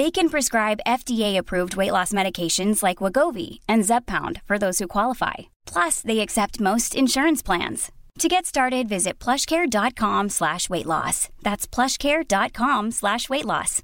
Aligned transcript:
They 0.00 0.10
can 0.10 0.30
prescribe 0.30 0.86
FDA-approved 0.86 1.76
weight 1.76 1.92
loss 1.92 2.14
medications 2.14 2.82
like 2.82 3.04
Wagovi 3.04 3.58
and 3.68 3.84
Zepbound 3.84 4.40
for 4.46 4.58
those 4.58 4.78
who 4.78 4.88
qualify. 4.88 5.34
Plus, 5.72 6.00
they 6.00 6.20
accept 6.20 6.58
most 6.58 6.94
insurance 6.94 7.42
plans. 7.42 7.92
To 8.20 8.28
get 8.28 8.46
started, 8.46 8.88
visit 8.88 9.18
plushcare.com 9.24 10.30
slash 10.30 10.70
weight 10.70 10.86
loss. 10.86 11.28
That's 11.42 11.66
plushcare.com 11.74 12.92
slash 12.92 13.28
weight 13.28 13.44
loss. 13.44 13.82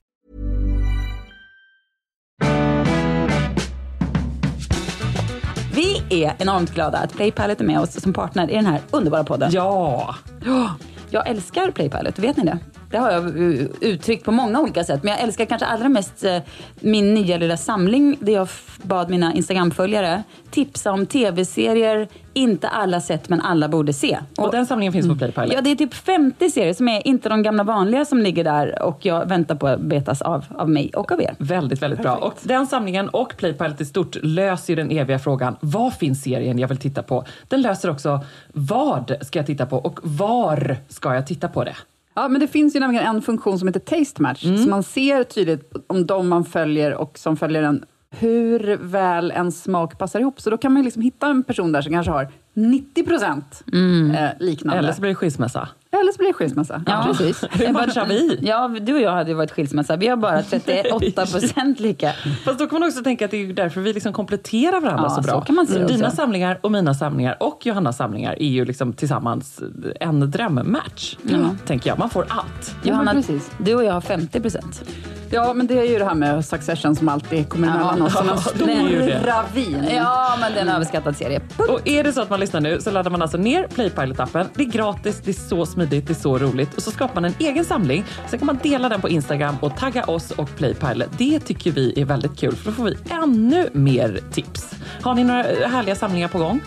Vi 5.74 6.02
är 6.24 6.34
enormt 6.38 6.74
glada 6.74 6.98
att 6.98 7.12
Playpilot 7.12 7.60
är 7.60 7.64
med 7.64 7.80
oss 7.80 8.00
som 8.00 8.12
partner 8.12 8.50
i 8.50 8.54
den 8.54 8.66
här 8.66 8.80
underbara 8.90 9.24
podden. 9.24 9.50
Ja! 9.52 10.14
Ja, 10.44 10.74
Jag 11.10 11.28
älskar 11.28 11.70
Playpilot, 11.70 12.18
vet 12.18 12.36
ni 12.36 12.44
det? 12.44 12.58
Det 12.90 12.98
har 12.98 13.10
jag 13.10 13.36
uh, 13.36 13.66
uttryckt 13.80 14.24
på 14.24 14.32
många 14.32 14.60
olika 14.60 14.84
sätt. 14.84 15.02
Men 15.02 15.12
jag 15.12 15.22
älskar 15.22 15.44
kanske 15.44 15.66
allra 15.66 15.88
mest 15.88 16.24
eh, 16.24 16.38
min 16.80 17.14
nya 17.14 17.36
lilla 17.36 17.56
samling 17.56 18.16
där 18.20 18.32
jag 18.32 18.48
bad 18.82 19.10
mina 19.10 19.34
Instagram-följare 19.34 20.22
tipsa 20.50 20.92
om 20.92 21.06
tv-serier 21.06 22.08
inte 22.32 22.68
alla 22.68 23.00
sett 23.00 23.28
men 23.28 23.40
alla 23.40 23.68
borde 23.68 23.92
se. 23.92 24.18
Och 24.38 24.50
den 24.50 24.66
samlingen 24.66 24.92
finns 24.92 25.08
på 25.08 25.16
Playpilot. 25.16 25.52
Ja, 25.52 25.60
det 25.60 25.70
är 25.70 25.76
typ 25.76 25.94
50 25.94 26.50
serier 26.50 26.72
som 26.72 26.88
är 26.88 27.06
inte 27.06 27.28
de 27.28 27.42
gamla 27.42 27.64
vanliga 27.64 28.04
som 28.04 28.18
ligger 28.18 28.44
där 28.44 28.82
och 28.82 29.06
jag 29.06 29.28
väntar 29.28 29.54
på 29.54 29.66
att 29.66 29.80
betas 29.80 30.22
av, 30.22 30.44
av 30.58 30.70
mig 30.70 30.90
och 30.94 31.12
av 31.12 31.22
er. 31.22 31.34
Väldigt, 31.38 31.82
väldigt 31.82 32.02
bra. 32.02 32.16
Och 32.16 32.34
den 32.42 32.66
samlingen 32.66 33.08
och 33.08 33.36
Playpilot 33.36 33.80
i 33.80 33.84
stort 33.84 34.16
löser 34.22 34.72
ju 34.72 34.76
den 34.76 34.90
eviga 34.90 35.18
frågan, 35.18 35.56
vad 35.60 35.94
finns 35.94 36.22
serien 36.22 36.58
jag 36.58 36.68
vill 36.68 36.78
titta 36.78 37.02
på? 37.02 37.24
Den 37.48 37.62
löser 37.62 37.90
också, 37.90 38.20
vad 38.52 39.16
ska 39.20 39.38
jag 39.38 39.46
titta 39.46 39.66
på 39.66 39.76
och 39.76 40.00
var 40.02 40.76
ska 40.88 41.14
jag 41.14 41.26
titta 41.26 41.48
på 41.48 41.64
det? 41.64 41.76
Ja, 42.16 42.28
men 42.28 42.40
det 42.40 42.48
finns 42.48 42.76
ju 42.76 42.80
nämligen 42.80 43.06
en 43.06 43.22
funktion 43.22 43.58
som 43.58 43.68
heter 43.68 43.80
Taste 43.80 44.22
Match, 44.22 44.42
så 44.42 44.68
man 44.68 44.82
ser 44.82 45.24
tydligt 45.24 45.72
om 45.86 46.06
de 46.06 46.28
man 46.28 46.44
följer 46.44 46.94
och 46.94 47.18
som 47.18 47.36
följer 47.36 47.62
en, 47.62 47.84
hur 48.10 48.76
väl 48.76 49.30
en 49.30 49.52
smak 49.52 49.98
passar 49.98 50.20
ihop. 50.20 50.40
Så 50.40 50.50
då 50.50 50.58
kan 50.58 50.72
man 50.72 50.82
liksom 50.82 51.02
hitta 51.02 51.26
en 51.26 51.44
person 51.44 51.72
där 51.72 51.82
som 51.82 51.92
kanske 51.92 52.12
har 52.12 52.28
90 52.56 53.04
procent 53.04 53.62
eh, 53.72 54.28
liknande. 54.46 54.78
Eller 54.78 54.92
så 54.92 55.00
blir 55.00 55.10
det 55.10 55.14
skilsmässa. 55.14 55.68
Eller 55.90 56.12
så 56.12 56.18
blir 56.18 56.26
det 56.28 56.32
skilsmässa. 56.32 56.82
Ja. 56.86 57.04
Precis. 57.06 57.44
Hur 57.50 57.72
matchar 57.72 58.06
vi? 58.06 58.38
Ja, 58.42 58.68
du 58.80 58.94
och 58.94 59.00
jag 59.00 59.10
hade 59.10 59.30
ju 59.30 59.36
varit 59.36 59.50
skilsmässa. 59.52 59.96
Vi 59.96 60.06
har 60.08 60.16
bara 60.16 60.42
38 60.50 61.26
procent 61.26 61.80
lika. 61.80 62.12
Fast 62.44 62.58
då 62.58 62.66
kan 62.66 62.80
man 62.80 62.88
också 62.88 63.02
tänka 63.02 63.24
att 63.24 63.30
det 63.30 63.36
är 63.42 63.52
därför 63.52 63.80
vi 63.80 63.92
liksom 63.92 64.12
kompletterar 64.12 64.80
varandra 64.80 65.04
Ja, 65.08 65.10
så 65.10 65.20
bra. 65.20 65.32
så 65.32 65.40
kan 65.40 65.54
man 65.54 65.66
se 65.66 65.84
också. 65.84 65.96
Dina 65.96 66.10
samlingar 66.10 66.58
och 66.62 66.72
mina 66.72 66.94
samlingar 66.94 67.36
och 67.42 67.66
Johannas 67.66 67.96
samlingar 67.96 68.42
är 68.42 68.48
ju 68.48 68.64
liksom 68.64 68.92
tillsammans 68.92 69.60
en 70.00 70.30
drömmatch. 70.30 71.16
Tänker 71.66 71.90
jag. 71.90 71.98
Man 71.98 72.10
får 72.10 72.26
allt. 72.28 72.74
Johanna, 72.82 73.12
precis. 73.12 73.50
du 73.58 73.74
och 73.74 73.84
jag 73.84 73.92
har 73.92 74.00
50 74.00 74.40
procent. 74.40 74.82
Ja, 75.30 75.54
men 75.54 75.66
det 75.66 75.78
är 75.78 75.84
ju 75.84 75.98
det 75.98 76.04
här 76.04 76.14
med 76.14 76.44
Succession 76.44 76.96
som 76.96 77.08
alltid 77.08 77.48
kommer 77.48 77.68
emellan 77.68 78.02
oss 78.02 78.12
som 78.12 78.28
en 78.28 78.38
stor 78.38 79.26
ravin. 79.26 79.84
Ja, 79.94 80.36
men 80.40 80.52
det 80.52 80.58
är 80.58 80.62
en 80.62 80.68
överskattad 80.68 81.16
serie. 81.16 81.40
Och 81.68 81.88
är 81.88 82.04
det 82.04 82.12
så 82.12 82.22
att 82.22 82.30
man 82.30 82.40
lyssnar 82.40 82.60
nu 82.60 82.80
så 82.80 82.90
laddar 82.90 83.10
man 83.10 83.22
alltså 83.22 83.36
ner 83.36 83.66
Playpilot-appen. 83.66 84.46
Det 84.54 84.62
är 84.62 84.66
gratis, 84.66 85.22
det 85.24 85.30
är 85.30 85.48
så 85.48 85.66
smidigt, 85.66 86.06
det 86.06 86.12
är 86.12 86.14
så 86.14 86.38
roligt. 86.38 86.74
Och 86.74 86.82
så 86.82 86.90
skapar 86.90 87.14
man 87.14 87.24
en 87.24 87.34
egen 87.38 87.64
samling. 87.64 88.04
Sen 88.28 88.38
kan 88.38 88.46
man 88.46 88.58
dela 88.62 88.88
den 88.88 89.00
på 89.00 89.08
Instagram 89.08 89.56
och 89.60 89.76
tagga 89.76 90.04
oss 90.04 90.30
och 90.30 90.56
Playpilot. 90.56 91.08
Det 91.18 91.40
tycker 91.40 91.70
vi 91.70 92.00
är 92.00 92.04
väldigt 92.04 92.38
kul 92.38 92.56
för 92.56 92.70
då 92.70 92.72
får 92.72 92.84
vi 92.84 92.96
ännu 93.10 93.68
mer 93.72 94.20
tips. 94.32 94.74
Har 95.02 95.14
ni 95.14 95.24
några 95.24 95.42
härliga 95.42 95.94
samlingar 95.94 96.28
på 96.28 96.38
gång? 96.38 96.60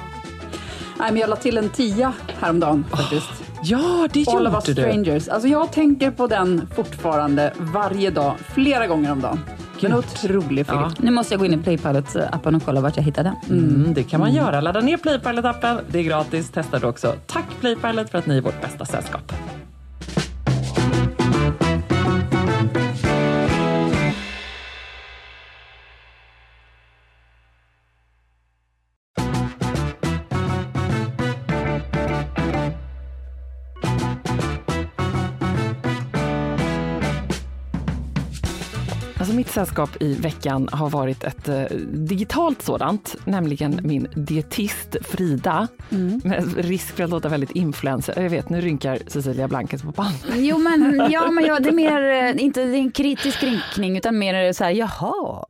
Nej, 1.00 1.12
men 1.12 1.22
jag 1.22 1.30
la 1.30 1.36
till 1.36 1.58
en 1.58 1.70
tia 1.70 2.14
häromdagen 2.40 2.86
faktiskt. 2.92 3.30
Ja, 3.64 4.08
det 4.14 4.26
All 4.28 4.48
of 4.48 4.54
gjorde 4.54 4.58
us 4.58 4.64
du. 4.64 4.74
strangers. 4.74 5.28
Alltså 5.28 5.48
jag 5.48 5.72
tänker 5.72 6.12
på 6.12 6.28
den 6.28 6.68
fortfarande 6.76 7.54
varje 7.58 8.10
dag, 8.10 8.34
flera 8.54 8.88
gånger 8.88 9.12
om 9.12 9.22
dagen. 9.22 9.40
En 9.82 9.94
otrolig 9.94 10.66
film. 10.66 10.80
Ja. 10.80 10.92
Nu 11.00 11.12
måste 11.12 11.34
jag 11.34 11.40
gå 11.40 11.46
in 11.46 11.54
i 11.54 11.58
Playpilot-appen 11.58 12.56
och 12.56 12.64
kolla 12.66 12.82
vart 12.82 12.96
jag 12.98 13.04
hittade 13.04 13.34
den. 13.48 13.58
Mm, 13.60 13.94
det 13.94 14.04
kan 14.04 14.20
man 14.20 14.34
göra. 14.34 14.62
Ladda 14.62 14.80
ner 14.82 14.98
Playpilot-appen. 14.98 15.80
Det 15.88 16.00
är 16.00 16.04
gratis. 16.04 16.50
Testa 16.50 16.80
det 16.80 16.88
också. 16.88 17.14
Tack 17.26 17.46
Playpilot 17.60 18.10
för 18.10 18.18
att 18.18 18.26
ni 18.26 18.38
är 18.38 18.42
vårt 18.42 18.62
bästa 18.62 18.86
sällskap. 18.86 19.34
Alltså 39.30 39.38
mitt 39.38 39.50
sällskap 39.52 40.02
i 40.02 40.14
veckan 40.14 40.70
har 40.72 40.90
varit 40.90 41.24
ett 41.24 41.50
eh, 41.50 41.64
digitalt 41.94 42.62
sådant, 42.62 43.16
nämligen 43.26 43.80
min 43.84 44.08
dietist 44.16 44.96
Frida. 45.02 45.68
Med 46.24 46.54
risk 46.58 46.96
för 46.96 47.04
att 47.04 47.10
låta 47.10 47.30
väldigt 47.30 47.52
influencer. 47.52 48.22
Jag 48.22 48.30
vet, 48.30 48.50
nu 48.50 48.62
rynkar 48.62 49.00
Cecilia 49.08 49.48
Blankens 49.48 49.82
på 49.82 49.92
pannan. 49.92 50.14
Jo, 50.36 50.58
men, 50.58 51.08
ja, 51.12 51.32
men 51.32 51.46
ja, 51.46 51.60
det 51.60 51.70
är 51.70 51.74
mer, 51.74 52.02
eh, 52.38 52.44
inte 52.44 52.66
det 52.66 52.72
är 52.78 52.80
en 52.80 52.92
kritisk 52.92 53.44
rynkning, 53.44 53.98
utan 53.98 54.18
mer 54.20 54.54
så 54.54 54.64
här, 54.64 54.72
jaha, 54.72 55.46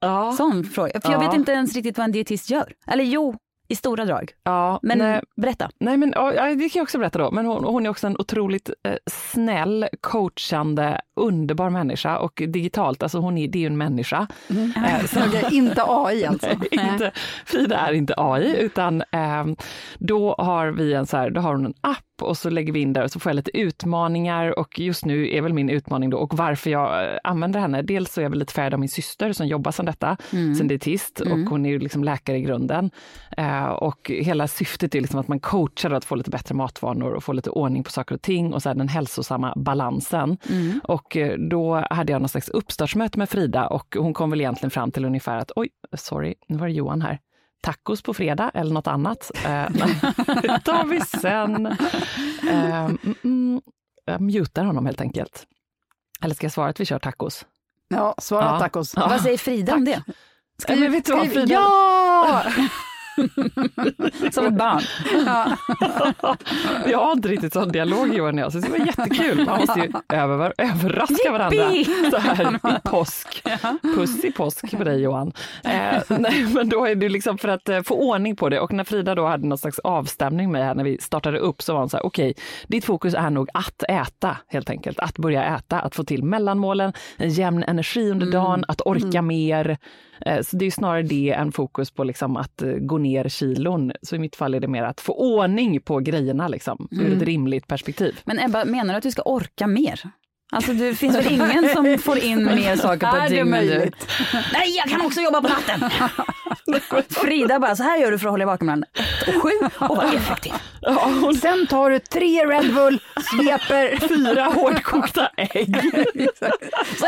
Ja. 0.00 0.34
sån 0.36 0.64
fråga. 0.64 1.00
För 1.00 1.12
jag 1.12 1.22
Ja. 1.22 1.26
vet 1.28 1.36
inte 1.38 1.52
ens 1.52 1.74
riktigt 1.74 1.98
vad 1.98 2.04
en 2.04 2.12
dietist 2.12 2.50
gör. 2.50 2.72
Eller 2.86 3.04
jo, 3.04 3.34
i 3.68 3.76
stora 3.76 4.04
drag. 4.04 4.32
ja 4.44 4.80
Men 4.82 4.98
nej, 4.98 5.20
berätta. 5.36 5.70
nej, 5.80 5.96
men 5.96 6.12
ja, 6.16 6.30
det 6.54 6.68
kan 6.68 6.70
jag 6.78 6.82
också 6.82 6.98
berätta 6.98 7.18
då. 7.18 7.30
Men 7.30 7.46
hon, 7.46 7.64
hon 7.64 7.86
är 7.86 7.90
också 7.90 8.06
en 8.06 8.16
otroligt 8.18 8.70
eh, 8.88 8.94
snäll, 9.10 9.86
coachande, 10.00 11.00
underbar 11.20 11.70
människa 11.70 12.18
och 12.18 12.42
digitalt, 12.48 13.02
alltså 13.02 13.18
hon 13.18 13.38
är, 13.38 13.48
det 13.48 13.58
är 13.58 13.60
ju 13.60 13.66
en 13.66 13.76
människa. 13.78 14.26
Eh, 14.76 15.04
så- 15.06 15.48
inte 15.50 15.82
AI 15.86 16.24
alltså. 16.24 16.46
Nej, 16.72 16.88
inte, 16.92 17.10
Frida 17.46 17.76
är 17.78 17.92
inte 17.92 18.14
AI, 18.16 18.56
utan 18.60 19.02
ehm, 19.12 19.56
då 19.98 20.34
har 20.38 20.66
vi 20.68 20.92
en 20.94 21.06
så 21.06 21.16
här, 21.16 21.30
då 21.30 21.40
har 21.40 21.52
hon 21.54 21.66
en 21.66 21.74
app 21.80 21.98
och 22.22 22.36
så 22.36 22.50
lägger 22.50 22.72
vi 22.72 22.80
in 22.80 22.92
där 22.92 23.04
och 23.04 23.10
så 23.10 23.20
får 23.20 23.30
jag 23.30 23.36
lite 23.36 23.58
utmaningar 23.58 24.58
och 24.58 24.78
just 24.78 25.04
nu 25.04 25.34
är 25.34 25.40
väl 25.40 25.52
min 25.52 25.70
utmaning 25.70 26.10
då 26.10 26.18
och 26.18 26.36
varför 26.36 26.70
jag 26.70 27.04
eh, 27.04 27.18
använder 27.24 27.60
henne. 27.60 27.82
Dels 27.82 28.12
så 28.12 28.20
är 28.20 28.22
jag 28.22 28.30
väl 28.30 28.38
lite 28.38 28.52
färgad 28.52 28.74
av 28.74 28.80
min 28.80 28.88
syster 28.88 29.32
som 29.32 29.46
jobbar 29.46 29.72
som 29.72 29.86
detta, 29.86 30.16
som 30.58 30.68
dietist 30.68 31.20
och 31.20 31.38
hon 31.38 31.66
är 31.66 31.70
ju 31.70 31.78
liksom 31.78 32.04
läkare 32.04 32.36
i 32.38 32.40
grunden. 32.40 32.90
Eh, 33.36 33.66
och 33.66 34.10
hela 34.10 34.48
syftet 34.48 34.94
är 34.94 35.00
liksom 35.00 35.20
att 35.20 35.28
man 35.28 35.40
coachar 35.40 35.90
att 35.90 36.04
få 36.04 36.14
lite 36.14 36.30
bättre 36.30 36.54
matvanor 36.54 37.12
och 37.12 37.24
få 37.24 37.32
lite 37.32 37.50
ordning 37.50 37.84
på 37.84 37.90
saker 37.90 38.14
och 38.14 38.22
ting 38.22 38.54
och 38.54 38.62
så 38.62 38.74
den 38.74 38.88
hälsosamma 38.88 39.52
balansen. 39.56 40.38
Och 40.84 41.16
eh, 41.16 41.38
då 41.38 41.86
hade 41.90 42.12
jag 42.12 42.22
någon 42.22 42.28
slags 42.28 42.48
uppstartsmöte 42.48 43.18
med 43.18 43.28
Frida 43.28 43.66
och 43.66 43.96
hon 43.98 44.14
kom 44.14 44.30
väl 44.30 44.40
egentligen 44.40 44.70
fram 44.70 44.90
till 44.90 45.04
ungefär 45.04 45.36
att 45.36 45.52
oj, 45.56 45.68
sorry, 45.96 46.34
nu 46.48 46.56
var 46.56 46.66
det 46.66 46.72
Johan 46.72 47.02
här. 47.02 47.18
Tacos 47.66 48.02
på 48.02 48.14
fredag 48.14 48.50
eller 48.54 48.74
något 48.74 48.86
annat. 48.86 49.30
Eh, 49.44 49.64
det 50.42 50.60
tar 50.64 50.84
vi 50.84 51.00
sen. 51.00 51.66
Eh, 52.50 52.84
mm, 52.84 52.98
mm, 53.24 53.60
jag 54.04 54.20
mutar 54.20 54.64
honom 54.64 54.86
helt 54.86 55.00
enkelt. 55.00 55.44
Eller 56.22 56.34
ska 56.34 56.44
jag 56.44 56.52
svara 56.52 56.70
att 56.70 56.80
vi 56.80 56.84
kör 56.84 56.98
tacos? 56.98 57.46
Ja, 57.88 58.14
svara 58.18 58.44
Ja. 58.44 58.58
tacos. 58.58 58.92
Ja. 58.96 59.08
Vad 59.08 59.20
säger 59.20 59.38
Frida 59.38 59.74
om 59.74 59.84
det? 59.84 60.02
Skriv, 60.58 60.80
men 60.80 60.92
vet 60.92 61.04
du 61.04 61.12
vad, 61.12 61.28
Frida? 61.32 61.54
ja! 61.54 62.42
Som 64.32 64.46
ett 64.46 64.54
barn. 64.54 64.82
Jag 66.90 66.98
har 66.98 67.12
inte 67.12 67.28
riktigt 67.28 67.52
sån 67.52 67.72
dialog 67.72 68.14
Johan 68.14 68.34
och 68.34 68.40
jag, 68.40 68.52
så 68.52 68.58
det 68.58 68.68
var 68.68 68.78
jättekul. 68.78 69.44
Man 69.44 69.60
måste 69.60 69.80
ju 69.80 69.92
över, 70.08 70.54
överraska 70.58 71.32
varandra 71.32 71.70
så 72.10 72.16
här 72.16 72.56
i 72.56 72.80
påsk. 72.84 73.42
Puss 73.82 74.24
i 74.24 74.32
påsk 74.32 74.76
på 74.76 74.84
dig 74.84 75.02
Johan. 75.02 75.32
Eh, 75.64 76.02
nej, 76.18 76.46
men 76.54 76.68
då 76.68 76.84
är 76.84 76.94
det 76.94 77.08
liksom 77.08 77.38
för 77.38 77.48
att 77.48 77.68
eh, 77.68 77.82
få 77.82 77.94
ordning 77.94 78.36
på 78.36 78.48
det 78.48 78.60
och 78.60 78.72
när 78.72 78.84
Frida 78.84 79.14
då 79.14 79.26
hade 79.26 79.46
någon 79.46 79.58
slags 79.58 79.78
avstämning 79.78 80.52
med 80.52 80.64
här 80.64 80.74
när 80.74 80.84
vi 80.84 80.98
startade 80.98 81.38
upp 81.38 81.62
så 81.62 81.72
var 81.72 81.80
hon 81.80 81.88
så 81.90 81.96
här, 81.96 82.06
okej, 82.06 82.34
ditt 82.66 82.84
fokus 82.84 83.14
är 83.14 83.30
nog 83.30 83.48
att 83.54 83.82
äta 83.88 84.36
helt 84.48 84.70
enkelt, 84.70 84.98
att 84.98 85.18
börja 85.18 85.56
äta, 85.56 85.80
att 85.80 85.94
få 85.94 86.04
till 86.04 86.24
mellanmålen, 86.24 86.92
en 87.16 87.30
jämn 87.30 87.62
energi 87.62 88.10
under 88.10 88.26
dagen, 88.26 88.64
att 88.68 88.80
orka 88.80 89.22
mer. 89.22 89.78
Eh, 90.20 90.40
Så 90.42 90.56
det 90.56 90.66
är 90.66 90.70
snarare 90.70 91.02
det 91.02 91.30
än 91.30 91.52
fokus 91.52 91.90
på 91.90 92.04
liksom 92.04 92.36
att 92.36 92.62
eh, 92.62 92.68
gå 92.72 92.98
ner 92.98 93.28
kilon. 93.28 93.92
Så 94.02 94.16
i 94.16 94.18
mitt 94.18 94.36
fall 94.36 94.54
är 94.54 94.60
det 94.60 94.68
mer 94.68 94.82
att 94.82 95.00
få 95.00 95.12
ordning 95.12 95.80
på 95.80 95.98
grejerna 95.98 96.48
liksom, 96.48 96.88
ur 96.90 97.12
ett 97.16 97.22
rimligt 97.22 97.66
perspektiv. 97.66 98.20
Men 98.24 98.38
Ebba, 98.38 98.64
menar 98.64 98.94
du 98.94 98.96
att 98.98 99.02
du 99.02 99.10
ska 99.10 99.22
orka 99.22 99.66
mer? 99.66 100.00
Alltså 100.52 100.72
det 100.72 100.94
finns 100.94 101.16
väl 101.16 101.32
ingen 101.32 101.68
som 101.68 101.98
får 101.98 102.18
in 102.18 102.44
mer 102.44 102.76
saker 102.76 103.10
på 103.10 103.16
ett 103.16 103.28
dygn 103.28 103.40
än 103.40 103.46
du? 103.46 103.50
möjligt? 103.50 104.08
Nej, 104.52 104.76
jag 104.76 104.88
kan 104.88 105.06
också 105.06 105.20
jobba 105.20 105.40
på 105.40 105.48
natten! 105.48 105.90
Frida 107.08 107.58
bara, 107.58 107.76
så 107.76 107.82
här 107.82 107.98
gör 107.98 108.10
du 108.10 108.18
för 108.18 108.26
att 108.26 108.30
hålla 108.30 108.44
dig 108.44 108.46
vaken 108.46 108.66
mellan 108.66 108.82
ett 108.82 109.28
och 109.28 109.42
sju 109.42 109.50
och 109.78 109.96
vara 109.96 110.12
effektiv. 110.12 110.52
Ja, 110.80 111.10
hon 111.20 111.34
Sen 111.34 111.66
tar 111.66 111.90
du 111.90 111.98
tre 111.98 112.46
Red 112.46 112.74
Bull, 112.74 113.00
sveper 113.34 114.08
fyra 114.08 114.44
hårdkokta 114.44 115.30
ägg. 115.36 115.76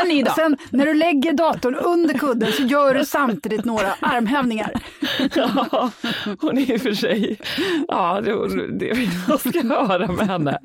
Ny 0.07 0.23
dag. 0.23 0.35
Sen 0.35 0.57
när 0.69 0.85
du 0.85 0.93
lägger 0.93 1.33
datorn 1.33 1.75
under 1.75 2.13
kudden 2.13 2.51
så 2.51 2.63
gör 2.63 2.93
du 2.93 3.05
samtidigt 3.05 3.65
några 3.65 3.93
armhävningar. 3.99 4.73
Ja, 5.35 5.91
hon 6.41 6.57
är 6.57 6.71
i 6.71 6.77
och 6.77 6.81
för 6.81 6.93
sig, 6.93 7.39
ja 7.87 8.21
det, 8.21 8.31
det 8.79 8.93
vill 8.93 9.09
jag 9.27 9.39
ska 9.39 9.61
höra 9.61 10.07
med 10.07 10.27
henne. 10.27 10.59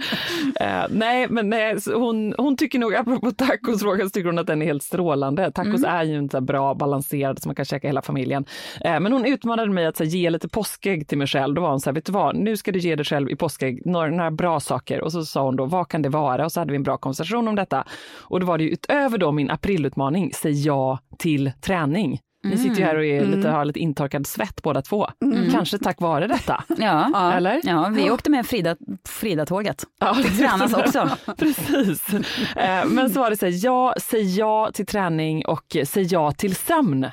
Eh, 0.61 0.85
nej, 0.91 1.27
men 1.29 1.51
nej, 1.51 1.77
hon, 1.95 2.35
hon 2.39 2.57
tycker 2.65 2.79
nog, 2.79 2.95
apropå 2.95 3.31
tacosfrågan, 3.31 4.09
så 4.09 4.11
tycker 4.11 4.27
hon 4.29 4.39
att 4.39 4.47
den 4.47 4.63
är 4.63 4.67
helt 4.67 4.83
strålande. 4.83 5.53
Tacos 5.53 5.85
är 5.85 6.03
ju 6.03 6.19
inte 6.19 6.37
så 6.37 6.41
bra 6.41 6.75
balanserad 6.75 7.43
så 7.43 7.49
man 7.49 7.55
kan 7.55 7.65
käka 7.65 7.89
hela 7.89 8.03
familjen. 8.03 8.45
Eh, 8.81 9.01
men 9.01 9.13
hon 9.13 9.25
utmanade 9.25 9.73
mig 9.73 9.87
att 9.87 9.97
så 9.97 10.05
här, 10.05 10.11
ge 10.11 10.31
lite 10.31 10.49
påskägg 10.49 11.09
till 11.09 11.19
mig 11.19 11.27
själv. 11.27 11.55
Då 11.55 11.63
var 11.63 11.71
hon 11.71 11.81
så 11.81 11.91
här, 11.91 11.95
vet 11.95 12.05
du 12.05 12.13
vad, 12.13 12.37
nu 12.37 12.57
ska 12.57 12.73
du 12.73 12.79
ge 12.79 12.97
dig 12.97 13.05
själv 13.05 13.31
i 13.31 13.37
påskägg 13.37 13.87
några, 13.87 14.11
några 14.11 14.31
bra 14.31 14.61
saker. 14.61 15.01
Och 15.01 15.13
så 15.13 15.25
sa 15.25 15.45
hon 15.45 15.57
då, 15.57 15.65
vad 15.65 15.89
kan 15.89 16.03
det 16.03 16.09
vara? 16.09 16.45
Och 16.45 16.53
så 16.53 16.61
hade 16.61 16.73
vi 16.73 16.77
en 16.77 16.83
bra 16.83 16.97
konversation 16.97 17.49
om 17.49 17.55
detta. 17.55 17.85
Och 18.21 18.41
då 18.41 18.47
var 18.47 18.59
det 18.59 18.65
ju 18.65 18.71
utöver 18.71 19.19
då 19.19 19.33
min 19.33 19.51
aprilutmaning, 19.51 20.31
säg 20.35 20.67
ja 20.67 20.99
till 21.19 21.53
träning. 21.61 22.21
Ni 22.45 22.59
sitter 22.59 22.77
ju 22.77 22.85
här 22.85 22.97
och 22.97 23.05
är 23.05 23.25
lite, 23.25 23.49
har 23.49 23.65
lite 23.65 23.79
intorkad 23.81 24.27
svett 24.27 24.63
båda 24.63 24.83
två. 24.83 25.09
Kanske 25.53 25.79
tack 25.79 26.01
vare 26.01 26.27
detta. 26.27 26.65
Ja. 26.79 27.33
Eller? 27.33 27.61
ja, 27.65 27.89
vi 27.97 28.11
åkte 28.11 28.31
med 28.31 28.47
Frida, 28.47 28.77
Frida-tåget. 29.09 29.85
Ja, 30.01 30.15
Fick 30.15 30.39
tränas 30.39 30.75
också. 30.75 31.11
Precis. 31.39 32.09
Eh, 32.57 32.87
Men 32.87 33.11
så 33.11 33.21
var 33.21 33.31
det 33.31 33.37
så 33.37 33.47
här, 33.47 33.65
ja, 33.65 33.95
säg 34.01 34.39
ja 34.39 34.71
till 34.75 34.87
träning 34.87 35.47
och 35.47 35.77
säg 35.85 36.03
ja 36.13 36.33
till 36.33 36.55
sömn. 36.57 37.05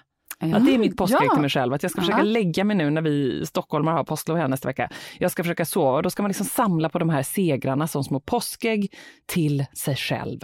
Att 0.56 0.66
det 0.66 0.74
är 0.76 0.78
mitt 0.78 0.98
påskägg 0.98 1.18
Ja. 1.28 1.34
till 1.34 1.42
mig 1.42 1.50
själv, 1.50 1.74
att 1.74 1.84
jag 1.84 1.92
ska 1.92 2.02
försöka 2.02 2.18
Ja. 2.20 2.24
lägga 2.24 2.64
mig 2.64 2.76
nu 2.76 2.90
när 2.90 3.02
vi 3.02 3.46
stockholmare 3.46 3.96
har 3.96 4.04
påsklov 4.04 4.38
här 4.38 4.48
nästa 4.48 4.68
vecka. 4.68 4.90
Jag 5.20 5.32
ska 5.32 5.44
försöka 5.44 5.66
sova 5.66 5.92
och 5.92 6.04
då 6.04 6.10
ska 6.10 6.24
man 6.24 6.30
liksom 6.30 6.46
samla 6.46 6.90
på 6.90 7.00
de 7.00 7.10
här 7.10 7.24
segrarna 7.24 7.88
som 7.88 8.04
små 8.04 8.20
påskägg 8.20 8.94
till 9.26 9.66
sig 9.74 9.96
själv. 9.96 10.40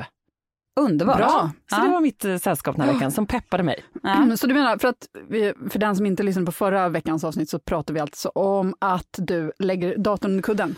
Underbart. 0.78 1.18
Bra. 1.18 1.52
Så 1.70 1.76
Ja. 1.76 1.84
det 1.84 1.90
var 1.90 2.02
mitt 2.02 2.26
eh, 2.26 2.38
sällskap 2.38 2.76
den 2.76 2.86
här 2.86 2.94
veckan 2.94 3.12
som 3.12 3.26
peppade 3.26 3.64
mig. 3.64 3.84
Ja. 4.04 4.16
Mm, 4.16 4.38
Så 4.38 4.48
du 4.48 4.54
menar, 4.54 4.78
för, 4.78 4.88
att 4.88 5.08
vi, 5.30 5.54
för 5.70 5.80
den 5.80 5.96
som 5.96 6.06
inte 6.06 6.24
lyssnade 6.24 6.46
på 6.46 6.52
förra 6.52 6.90
veckans 6.90 7.24
avsnitt 7.24 7.50
så 7.50 7.60
pratade 7.60 7.94
vi 7.94 8.00
alltså 8.00 8.30
om 8.30 8.74
att 8.82 9.16
du 9.18 9.52
lägger 9.60 9.98
datorn 9.98 10.32
under 10.32 10.44
kudden. 10.44 10.76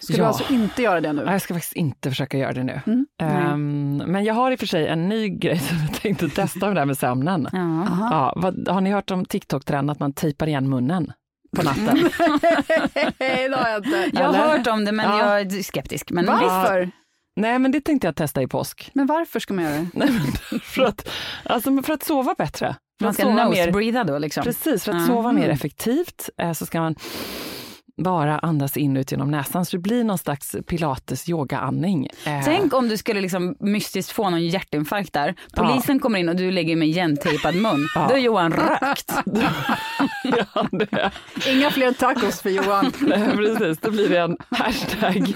Ska 0.00 0.12
du 0.12 0.18
Ja. 0.18 0.26
alltså 0.26 0.52
inte 0.52 0.82
göra 0.82 1.00
det 1.00 1.12
nu? 1.12 1.22
Jag 1.26 1.42
ska 1.42 1.54
faktiskt 1.54 1.72
inte 1.76 2.10
försöka 2.10 2.38
göra 2.38 2.52
det 2.52 2.62
nu. 2.64 2.80
Mm. 2.86 3.06
Ehm, 3.22 3.96
men 4.06 4.24
jag 4.24 4.34
har 4.34 4.50
i 4.50 4.54
och 4.54 4.58
för 4.58 4.66
sig 4.66 4.86
en 4.88 5.08
ny 5.08 5.28
grej 5.28 5.58
som 5.68 5.76
jag 5.78 5.94
tänkte 6.02 6.28
testa 6.28 6.66
med 6.66 6.76
det 6.76 6.80
här 6.80 6.86
med 6.86 6.98
sömnen. 6.98 7.48
Ja. 7.52 7.86
Ja, 8.10 8.32
vad, 8.36 8.68
har 8.68 8.80
ni 8.80 8.90
hört 8.92 9.10
om 9.10 9.24
TikTok-trenden 9.24 9.90
att 9.90 10.00
man 10.00 10.12
tejpar 10.12 10.46
igen 10.46 10.68
munnen 10.68 11.12
på 11.56 11.62
natten? 11.62 11.84
Nej, 13.18 13.48
det 13.48 13.56
har 13.56 13.68
jag 13.68 13.84
inte. 13.86 14.10
Jag 14.12 14.32
har 14.32 14.48
hört 14.58 14.66
om 14.66 14.84
det 14.84 14.92
men 14.92 15.10
Ja. 15.10 15.18
jag 15.18 15.40
är 15.40 15.62
skeptisk. 15.62 16.10
Men 16.10 16.24
visst. 16.24 16.40
Varför? 16.42 16.90
Nej, 17.36 17.58
men 17.58 17.72
det 17.72 17.80
tänkte 17.80 18.06
jag 18.06 18.16
testa 18.16 18.42
i 18.42 18.46
påsk. 18.46 18.90
Men 18.94 19.06
varför 19.06 19.40
ska 19.40 19.54
man 19.54 19.64
göra 19.64 19.74
det? 19.76 19.88
Nej, 19.94 20.08
men 20.50 20.60
för, 20.60 20.82
att, 20.82 21.08
alltså, 21.44 21.82
för 21.82 21.92
att 21.92 22.02
sova 22.02 22.34
bättre. 22.38 22.76
För 22.98 23.04
Man 23.04 23.14
ska 23.14 23.28
nose-breatha 23.28 24.04
då 24.04 24.18
liksom. 24.18 24.44
precis, 24.44 24.84
för 24.84 24.92
att 24.92 25.00
Ja. 25.00 25.06
sova 25.06 25.32
mer 25.32 25.48
effektivt 25.48 26.30
eh, 26.38 26.52
så 26.52 26.66
ska 26.66 26.80
man 26.80 26.94
bara 27.96 28.38
andas 28.38 28.76
in 28.76 28.96
ut 28.96 29.12
genom 29.12 29.30
näsan. 29.30 29.64
Så 29.64 29.76
det 29.76 29.80
blir 29.82 30.04
någon 30.04 30.18
slags 30.18 30.56
pilates 30.66 31.28
yoga-andning. 31.28 32.08
Eh, 32.24 32.40
Tänk 32.44 32.74
om 32.74 32.88
du 32.88 32.96
skulle 32.96 33.20
liksom 33.20 33.56
mystiskt 33.60 34.12
få 34.12 34.30
någon 34.30 34.46
hjärtinfarkt 34.46 35.12
där. 35.12 35.34
Polisen 35.54 35.98
kommer 35.98 36.18
in 36.18 36.28
och 36.28 36.36
du 36.36 36.50
lägger 36.50 36.76
med 36.76 36.88
igentejpad 36.88 37.54
mun. 37.54 37.86
Ja. 37.94 38.06
Då 38.08 38.14
är 38.14 38.18
Johan 38.18 38.52
rökt. 38.52 39.12
ja, 40.24 40.66
det, 40.70 41.10
Inga 41.48 41.70
fler 41.70 41.92
tacos 41.92 42.42
för 42.42 42.50
Johan. 42.50 42.92
nej, 43.00 43.36
precis, 43.36 43.78
då 43.78 43.90
blir 43.90 44.08
det 44.08 44.20
en 44.20 44.36
hashtag 44.50 45.34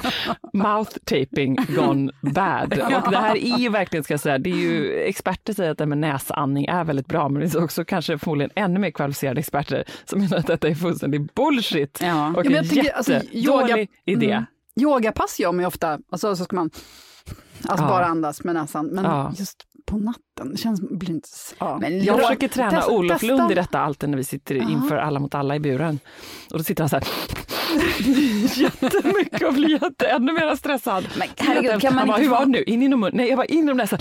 mouth 0.53 0.93
taping 1.05 1.57
gone 1.77 2.13
bad. 2.21 2.73
Och 3.05 3.11
det 3.11 3.19
här 3.19 3.37
är 3.37 3.59
ju 3.59 3.69
verkligen, 3.69 4.05
ska 4.05 4.13
jag 4.13 4.21
säga, 4.21 4.39
det 4.39 4.51
är 4.51 4.57
ju 4.57 5.01
experter 5.01 5.53
säger 5.53 5.71
att 5.71 5.79
det 5.79 5.87
med 5.87 5.99
näsandning 5.99 6.65
är 6.67 6.85
väldigt 6.85 7.07
bra, 7.07 7.29
men 7.29 7.41
det 7.41 7.47
finns 7.51 7.65
också 7.65 7.85
kanske 7.85 8.19
förmodligen 8.19 8.51
ännu 8.55 8.81
mer 8.81 8.91
kvalificerade 8.91 9.41
experter 9.41 9.85
som 10.05 10.21
menar 10.21 10.37
att 10.37 10.47
detta 10.47 10.69
är 10.69 10.75
fullständig 10.75 11.29
bullshit. 11.35 11.99
Ja. 12.03 12.33
Och 12.37 12.47
Ja, 12.50 12.50
men 12.51 12.59
en 12.59 12.65
jag 12.65 12.75
tycker, 12.75 12.93
alltså, 12.97 13.13
yoga- 13.33 13.87
idé. 14.05 14.31
Mm. 14.33 14.45
Yogapass 14.81 15.41
gör 15.41 15.53
man 15.53 15.61
ju 15.61 15.67
ofta, 15.67 15.99
alltså 16.11 16.37
så 16.37 16.45
ska 16.45 16.57
man 16.57 16.71
alltså 17.69 17.85
Ja. 17.85 17.89
bara 17.89 18.07
andas 18.07 18.45
med 18.45 18.55
näsan. 18.55 18.87
Men 18.87 19.05
Ja. 19.05 19.33
just 19.37 19.57
på 19.87 19.97
natten, 19.99 20.23
det 20.45 20.57
känns, 20.59 20.81
blir 20.81 21.11
inte... 21.11 21.29
Ja. 21.59 21.79
Men 21.81 22.05
Jag 22.05 22.21
försöker 22.21 22.49
träna 22.49 22.71
testa- 22.71 22.91
Olof 22.93 23.21
testa. 23.21 23.37
Lund 23.37 23.53
i 23.53 23.55
detta 23.55 23.81
alltid 23.81 24.09
när 24.09 24.17
vi 24.17 24.25
sitter 24.25 24.55
inför 24.55 24.97
Alla 24.97 25.21
mot 25.21 25.35
alla 25.35 25.57
i 25.57 25.61
buren. 25.61 25.99
Och 26.51 26.59
då 26.59 26.65
sitter 26.65 26.83
han 26.83 26.89
så 26.89 26.97
här 26.97 27.05
jättemycket 28.61 29.43
och 29.43 29.55
blir 29.55 29.69
jätte, 29.83 30.07
ännu 30.07 30.33
mer 30.33 30.57
stressad. 30.57 31.09
Men 31.19 31.29
herregud, 31.37 31.81
kan 31.81 31.95
man 31.95 31.99
han 31.99 32.09
bara, 32.09 32.17
inte 32.17 32.23
hur 32.23 32.31
var 32.31 32.39
få- 32.39 32.45
det 32.45 32.51
nu? 32.51 32.63
In 32.63 32.83
genom 32.83 33.01
munnen? 33.01 33.17
Nej, 33.17 33.29
jag 33.29 33.37
bara 33.37 33.47
in 33.47 33.59
genom 33.59 33.77
näsan. 33.77 33.99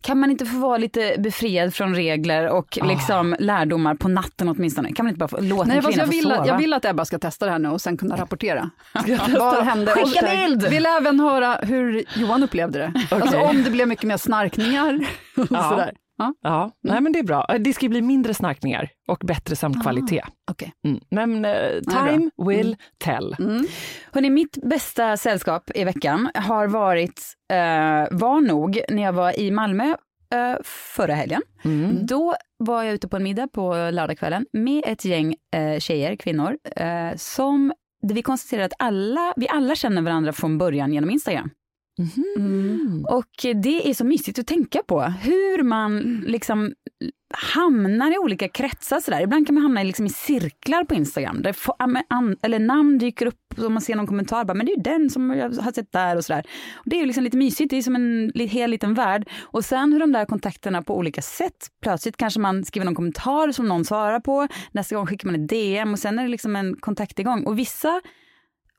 Kan 0.00 0.18
man 0.20 0.30
inte 0.30 0.46
få 0.46 0.56
vara 0.58 0.78
lite 0.78 1.14
befriad 1.18 1.74
från 1.74 1.94
regler 1.94 2.48
och 2.48 2.78
liksom 2.82 3.36
lärdomar 3.38 3.94
på 3.94 4.08
natten 4.08 4.48
åtminstone? 4.48 4.92
Kan 4.92 5.04
man 5.04 5.10
inte 5.10 5.18
bara 5.18 5.28
få 5.28 5.40
låta 5.40 5.64
Nej, 5.64 5.76
en 5.76 5.82
kvinna 5.82 5.96
jag, 6.02 6.06
få 6.06 6.10
vill, 6.10 6.22
sova? 6.22 6.36
att- 6.36 6.46
jag 6.46 6.58
vill 6.58 6.72
att 6.72 6.84
Ebba 6.84 7.04
ska 7.04 7.18
testa 7.18 7.46
det 7.46 7.52
här 7.52 7.58
nu 7.58 7.68
och 7.68 7.80
sen 7.80 7.96
kunna 7.96 8.16
rapportera. 8.16 8.70
Vad 9.38 9.64
hände? 9.64 9.92
Skicka 9.92 10.26
bild! 10.46 10.68
Vill 10.68 10.86
även 10.86 11.20
höra 11.20 11.54
hur 11.62 12.04
Johan 12.16 12.42
upplevde 12.42 12.78
det. 12.78 12.92
Alltså 13.16 13.38
om 13.38 13.62
det 13.64 13.70
blev 13.70 13.88
mycket 13.88 14.04
mer 14.04 14.16
snarkningar 14.16 15.00
och 15.40 15.46
Ja. 15.56 15.68
sådär. 15.70 15.92
Ja, 16.18 16.34
Ja, 16.42 16.70
nej 16.82 17.00
men 17.00 17.12
det 17.12 17.18
är 17.18 17.22
bra. 17.22 17.46
Det 17.60 17.72
ska 17.72 17.84
ju 17.86 17.90
bli 17.90 18.02
mindre 18.02 18.34
snarkningar 18.34 18.90
och 19.08 19.18
bättre 19.18 19.56
sömnkvalitet. 19.56 20.24
okej. 20.50 20.72
Mm. 20.86 21.00
Men 21.10 21.44
eh, 21.44 21.80
time 21.80 22.30
will 22.46 22.76
tell. 22.98 23.36
Hörrni, 24.12 24.30
mitt 24.30 24.58
bästa 24.62 25.16
sällskap 25.16 25.70
i 25.74 25.84
veckan 25.84 26.30
har 26.34 26.66
varit, 26.66 27.22
eh, 27.52 28.18
var 28.18 28.40
nog 28.40 28.80
när 28.88 29.02
jag 29.02 29.12
var 29.12 29.38
i 29.40 29.50
Malmö 29.50 29.84
eh, 30.34 30.56
förra 30.96 31.14
helgen. 31.14 31.42
Mm. 31.64 32.06
Då 32.06 32.34
var 32.58 32.82
jag 32.82 32.94
ute 32.94 33.08
på 33.08 33.16
en 33.16 33.22
middag 33.22 33.48
på 33.48 33.74
lördagskvällen 33.74 34.46
med 34.52 34.82
ett 34.86 35.04
gäng 35.04 35.34
eh, 35.54 35.78
tjejer, 35.78 36.16
kvinnor, 36.16 36.56
eh, 36.76 37.16
som 37.16 37.72
vi 38.02 38.22
konstaterade 38.22 38.66
att 38.66 38.72
alla, 38.78 39.32
vi 39.36 39.48
alla 39.48 39.74
känner 39.74 40.02
varandra 40.02 40.32
från 40.32 40.58
början 40.58 40.92
genom 40.92 41.10
Instagram. 41.10 41.50
Mm. 42.36 43.04
Och 43.10 43.62
det 43.62 43.90
är 43.90 43.94
så 43.94 44.04
mysigt 44.04 44.38
att 44.38 44.46
tänka 44.46 44.82
på 44.86 45.02
hur 45.02 45.62
man 45.62 46.24
liksom 46.26 46.72
hamnar 47.34 48.14
i 48.14 48.18
olika 48.18 48.48
kretsar 48.48 49.00
sådär. 49.00 49.20
Ibland 49.20 49.46
kan 49.46 49.54
man 49.54 49.62
hamna 49.62 49.82
i, 49.82 49.84
liksom 49.84 50.06
i 50.06 50.08
cirklar 50.08 50.84
på 50.84 50.94
Instagram 50.94 51.42
där 51.42 51.56
eller 52.42 52.58
namn 52.58 52.98
dyker 52.98 53.26
upp 53.26 53.58
och 53.58 53.72
man 53.72 53.82
ser 53.82 53.94
någon 53.94 54.06
kommentar 54.06 54.44
bara, 54.44 54.54
men 54.54 54.66
det 54.66 54.72
är 54.72 54.76
ju 54.76 54.82
den 54.82 55.10
som 55.10 55.30
jag 55.30 55.54
har 55.54 55.72
sett 55.72 55.92
där 55.92 56.16
och 56.16 56.24
sådär. 56.24 56.46
Och 56.74 56.82
det 56.84 56.96
är 56.96 57.00
ju 57.00 57.06
liksom 57.06 57.24
lite 57.24 57.36
mysigt, 57.36 57.70
det 57.70 57.76
är 57.76 57.82
som 57.82 57.96
en 57.96 58.32
hel 58.34 58.70
liten 58.70 58.94
värld. 58.94 59.28
Och 59.40 59.64
sen 59.64 59.92
hur 59.92 60.00
de 60.00 60.12
där 60.12 60.24
kontakterna 60.24 60.82
på 60.82 60.96
olika 60.96 61.22
sätt, 61.22 61.66
plötsligt 61.82 62.16
kanske 62.16 62.40
man 62.40 62.64
skriver 62.64 62.84
någon 62.84 62.94
kommentar 62.94 63.52
som 63.52 63.68
någon 63.68 63.84
svarar 63.84 64.20
på, 64.20 64.48
nästa 64.72 64.96
gång 64.96 65.06
skickar 65.06 65.26
man 65.26 65.42
ett 65.42 65.48
DM 65.48 65.92
och 65.92 65.98
sen 65.98 66.18
är 66.18 66.22
det 66.22 66.28
liksom 66.28 66.56
en 66.56 66.76
kontakt 66.76 67.18
igång. 67.18 67.44
Och 67.44 67.58
vissa 67.58 68.00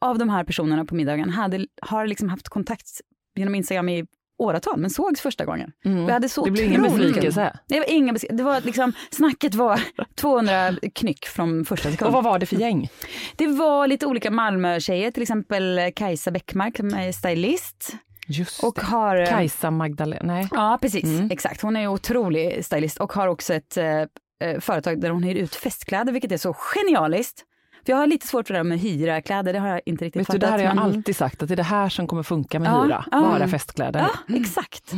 av 0.02 0.18
de 0.18 0.30
här 0.30 0.44
personerna 0.44 0.86
på 0.86 0.96
middagen 0.96 1.30
hade, 1.30 1.66
har 1.82 2.08
liksom 2.08 2.30
haft 2.30 2.50
kontakt 2.50 2.88
genom 3.36 3.56
Instagram 3.56 3.90
i 3.90 4.06
åratal, 4.38 4.78
men 4.80 4.90
sågs 4.90 5.22
första 5.22 5.46
gången. 5.46 5.72
Mm. 5.86 5.98
Och 6.04 6.10
jag 6.10 6.14
hade 6.14 6.30
så 6.30 6.46
Det 6.46 6.52
blir 6.52 6.64
ingen 6.64 6.82
besvikelse. 6.84 7.60
Det 7.68 7.80
var 7.80 7.90
ingen 7.90 8.14
besvikelse. 8.14 8.38
Det 8.38 8.44
var 8.44 8.62
liksom, 8.62 8.94
snacket 9.12 9.56
var 9.56 9.82
200 10.16 10.72
knyck 10.96 11.26
från 11.26 11.66
första 11.66 11.88
Och 11.90 11.94
sekund. 11.94 12.12
vad 12.14 12.24
var 12.24 12.40
det 12.40 12.46
för 12.46 12.56
gäng? 12.56 12.90
Det 13.36 13.48
var 13.48 13.88
lite 13.88 14.06
olika 14.06 14.32
Malmö-tjejer, 14.32 15.12
till 15.12 15.22
exempel 15.22 15.80
Kajsa 15.96 16.32
Bäckmark 16.32 16.78
som 16.78 16.94
är 16.94 17.12
stylist. 17.12 17.96
Just 18.28 18.64
Och 18.64 18.74
det. 18.76 18.86
har... 18.86 19.16
eh, 19.22 19.30
Kajsa 19.30 19.72
Magdalena, 19.72 20.34
nej. 20.34 20.48
Ja, 20.52 20.78
precis. 20.82 21.04
Mm. 21.04 21.32
Exakt. 21.32 21.62
Hon 21.62 21.76
är 21.76 21.88
otrolig 21.88 22.66
stylist 22.66 22.98
och 23.00 23.14
har 23.14 23.28
också 23.28 23.54
ett 23.54 23.78
eh, 23.78 23.86
eh, 24.44 24.60
företag 24.60 25.02
där 25.02 25.10
hon 25.10 25.24
hyr 25.24 25.36
ut 25.36 25.56
festkläder, 25.56 26.12
vilket 26.14 26.32
är 26.32 26.38
så 26.38 26.54
genialiskt. 26.54 27.44
För 27.86 27.94
jag 27.94 27.98
har 27.98 28.08
lite 28.08 28.28
svårt 28.28 28.48
för 28.48 28.54
det 28.54 28.60
där 28.60 28.64
med 28.64 28.80
hyra 28.80 29.22
kläder, 29.22 29.54
det 29.54 29.60
har 29.60 29.68
jag 29.68 29.82
inte 29.86 30.06
riktigt 30.06 30.20
Vet 30.20 30.28
du, 30.28 30.32
fattat. 30.34 30.42
det 30.42 30.48
här 30.48 30.58
har 30.58 30.66
jag 30.66 30.76
men- 30.76 30.84
alltid 30.86 31.16
sagt, 31.16 31.42
att 31.44 31.48
det 31.50 31.54
är 31.54 31.56
det 31.56 31.64
här 31.64 31.90
som 31.90 32.08
kommer 32.08 32.24
funka 32.24 32.60
med 32.60 32.72
Ja, 32.72 32.84
hyra. 32.84 33.06
ja. 33.12 33.22
Bara 33.22 33.48
festkläder. 33.48 34.00
Ja, 34.28 34.36
exakt. 34.36 34.92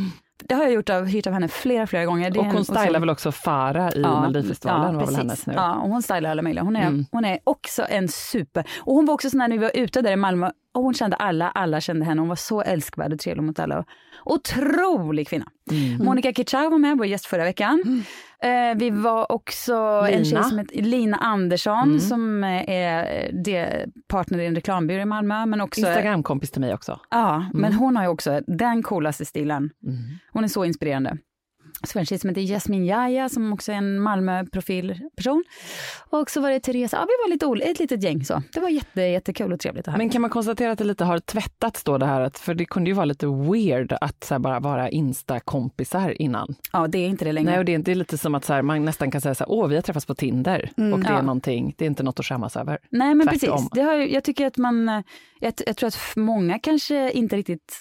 Det 0.48 0.54
har 0.54 0.62
jag 0.62 0.72
gjort 0.72 0.88
av, 0.90 1.04
hyrt 1.06 1.26
av 1.26 1.32
henne 1.32 1.48
flera, 1.48 1.86
flera 1.86 2.04
gånger. 2.04 2.30
Det 2.30 2.38
Och 2.38 2.44
hon 2.46 2.64
stylar 2.64 2.80
otrolig- 2.82 3.00
väl 3.00 3.10
också 3.10 3.32
Farah 3.32 3.88
i 3.96 4.00
Ja, 4.02 4.20
Melodifestivalen, 4.20 4.92
ja, 4.94 4.98
var 5.00 5.06
väl 5.06 5.16
hennes 5.16 5.46
nu. 5.46 5.52
Ja, 5.56 5.74
och 5.74 5.88
hon 5.90 6.02
stylar 6.02 6.30
alla 6.30 6.42
möjliga. 6.42 6.64
Hon 6.64 6.76
är, 6.76 6.86
Mm. 6.86 7.06
hon 7.12 7.24
är 7.24 7.38
också 7.44 7.86
en 7.88 8.08
super... 8.08 8.64
Och 8.78 8.94
hon 8.94 9.06
var 9.06 9.14
också 9.14 9.30
sån 9.30 9.40
här 9.40 9.48
när 9.48 9.58
vi 9.58 9.62
var 9.64 9.72
ute 9.74 10.02
där 10.02 10.12
i 10.12 10.16
Malmö, 10.16 10.50
och 10.74 10.82
hon 10.82 10.94
kände 10.94 11.16
alla, 11.16 11.50
alla 11.50 11.80
kände 11.80 12.04
henne. 12.04 12.20
Hon 12.20 12.28
var 12.28 12.36
så 12.36 12.62
älskvärd 12.62 13.12
och 13.12 13.18
trevlig 13.18 13.42
mot 13.42 13.58
alla. 13.58 13.84
Otrolig 14.24 15.28
kvinna. 15.28 15.46
Mm. 15.70 16.04
Monica 16.06 16.32
Kitchau 16.32 16.70
var 16.70 16.78
med, 16.78 16.98
vår 16.98 17.06
gäst 17.06 17.26
förra 17.26 17.44
veckan. 17.44 18.02
Eh, 18.42 18.76
vi 18.78 18.90
var 18.90 19.32
också 19.32 19.74
en 20.10 20.22
Lina. 20.22 20.24
tjej 20.24 20.42
som 20.44 20.58
heter 20.58 20.82
Lina 20.82 21.16
Andersson 21.16 21.82
Mm. 21.88 22.00
som 22.00 22.44
eh, 22.44 22.70
är 22.70 23.30
det, 23.44 23.86
partner 24.08 24.38
i 24.38 24.46
en 24.46 24.54
reklambyrå 24.54 25.00
i 25.02 25.04
Malmö. 25.04 25.46
Men 25.46 25.60
också, 25.60 25.80
Instagramkompis 25.80 26.50
till 26.50 26.60
mig 26.60 26.74
också. 26.74 27.00
Ja, 27.10 27.44
men 27.52 27.64
Mm. 27.64 27.78
hon 27.78 27.96
har 27.96 28.02
ju 28.04 28.08
också 28.08 28.40
den 28.46 28.82
coolaste 28.82 29.24
stilen. 29.24 29.70
Hon 30.32 30.44
är 30.44 30.48
så 30.48 30.64
inspirerande. 30.64 31.18
En 31.96 32.06
tjej 32.06 32.18
som 32.18 32.28
heter 32.28 32.42
Jasmin 32.42 32.84
Jaja 32.86 33.28
som 33.28 33.52
också 33.52 33.72
är 33.72 33.76
en 33.76 34.00
Malmö-profilperson. 34.00 35.44
Och 36.10 36.30
så 36.30 36.40
var 36.40 36.50
det 36.50 36.60
Teresa, 36.60 36.96
ja 36.96 37.06
vi 37.06 37.12
var 37.24 37.54
lite 37.54 37.70
ett 37.70 37.78
litet 37.78 38.02
gäng 38.02 38.24
så. 38.24 38.42
Det 38.52 38.60
var 38.60 38.68
jätte, 38.68 39.00
jättekul 39.02 39.52
och 39.52 39.60
trevligt. 39.60 39.86
Här. 39.86 39.98
Men 39.98 40.10
kan 40.10 40.20
man 40.20 40.30
konstatera 40.30 40.72
att 40.72 40.78
det 40.78 40.84
lite 40.84 41.04
har 41.04 41.18
tvättats 41.18 41.84
då 41.84 41.98
det 41.98 42.06
här, 42.06 42.20
att, 42.20 42.38
för 42.38 42.54
det 42.54 42.64
kunde 42.64 42.90
ju 42.90 42.94
vara 42.94 43.04
lite 43.04 43.26
weird 43.26 43.92
att 44.00 44.24
så 44.24 44.38
bara 44.38 44.60
vara 44.60 44.88
Insta-kompisar 44.90 46.22
innan. 46.22 46.54
ja, 46.72 46.86
det 46.88 46.98
är 46.98 47.08
inte 47.08 47.24
det 47.24 47.32
längre. 47.32 47.50
Nej, 47.50 47.58
och 47.58 47.64
det 47.64 47.74
är, 47.74 47.88
är 47.88 47.94
lite 47.94 48.18
som 48.18 48.34
att 48.34 48.44
så 48.44 48.52
här, 48.52 48.62
man 48.62 48.84
nästan 48.84 49.10
kan 49.10 49.20
säga 49.20 49.34
så 49.34 49.44
här, 49.44 49.50
åh 49.52 49.66
vi 49.68 49.74
har 49.74 49.82
träffats 49.82 50.06
på 50.06 50.14
Tinder 50.14 50.70
och 50.76 50.76
det 50.76 50.82
är 50.82 50.94
Mm. 50.94 51.02
Ja. 51.06 51.22
någonting, 51.22 51.74
det 51.78 51.84
är 51.84 51.86
inte 51.86 52.02
något 52.02 52.20
att 52.20 52.26
skämmas 52.26 52.56
över. 52.56 52.78
Nej 52.90 53.14
men 53.14 53.28
Tvärtom. 53.28 53.50
precis, 53.50 53.68
det 53.72 53.80
har, 53.80 53.94
jag 53.94 54.24
tycker 54.24 54.46
att 54.46 54.56
man, 54.56 54.88
eh, 54.88 55.00
jag, 55.40 55.52
jag 55.66 55.76
tror 55.76 55.86
att 55.88 55.98
många 56.16 56.58
kanske 56.58 57.10
inte 57.12 57.36
riktigt 57.36 57.80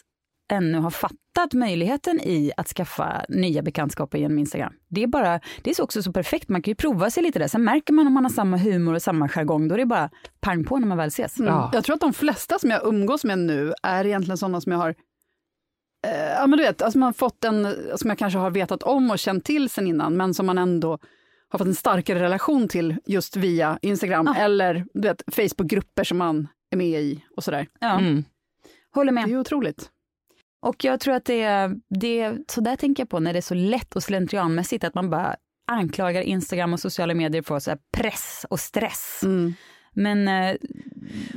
ännu 0.51 0.77
har 0.77 0.89
fattat 0.89 1.53
möjligheten 1.53 2.19
i 2.21 2.51
att 2.57 2.67
skaffa 2.67 3.25
nya 3.29 3.61
bekantskaper 3.61 4.17
genom 4.17 4.39
Instagram. 4.39 4.73
Det 4.89 5.03
är 5.03 5.07
bara, 5.07 5.39
det 5.61 5.69
är 5.69 5.73
så 5.75 5.83
också 5.83 6.03
så 6.03 6.11
perfekt, 6.13 6.49
man 6.49 6.61
kan 6.61 6.71
ju 6.71 6.75
prova 6.75 7.09
sig 7.11 7.23
lite 7.23 7.39
där, 7.39 7.47
sen 7.47 7.63
märker 7.63 7.93
man 7.93 8.07
om 8.07 8.13
man 8.13 8.23
har 8.25 8.31
samma 8.31 8.57
humor 8.57 8.93
och 8.93 9.01
samma 9.01 9.29
jargong, 9.29 9.67
då 9.67 9.75
är 9.75 9.79
det 9.79 9.85
bara 9.85 10.09
pang 10.41 10.63
på 10.63 10.77
när 10.79 10.87
man 10.87 10.97
väl 10.97 11.07
ses. 11.07 11.39
Mm. 11.39 11.53
Ja. 11.53 11.69
Jag 11.73 11.83
tror 11.83 11.93
att 11.93 12.01
de 12.01 12.13
flesta 12.13 12.59
som 12.59 12.69
jag 12.69 12.85
umgås 12.85 13.23
med 13.23 13.39
nu 13.39 13.73
är 13.83 14.05
egentligen 14.05 14.37
sådana 14.37 14.61
som 14.61 14.71
jag 14.71 14.79
har 14.79 14.89
eh, 16.07 16.31
Ja 16.37 16.47
men 16.47 16.57
du 16.57 16.63
vet, 16.63 16.81
alltså 16.81 16.99
man 16.99 17.07
har 17.07 17.13
fått 17.13 17.43
en, 17.43 17.67
som 17.95 18.09
jag 18.09 18.17
kanske 18.17 18.39
har 18.39 18.51
vetat 18.51 18.83
om 18.83 19.11
och 19.11 19.19
känt 19.19 19.45
till 19.45 19.69
sen 19.69 19.87
innan, 19.87 20.17
men 20.17 20.33
som 20.33 20.45
man 20.45 20.57
ändå 20.57 20.99
har 21.49 21.59
fått 21.59 21.67
en 21.67 21.75
starkare 21.75 22.19
relation 22.19 22.67
till 22.67 22.95
just 23.05 23.35
via 23.35 23.79
Instagram 23.81 24.33
Ja. 24.35 24.41
eller 24.41 24.85
du 24.93 25.07
vet, 25.07 25.21
Facebookgrupper 25.31 26.03
som 26.03 26.17
man 26.17 26.47
är 26.71 26.77
med 26.77 27.01
i 27.01 27.23
och 27.37 27.43
sådär. 27.43 27.67
Ja, 27.79 27.99
Mm. 27.99 28.23
håller 28.95 29.11
Det 29.11 29.15
med. 29.15 29.23
är 29.23 29.27
ju 29.27 29.39
otroligt. 29.39 29.89
Och 30.63 30.83
jag 30.83 30.99
tror 30.99 31.13
att 31.15 31.25
det 31.25 31.41
är, 31.41 31.75
det 31.89 32.19
är, 32.19 32.37
så 32.47 32.61
där 32.61 32.75
tänker 32.75 33.01
jag 33.03 33.09
på 33.09 33.19
när 33.19 33.33
det 33.33 33.39
är 33.39 33.41
så 33.41 33.53
lätt 33.53 33.95
och 33.95 34.03
slentrianmässigt 34.03 34.83
att 34.83 34.95
man 34.95 35.09
bara 35.09 35.35
anklagar 35.71 36.21
Instagram 36.21 36.73
och 36.73 36.79
sociala 36.79 37.13
medier 37.13 37.41
för 37.41 37.59
så 37.59 37.71
här 37.71 37.79
press 37.97 38.45
och 38.49 38.59
stress. 38.59 39.21
Mm. 39.23 39.53
Men 39.95 40.27
eh, 40.27 40.55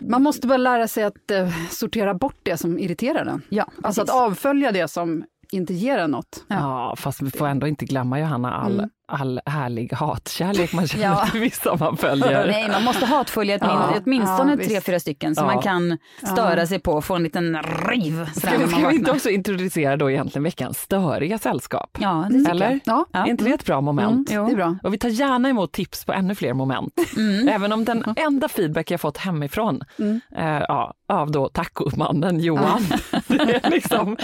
Man 0.01 0.23
måste 0.23 0.47
bara 0.47 0.57
lära 0.57 0.89
sig 0.89 1.05
att 1.05 1.31
eh, 1.31 1.49
sortera 1.71 2.15
bort 2.15 2.37
det 2.43 2.57
som 2.57 2.79
irriterar 2.79 3.25
den. 3.25 3.43
ja, 3.49 3.71
Alltså 3.83 4.03
att 4.03 4.11
avfölja 4.11 4.73
det 4.73 4.89
som 4.89 5.25
inte 5.53 5.75
ger 5.75 5.99
en 5.99 6.11
något. 6.11 6.45
Ja, 6.49 6.95
fast 6.99 7.23
vi 7.23 7.31
får 7.31 7.47
ändå 7.47 7.67
inte 7.67 7.85
glömma 7.85 8.21
Johanna 8.21 8.55
all, 8.55 8.73
Mm. 8.75 8.91
All 9.09 9.41
härlig 9.47 9.93
hatkärlek 9.93 10.73
man 10.73 10.89
känner 10.89 11.05
Ja. 11.07 11.27
till 11.31 11.41
vissa 11.41 11.77
man 11.77 11.97
följer. 11.97 12.47
Nej, 12.47 12.69
man 12.73 12.85
måste 12.85 13.07
hatfölja 13.07 13.59
Ja, 13.61 13.95
åtminstone 14.05 14.57
ja, 14.61 14.65
tre, 14.69 14.81
fyra 14.81 15.01
stycken 15.01 15.35
som 15.35 15.47
Ja. 15.49 15.55
man 15.55 15.63
kan 15.63 15.99
störa 16.33 16.67
sig 16.67 16.79
på 16.79 16.93
och 16.93 17.05
få 17.05 17.15
en 17.15 17.23
liten 17.23 17.63
riv. 17.63 18.27
Ska, 18.35 18.49
ska 18.69 18.89
vi 18.89 18.95
inte 18.97 19.11
också 19.11 19.31
introducera 19.31 19.97
då 19.97 20.11
egentligen 20.11 20.43
veckans 20.45 20.79
störiga 20.81 21.39
sällskap? 21.39 21.99
Ja, 22.01 22.27
det 22.31 22.51
Eller? 22.51 22.81
Ja, 22.85 23.07
Ja. 23.13 23.25
Är 23.27 23.31
inte 23.31 23.45
det 23.45 23.51
ett 23.53 23.67
bra 23.67 23.81
moment? 23.81 24.31
mm, 24.31 24.45
det 24.47 24.53
är 24.53 24.57
bra. 24.57 24.77
Och 24.83 24.95
vi 24.95 24.99
tar 24.99 25.09
gärna 25.09 25.49
emot 25.49 25.73
tips 25.73 26.05
på 26.05 26.13
ännu 26.13 26.35
fler 26.35 26.55
moment. 26.55 26.93
Mm. 27.17 27.49
Även 27.49 27.73
om 27.73 27.85
den 27.85 28.05
enda 28.17 28.49
feedback 28.49 28.91
jag 28.91 29.01
fått 29.01 29.17
hemifrån, 29.19 29.81
Mm. 29.99 30.21
eh, 30.37 30.45
ja, 30.69 30.95
av 31.09 31.31
då 31.31 31.49
tacomannen 31.49 32.41
Johan, 32.41 32.83
det 33.27 33.67
är 33.67 33.71
liksom 33.71 34.17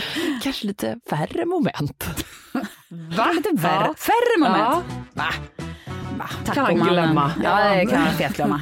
kanske 0.42 0.66
lite 0.66 0.98
färre 1.10 1.44
moment. 1.46 2.04
Va? 2.92 3.32
Värre. 3.52 3.84
Ja. 3.87 3.94
Färre 3.99 4.38
moment. 4.38 4.58
Ja. 4.58 4.82
Va? 5.12 5.25
Va? 6.18 6.28
Kan 6.44 6.54
Tacomannen. 6.54 6.94
glömma. 6.94 7.32
Ja, 7.42 7.75
det 7.75 7.87
kan 7.87 8.00
man 8.00 8.12
fet 8.12 8.37
glömma. 8.37 8.61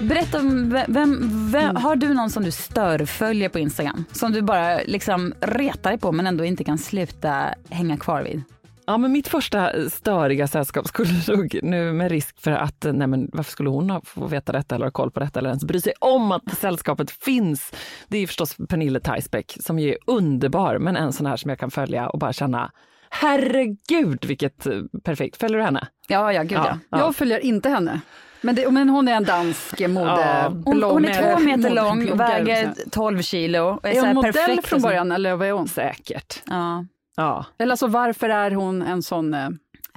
Berätta 0.00 0.38
vem, 0.38 0.74
vem, 0.88 1.50
vem, 1.50 1.76
har 1.76 1.96
du 1.96 2.14
någon 2.14 2.30
som 2.30 2.44
du 2.44 2.50
störföljer 2.50 3.48
på 3.48 3.58
Instagram? 3.58 4.04
Som 4.12 4.32
du 4.32 4.42
bara 4.42 4.78
liksom 4.78 5.34
retar 5.40 5.90
dig 5.90 5.98
på 5.98 6.12
men 6.12 6.26
ändå 6.26 6.44
inte 6.44 6.64
kan 6.64 6.78
sluta 6.78 7.54
hänga 7.70 7.96
kvar 7.96 8.22
vid? 8.22 8.42
Ja, 8.88 8.98
men 8.98 9.12
mitt 9.12 9.28
första 9.28 9.90
störiga 9.90 10.46
sällskap 10.46 10.86
skulle 10.86 11.10
nog, 11.36 11.58
nu 11.62 11.92
med 11.92 12.10
risk 12.10 12.40
för 12.40 12.50
att, 12.50 12.86
nej 12.92 13.06
men 13.06 13.30
varför 13.32 13.52
skulle 13.52 13.68
hon 13.68 14.00
få 14.04 14.26
veta 14.26 14.52
detta 14.52 14.74
eller 14.74 14.86
ha 14.86 14.90
koll 14.90 15.10
på 15.10 15.20
detta 15.20 15.38
eller 15.38 15.48
ens 15.50 15.64
bry 15.64 15.80
sig 15.80 15.92
om 16.00 16.32
att 16.32 16.58
sällskapet 16.58 17.10
finns? 17.10 17.72
Det 18.08 18.18
är 18.18 18.26
förstås 18.26 18.56
Pernille 18.68 19.00
Theisbeck 19.00 19.56
som 19.60 19.78
ju 19.78 19.90
är 19.90 19.96
underbar, 20.06 20.78
men 20.78 20.96
en 20.96 21.12
sån 21.12 21.26
här 21.26 21.36
som 21.36 21.48
jag 21.48 21.58
kan 21.58 21.70
följa 21.70 22.08
och 22.08 22.18
bara 22.18 22.32
känna, 22.32 22.70
herregud 23.10 24.24
vilket 24.24 24.66
eh, 24.66 24.72
perfekt, 25.04 25.36
följer 25.36 25.58
du 25.58 25.64
henne? 25.64 25.88
Ja, 26.08 26.32
ja, 26.32 26.42
gud 26.42 26.52
ja. 26.58 26.78
Ja. 26.90 26.98
Jag 26.98 27.16
följer 27.16 27.38
inte 27.38 27.68
henne. 27.68 28.00
Men, 28.40 28.54
det, 28.54 28.70
men 28.70 28.88
hon 28.88 29.08
är 29.08 29.12
en 29.12 29.24
dansk 29.24 29.80
Ja. 29.80 29.88
mode... 29.88 30.52
Hon, 30.64 30.82
hon 30.82 31.04
är 31.04 31.34
två 31.34 31.44
meter 31.44 31.70
lång, 31.70 32.04
bloggare, 32.04 32.44
väger 32.44 32.62
så 32.62 32.68
här. 32.68 32.90
12 32.90 33.22
kilo. 33.22 33.60
Och 33.60 33.88
är, 33.88 33.92
Är 33.96 34.00
hon 34.00 34.14
modell 34.14 34.32
perfekt 34.32 34.66
från 34.68 34.82
början 34.82 35.12
eller 35.12 35.36
vad 35.36 35.48
är 35.48 35.52
hon? 35.52 35.68
Säkert. 35.68 36.42
Ja. 36.46 36.84
Ja. 37.18 37.44
Eller 37.58 37.72
alltså 37.72 37.86
varför 37.86 38.28
är 38.28 38.50
hon 38.50 38.82
en 38.82 39.02
sån... 39.02 39.34
Eh, 39.34 39.48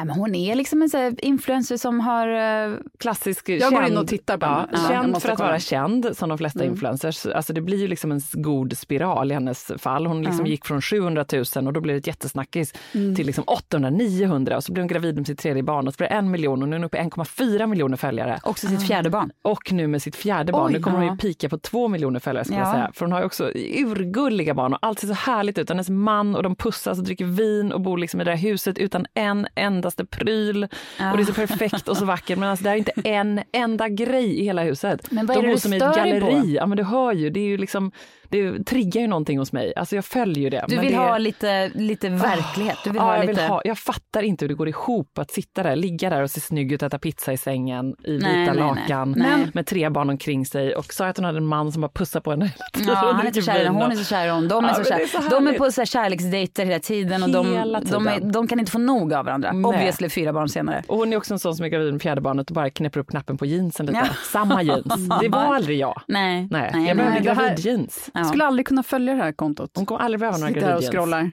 Ja, 0.01 0.05
men 0.05 0.15
hon 0.15 0.36
är 0.36 0.55
liksom 0.55 0.81
en 0.81 0.89
så 0.89 0.98
här 0.98 1.25
influencer 1.25 1.77
som 1.77 2.00
har... 2.00 2.27
eh, 2.27 2.75
Klassisk 3.00 3.50
Jag 3.50 3.60
går 3.72 3.79
känd, 3.81 3.91
in 3.91 3.98
och 3.98 4.08
tittar 4.08 4.38
på 4.38 4.46
henne. 4.46 4.67
Ja, 4.72 4.88
Känd 4.89 5.22
för 5.22 5.29
att 5.29 5.38
kolla. 5.38 5.50
vara 5.50 5.60
känd, 5.60 6.17
som 6.17 6.29
de 6.29 6.38
flesta 6.38 6.60
Mm. 6.60 6.72
influencers. 6.74 7.25
Alltså 7.25 7.53
det 7.53 7.62
blir 7.62 7.77
ju 7.77 7.88
liksom 7.88 8.12
en 8.12 8.22
god 8.34 8.77
spiral 8.77 9.31
i 9.31 9.34
hennes 9.34 9.72
fall. 9.77 10.08
Hon 10.08 10.22
liksom 10.24 10.46
gick 10.46 10.65
från 10.65 10.81
700 10.81 11.25
000 11.55 11.67
och 11.67 11.74
då 11.74 11.81
blev 11.81 11.96
det 11.96 12.00
ett 12.00 12.08
jättesnackis 12.08 12.74
Mm. 12.93 13.15
till 13.15 13.25
liksom 13.25 13.43
800 13.48 13.89
900 13.89 14.58
och 14.58 14.63
så 14.63 14.72
blev 14.74 14.81
hon 14.84 14.88
gravid 14.88 15.15
med 15.17 15.27
sitt 15.27 15.39
tredje 15.39 15.63
barn 15.63 15.88
och 15.88 15.93
så 15.93 15.98
blev 15.98 16.10
det 16.10 16.15
en 16.15 16.31
miljon 16.31 16.63
och 16.63 16.70
nu 16.70 16.75
är 16.75 16.79
hon 16.79 16.86
uppe 16.86 16.98
i 16.98 17.01
1,4 17.01 17.67
miljoner 17.67 17.98
följare. 17.98 18.39
också 18.43 18.67
sitt 18.67 18.88
fjärde 18.88 19.10
barn. 19.10 19.31
Och 19.41 19.72
nu 19.72 19.88
med 19.88 20.01
sitt 20.01 20.15
fjärde 20.15 20.51
barn, 20.51 20.67
Oj, 20.67 20.74
nu 20.74 20.79
kommer 20.79 20.98
hon 20.98 21.05
ja. 21.08 21.12
ju 21.13 21.17
pika 21.17 21.50
på 21.50 21.58
två 21.58 21.88
miljoner 21.88 22.20
följare 22.20 22.46
skulle 22.46 22.60
Ja. 22.60 22.65
jag 22.65 22.74
säga. 22.74 22.91
För 22.93 23.05
hon 23.05 23.12
har 23.12 23.20
ju 23.20 23.25
också 23.25 23.51
urgulliga 23.55 24.53
barn 24.53 24.74
och 24.74 24.79
allt 24.81 25.00
ser 25.00 25.08
så 25.08 25.13
härligt 25.13 25.58
ut. 25.58 25.70
Hennes 25.70 25.89
man 25.89 26.36
och 26.36 26.43
de 26.43 26.55
pussas 26.55 26.98
och 26.98 27.03
dricker 27.03 27.25
vin 27.25 27.72
och 27.72 27.81
bor 27.81 27.98
liksom 27.98 28.22
i 28.22 28.24
det 28.24 28.31
här 28.31 28.38
huset 28.38 28.77
utan 28.77 29.05
en 29.13 29.48
endaste 29.91 30.05
pryl. 30.05 30.63
Och 30.63 31.17
det 31.17 31.24
är 31.24 31.25
så 31.25 31.33
perfekt 31.33 31.88
och 31.88 31.98
så 31.98 32.05
vackert 32.05 32.38
men 32.38 32.50
alltså 32.50 32.63
det 32.63 32.69
är 32.69 32.75
inte 32.75 32.91
en 33.03 33.41
enda 33.51 33.89
grej 33.89 34.39
i 34.39 34.43
hela 34.43 34.63
huset. 34.63 35.12
Men 35.12 35.25
vad 35.25 35.38
är 35.38 35.41
de 35.41 35.48
det 35.48 35.51
bor 35.51 35.55
du 35.55 35.62
som 35.62 35.74
i 35.74 35.77
ett 35.77 35.83
stör 35.83 36.03
dig 36.03 36.19
galleri. 36.19 36.41
på? 36.41 36.48
Ja 36.48 36.65
men 36.65 36.77
du 36.77 36.83
hör 36.83 37.13
ju, 37.13 37.29
det 37.29 37.39
är 37.39 37.48
ju 37.48 37.57
liksom, 37.57 37.91
det 38.31 38.63
triggar 38.63 39.01
ju 39.01 39.07
någonting 39.07 39.39
hos 39.39 39.51
mig. 39.53 39.73
Alltså 39.75 39.95
jag 39.95 40.05
följer 40.05 40.50
det. 40.51 40.65
Du 40.67 40.77
vill 40.79 40.91
det... 40.91 40.97
ha 40.97 41.17
lite, 41.17 41.71
lite 41.75 42.09
verklighet. 42.09 42.77
Du 42.83 42.89
vill 42.89 42.97
Ja, 42.97 43.03
ha 43.03 43.15
jag, 43.17 43.25
lite... 43.25 43.41
vill 43.41 43.50
ha, 43.50 43.61
jag 43.65 43.77
fattar 43.77 44.23
inte 44.23 44.43
hur 44.45 44.50
det 44.50 44.55
går 44.55 44.67
ihop 44.69 45.17
att 45.17 45.31
sitta 45.31 45.63
där, 45.63 45.75
ligga 45.75 46.09
där 46.09 46.21
och 46.21 46.31
se 46.31 46.39
snygg 46.41 46.71
ut, 46.71 46.83
äta 46.83 47.00
pizza 47.00 47.33
i 47.33 47.38
sängen 47.38 47.95
i 48.03 48.11
vita 48.13 48.27
Nej, 48.27 48.45
nej, 48.45 48.45
nej. 48.45 48.55
lakan 48.55 49.13
Nej. 49.17 49.47
med 49.53 49.65
tre 49.67 49.89
barn 49.89 50.09
omkring 50.09 50.45
sig 50.45 50.75
och 50.75 50.93
sa 50.93 51.07
att 51.07 51.17
hon 51.17 51.25
hade 51.25 51.38
en 51.38 51.45
man 51.45 51.71
som 51.71 51.81
bara 51.81 51.91
pussar 51.95 52.19
på 52.19 52.31
henne 52.31 52.45
hela 52.45 52.65
tiden 52.73 52.89
Ja, 53.01 53.11
han 53.13 53.27
är 53.27 53.31
så 53.31 53.41
kär 53.41 53.63
i 53.63 53.67
hon 53.67 53.91
är 53.91 53.95
så 53.95 54.03
kär 54.05 54.25
i 54.25 54.29
honom, 54.29 54.47
de 54.47 54.65
är 54.65 54.69
Ja, 54.69 54.75
så 54.75 54.83
kär. 54.83 55.00
är 55.00 55.05
så 55.05 55.29
de 55.29 55.47
är 55.47 55.53
på 55.53 55.71
så 55.71 55.81
här 55.81 55.85
kärleksdejter 55.85 56.65
hela 56.65 56.79
tiden 56.79 57.23
och 57.23 57.29
de, 57.29 57.45
de, 57.83 58.07
är, 58.07 58.15
tiden. 58.15 58.31
de 58.31 58.47
kan 58.47 58.59
inte 58.59 58.71
få 58.71 58.79
nog 58.79 59.13
av 59.13 59.25
varandra. 59.25 59.51
Nej. 59.51 59.65
Obviously 59.65 60.09
fyra 60.09 60.33
barn 60.33 60.50
senare. 60.50 60.83
Och 60.88 60.97
hon 60.97 61.13
är 61.13 61.17
också 61.17 61.33
en 61.33 61.39
sån 61.39 61.55
som 61.55 61.65
är 61.65 61.69
gravid 61.69 61.91
med 61.93 62.01
fjärde 62.01 62.21
barnet 62.21 62.50
och 62.50 62.55
bara 62.55 62.69
knäpper 62.69 63.00
upp 63.00 63.09
knappen 63.09 63.38
på 63.38 63.45
jeansen 63.45 63.85
lite. 63.85 63.97
Ja. 64.00 64.07
Samma 64.31 64.63
jeans. 64.63 65.09
Det 65.21 65.29
var 65.29 65.55
aldrig 65.55 65.79
jag. 65.79 66.01
Nej, 66.07 66.47
Nej, 66.51 66.71
jag 66.73 66.95
här- 66.95 67.19
gravidjeans. 67.19 68.09
Ja. 68.21 68.27
Skulle 68.29 68.45
aldrig 68.45 68.67
kunna 68.67 68.83
följa 68.83 69.13
det 69.13 69.23
här 69.23 69.31
kontot. 69.31 69.71
Hon 69.75 69.85
kommer 69.85 70.01
aldrig 70.01 70.19
behöva 70.19 70.37
några 70.37 70.53
Sitter 70.53 70.75
och 70.75 70.83
scrollar. 70.83 71.31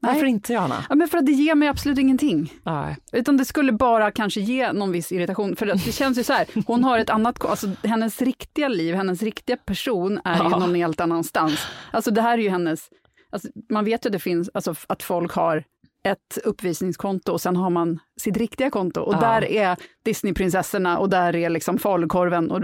Varför 0.00 0.20
Nej. 0.20 0.30
inte 0.30 0.52
Johanna? 0.52 0.84
Ja, 0.88 0.94
men 0.94 1.08
för 1.08 1.18
att 1.18 1.26
det 1.26 1.32
ger 1.32 1.54
mig 1.54 1.68
absolut 1.68 1.98
ingenting. 1.98 2.52
Nej. 2.62 2.96
Utan 3.12 3.36
det 3.36 3.44
skulle 3.44 3.72
bara 3.72 4.10
kanske 4.10 4.40
ge 4.40 4.72
någon 4.72 4.92
viss 4.92 5.12
irritation. 5.12 5.56
För 5.56 5.66
det 5.66 5.78
känns 5.78 6.18
ju 6.18 6.24
så 6.24 6.32
här, 6.32 6.46
hon 6.66 6.84
har 6.84 6.98
ett 6.98 7.10
annat, 7.10 7.44
alltså 7.44 7.66
hennes 7.84 8.22
riktiga 8.22 8.68
liv, 8.68 8.94
hennes 8.94 9.22
riktiga 9.22 9.56
person 9.56 10.20
är 10.24 10.36
ju 10.36 10.50
Ja. 10.50 10.58
någon 10.58 10.74
helt 10.74 11.00
annanstans. 11.00 11.66
Alltså 11.90 12.10
det 12.10 12.22
här 12.22 12.38
är 12.38 12.42
ju 12.42 12.48
hennes, 12.48 12.88
alltså, 13.32 13.48
man 13.70 13.84
vet 13.84 14.04
ju 14.04 14.08
att 14.08 14.12
det 14.12 14.18
finns, 14.18 14.50
alltså 14.54 14.74
att 14.86 15.02
folk 15.02 15.32
har 15.32 15.64
ett 16.06 16.38
uppvisningskonto 16.44 17.32
och 17.32 17.40
sen 17.40 17.56
har 17.56 17.70
man 17.70 17.98
sitt 18.20 18.36
riktiga 18.36 18.70
konto 18.70 19.00
och 19.00 19.14
Ja. 19.14 19.20
där 19.20 19.44
är 19.44 19.76
Disneyprinsessorna 20.04 20.98
och 20.98 21.10
där 21.10 21.36
är 21.36 21.50
liksom 21.50 21.78
falukorven 21.78 22.50
och 22.50 22.62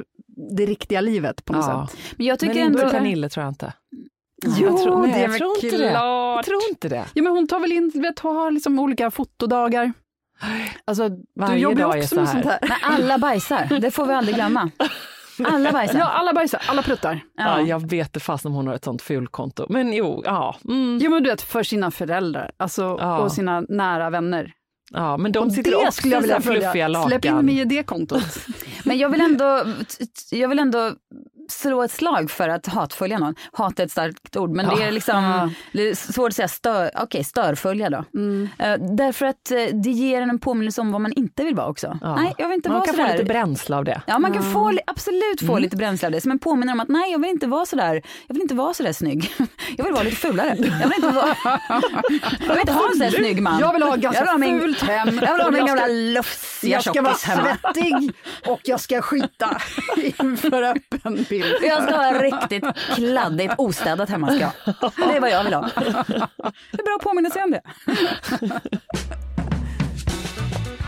det 0.56 0.66
riktiga 0.66 1.00
livet 1.00 1.44
på 1.44 1.52
något 1.52 1.64
Ja. 1.68 1.87
sätt. 1.90 1.99
Men 2.16 2.26
jag 2.26 2.38
tycker 2.38 2.54
Men 2.54 2.66
ändå... 2.66 2.90
Pernille 2.90 3.28
tror 3.28 3.44
jag 3.44 3.50
inte. 3.50 3.72
Jo, 4.46 4.66
jag 4.66 4.82
tror, 4.82 5.02
nej, 5.02 5.10
det 5.12 5.16
är 5.18 5.22
jag 5.22 5.28
väl 5.28 5.38
tror 5.38 5.64
inte 5.64 5.78
det. 5.78 5.90
klart. 5.90 6.37
Jag 6.37 6.44
tror 6.44 6.60
inte 6.70 6.88
det. 6.88 7.04
Ja, 7.14 7.22
men 7.22 7.32
hon 7.32 7.46
tar 7.46 7.60
väl 7.60 7.72
in, 7.72 7.90
vet, 7.94 8.18
har 8.18 8.50
liksom 8.50 8.78
olika 8.78 9.10
fotodagar. 9.10 9.92
Alltså, 10.84 11.08
du 11.08 11.25
Varje 11.37 11.58
jobbar 11.58 11.94
ju 11.96 12.02
också 12.02 12.08
så 12.08 12.14
med 12.16 12.26
här. 12.26 12.32
sånt 12.32 12.44
här. 12.46 12.58
Men 12.62 12.94
alla 12.94 13.18
bajsar, 13.18 13.78
det 13.80 13.90
får 13.90 14.06
vi 14.06 14.14
aldrig 14.14 14.34
glömma. 14.37 14.70
Alla 15.44 15.72
bajsar. 15.72 15.99
Ja, 15.99 16.04
alla 16.04 16.32
bajsar, 16.32 16.60
alla 16.68 16.82
pruttar. 16.82 17.20
Ja. 17.37 17.60
jag 17.60 17.90
vet 17.90 18.06
inte 18.08 18.20
fast 18.20 18.46
om 18.46 18.52
hon 18.52 18.66
har 18.66 18.75
ett 18.75 18.84
sånt 18.84 19.02
fulkonto. 19.02 19.66
Men 19.68 19.92
jo, 19.92 20.22
ja. 20.25 20.56
Mm, 20.68 20.99
Jo, 21.02 21.10
men 21.10 21.22
du 21.22 21.30
vet, 21.30 21.42
för 21.42 21.62
sina 21.62 21.90
föräldrar 21.90 22.50
alltså, 22.56 22.82
Ja. 23.00 23.18
och 23.18 23.32
sina 23.32 23.60
nära 23.68 24.10
vänner. 24.10 24.52
Ja 24.94 25.16
men 25.16 25.32
de 25.32 25.47
Och 25.47 25.52
sitter 25.52 25.70
det 25.70 25.76
också 25.76 25.92
skulle 25.92 26.14
jag 26.14 26.25
i 26.25 26.42
fluffiga 26.42 26.70
följa. 26.70 26.88
lakan. 26.88 27.09
Släpp 27.11 27.25
in 27.25 27.47
mig 27.47 27.61
i 27.61 27.64
det 27.64 27.82
kontot. 27.82 28.23
Men 28.85 28.99
jag 28.99 29.09
vill 29.09 29.20
ändå, 29.20 29.64
jag 30.30 30.49
vill 30.49 30.59
ändå 30.59 30.92
slå 31.49 31.82
ett 31.82 31.90
slag 31.92 32.30
för 32.30 32.49
att 32.49 32.66
hatfölja 32.66 33.18
någon. 33.18 33.35
Hat 33.52 33.78
är 33.80 33.85
ett 33.85 33.92
starkt 33.92 34.37
ord, 34.37 34.50
men 34.50 34.68
det 34.68 34.82
är 34.82 34.90
liksom 34.90 35.54
det 35.73 35.88
är 35.90 35.94
svårt 35.94 36.28
att 36.28 36.37
säga 36.37 36.49
stör, 36.49 36.90
okej, 37.02 37.25
störfölja 37.25 37.90
då. 37.90 38.04
Mm. 38.14 38.49
Eh, 38.59 38.73
därför 38.97 39.26
att 39.26 39.50
eh, 39.50 39.56
det 39.73 39.90
ger 39.90 40.23
en 40.23 40.38
påminnelse 40.38 40.80
om 40.80 40.92
vad 40.92 41.00
man 41.00 41.12
inte 41.12 41.44
vill 41.44 41.54
vara 41.54 41.66
också. 41.66 41.99
Ja. 42.02 42.16
Nej, 42.16 42.35
jag 42.38 42.49
vill 42.49 42.54
inte 42.56 42.68
Man 42.68 42.78
vara 42.78 42.87
kan 42.87 42.94
sådär. 42.94 43.06
få 43.09 43.12
lite 43.12 43.25
bränsle 43.25 43.76
av 43.76 43.85
det. 43.85 44.02
Ja, 44.06 44.18
man 44.18 44.32
kan 44.32 44.52
få, 44.52 44.73
absolut 44.87 45.47
få 45.47 45.59
lite 45.59 45.76
bränsle 45.76 46.06
av 46.09 46.12
det. 46.12 46.20
Som 46.20 46.30
en 46.30 46.38
påminnelse 46.38 46.73
om 46.73 46.80
att 46.80 46.88
nej, 46.88 47.12
jag 47.12 47.18
vill 47.18 47.30
inte 47.30 47.47
vara 47.47 47.66
sådär, 47.66 48.02
jag 48.26 48.35
vill 48.35 48.42
inte 48.42 48.54
vara 48.54 48.75
sådär 48.75 48.92
snygg. 48.92 49.32
Jag 49.76 49.85
vill 49.85 49.92
vara 49.92 50.02
lite 50.02 50.16
fulare. 50.16 50.49
Jag 50.59 50.88
vill 50.88 50.92
inte, 50.97 51.09
vara, 51.09 51.37
jag 52.40 52.49
vill 52.49 52.61
inte 52.61 52.73
ha 52.73 52.88
en 52.92 52.99
sån 52.99 53.11
snygg 53.11 53.42
man. 53.42 53.61
Jag 53.61 53.73
vill 53.73 53.82
ha 53.82 53.97
ganska 53.97 54.25
jag 54.25 54.38
vill 54.38 54.52
ha 54.52 54.61
fult 54.61 54.80
hem. 54.82 55.20
Jag 55.23 55.32
vill 55.32 55.42
ha 55.44 55.50
min 55.50 55.66
gamla 55.66 55.87
lufsiga 55.87 56.73
Jag 56.73 56.82
ska 56.82 57.02
vara 57.02 57.12
tjockis 57.12 57.25
hemma. 57.28 57.56
svettig 57.75 58.12
och 58.47 58.61
jag 58.64 58.80
ska 58.80 59.02
skita 59.02 59.61
inför 60.23 60.62
öppen 60.62 61.26
bild. 61.28 61.39
Jag 61.62 61.82
ska 61.82 61.97
ha 61.97 62.23
riktigt 62.23 62.64
kladdigt 62.94 63.54
ostädat 63.59 64.09
hemma. 64.09 64.26
Ska 64.26 64.40
jag. 64.40 64.52
Det 64.97 65.16
är 65.16 65.20
vad 65.20 65.30
jag 65.30 65.44
vill 65.44 65.54
ha. 65.54 65.68
Det 66.70 66.80
är 66.80 66.85
bra 66.85 66.99
påminnelse 67.02 67.42
om 67.42 67.50
det. 67.50 67.62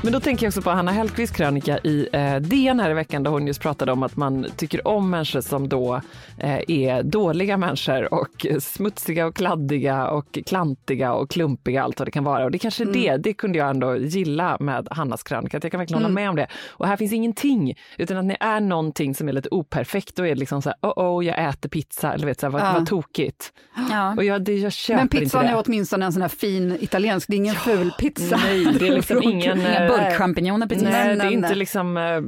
Men 0.05 0.13
då 0.13 0.21
tänker 0.21 0.47
jag 0.47 0.51
också 0.51 0.63
på 0.63 0.71
Hanna 0.71 0.93
Hellquists 0.93 1.37
krönika 1.37 1.79
i 1.79 2.09
eh, 2.13 2.37
DN 2.37 2.81
här 2.81 2.91
i 2.91 2.95
veckan 2.95 3.23
där 3.23 3.31
hon 3.31 3.47
just 3.47 3.61
pratade 3.61 3.93
om 3.93 4.03
att 4.03 4.17
man 4.17 4.47
tycker 4.57 4.89
om 4.89 5.11
människor 5.11 5.41
som 5.41 5.69
då 5.69 6.01
eh, 6.39 6.61
är 6.69 7.03
dåliga 7.03 7.57
människor 7.57 8.15
och 8.15 8.47
smutsiga 8.61 9.27
och 9.27 9.37
kladdiga 9.37 10.07
och 10.09 10.39
klantiga 10.47 11.13
och 11.13 11.31
klumpiga, 11.31 11.83
allt 11.83 12.01
vad 12.01 12.07
det 12.07 12.13
kan 12.13 12.25
vara. 12.25 12.45
Och 12.45 12.51
det 12.51 12.59
kanske 12.59 12.85
är 12.85 12.93
det, 12.93 13.17
det 13.17 13.35
kunde 13.35 13.59
jag 13.59 13.71
ändå 13.71 13.97
gilla 13.97 14.57
med 14.61 14.89
Hannas 14.91 15.23
krönika, 15.23 15.57
att 15.57 15.65
jag 15.65 15.71
kan 15.71 15.79
verkligen 15.79 16.03
hålla 16.03 16.15
med 16.15 16.31
om 16.31 16.37
det. 16.37 16.47
Och 16.69 16.87
här 16.87 16.97
finns 16.97 17.13
ingenting, 17.13 17.75
utan 17.99 18.17
att 18.17 18.25
ni 18.25 18.37
är 18.41 18.61
någonting 18.61 19.15
som 19.15 19.29
är 19.29 19.33
lite 19.33 19.49
operfekt, 19.51 20.17
då 20.17 20.23
är 20.27 20.29
det 20.29 20.41
liksom 20.41 20.63
så 20.63 20.69
här, 20.69 20.77
oh, 20.83 21.19
oh 21.19 21.27
jag 21.27 21.49
äter 21.49 21.69
pizza, 21.69 22.13
eller 22.13 22.27
vet 22.27 22.41
så 22.41 22.47
här, 22.47 22.53
vad, 22.53 22.63
Ja. 22.63 22.73
vad 22.73 22.87
tokigt. 22.87 23.53
Ja. 23.91 24.15
Och 24.17 24.25
jag, 24.25 24.45
det, 24.45 24.55
jag 24.55 24.73
köper 24.73 24.97
Men 24.97 25.03
inte 25.05 25.19
pizzan 25.19 25.45
det. 25.45 25.51
är 25.51 25.63
åtminstone 25.67 26.07
en 26.07 26.13
sån 26.13 26.23
här 26.23 26.29
fin 26.29 26.77
italiensk, 26.81 27.29
det 27.29 27.35
är 27.35 27.39
ingen 27.39 27.55
ful 27.55 27.93
pizza. 27.99 28.37
Nej, 28.37 28.65
det 28.79 28.89
är 28.89 28.95
liksom 28.95 29.23
ingen... 29.23 29.59
Burkchampinjoner 29.99 30.67
precis. 30.67 30.83
Nej, 30.83 30.93
Nej, 30.93 31.17
det 31.17 31.23
är 31.23 31.25
nej, 31.25 31.33
inte 31.33 31.55
liksom 31.55 31.97
eh, 31.97 32.21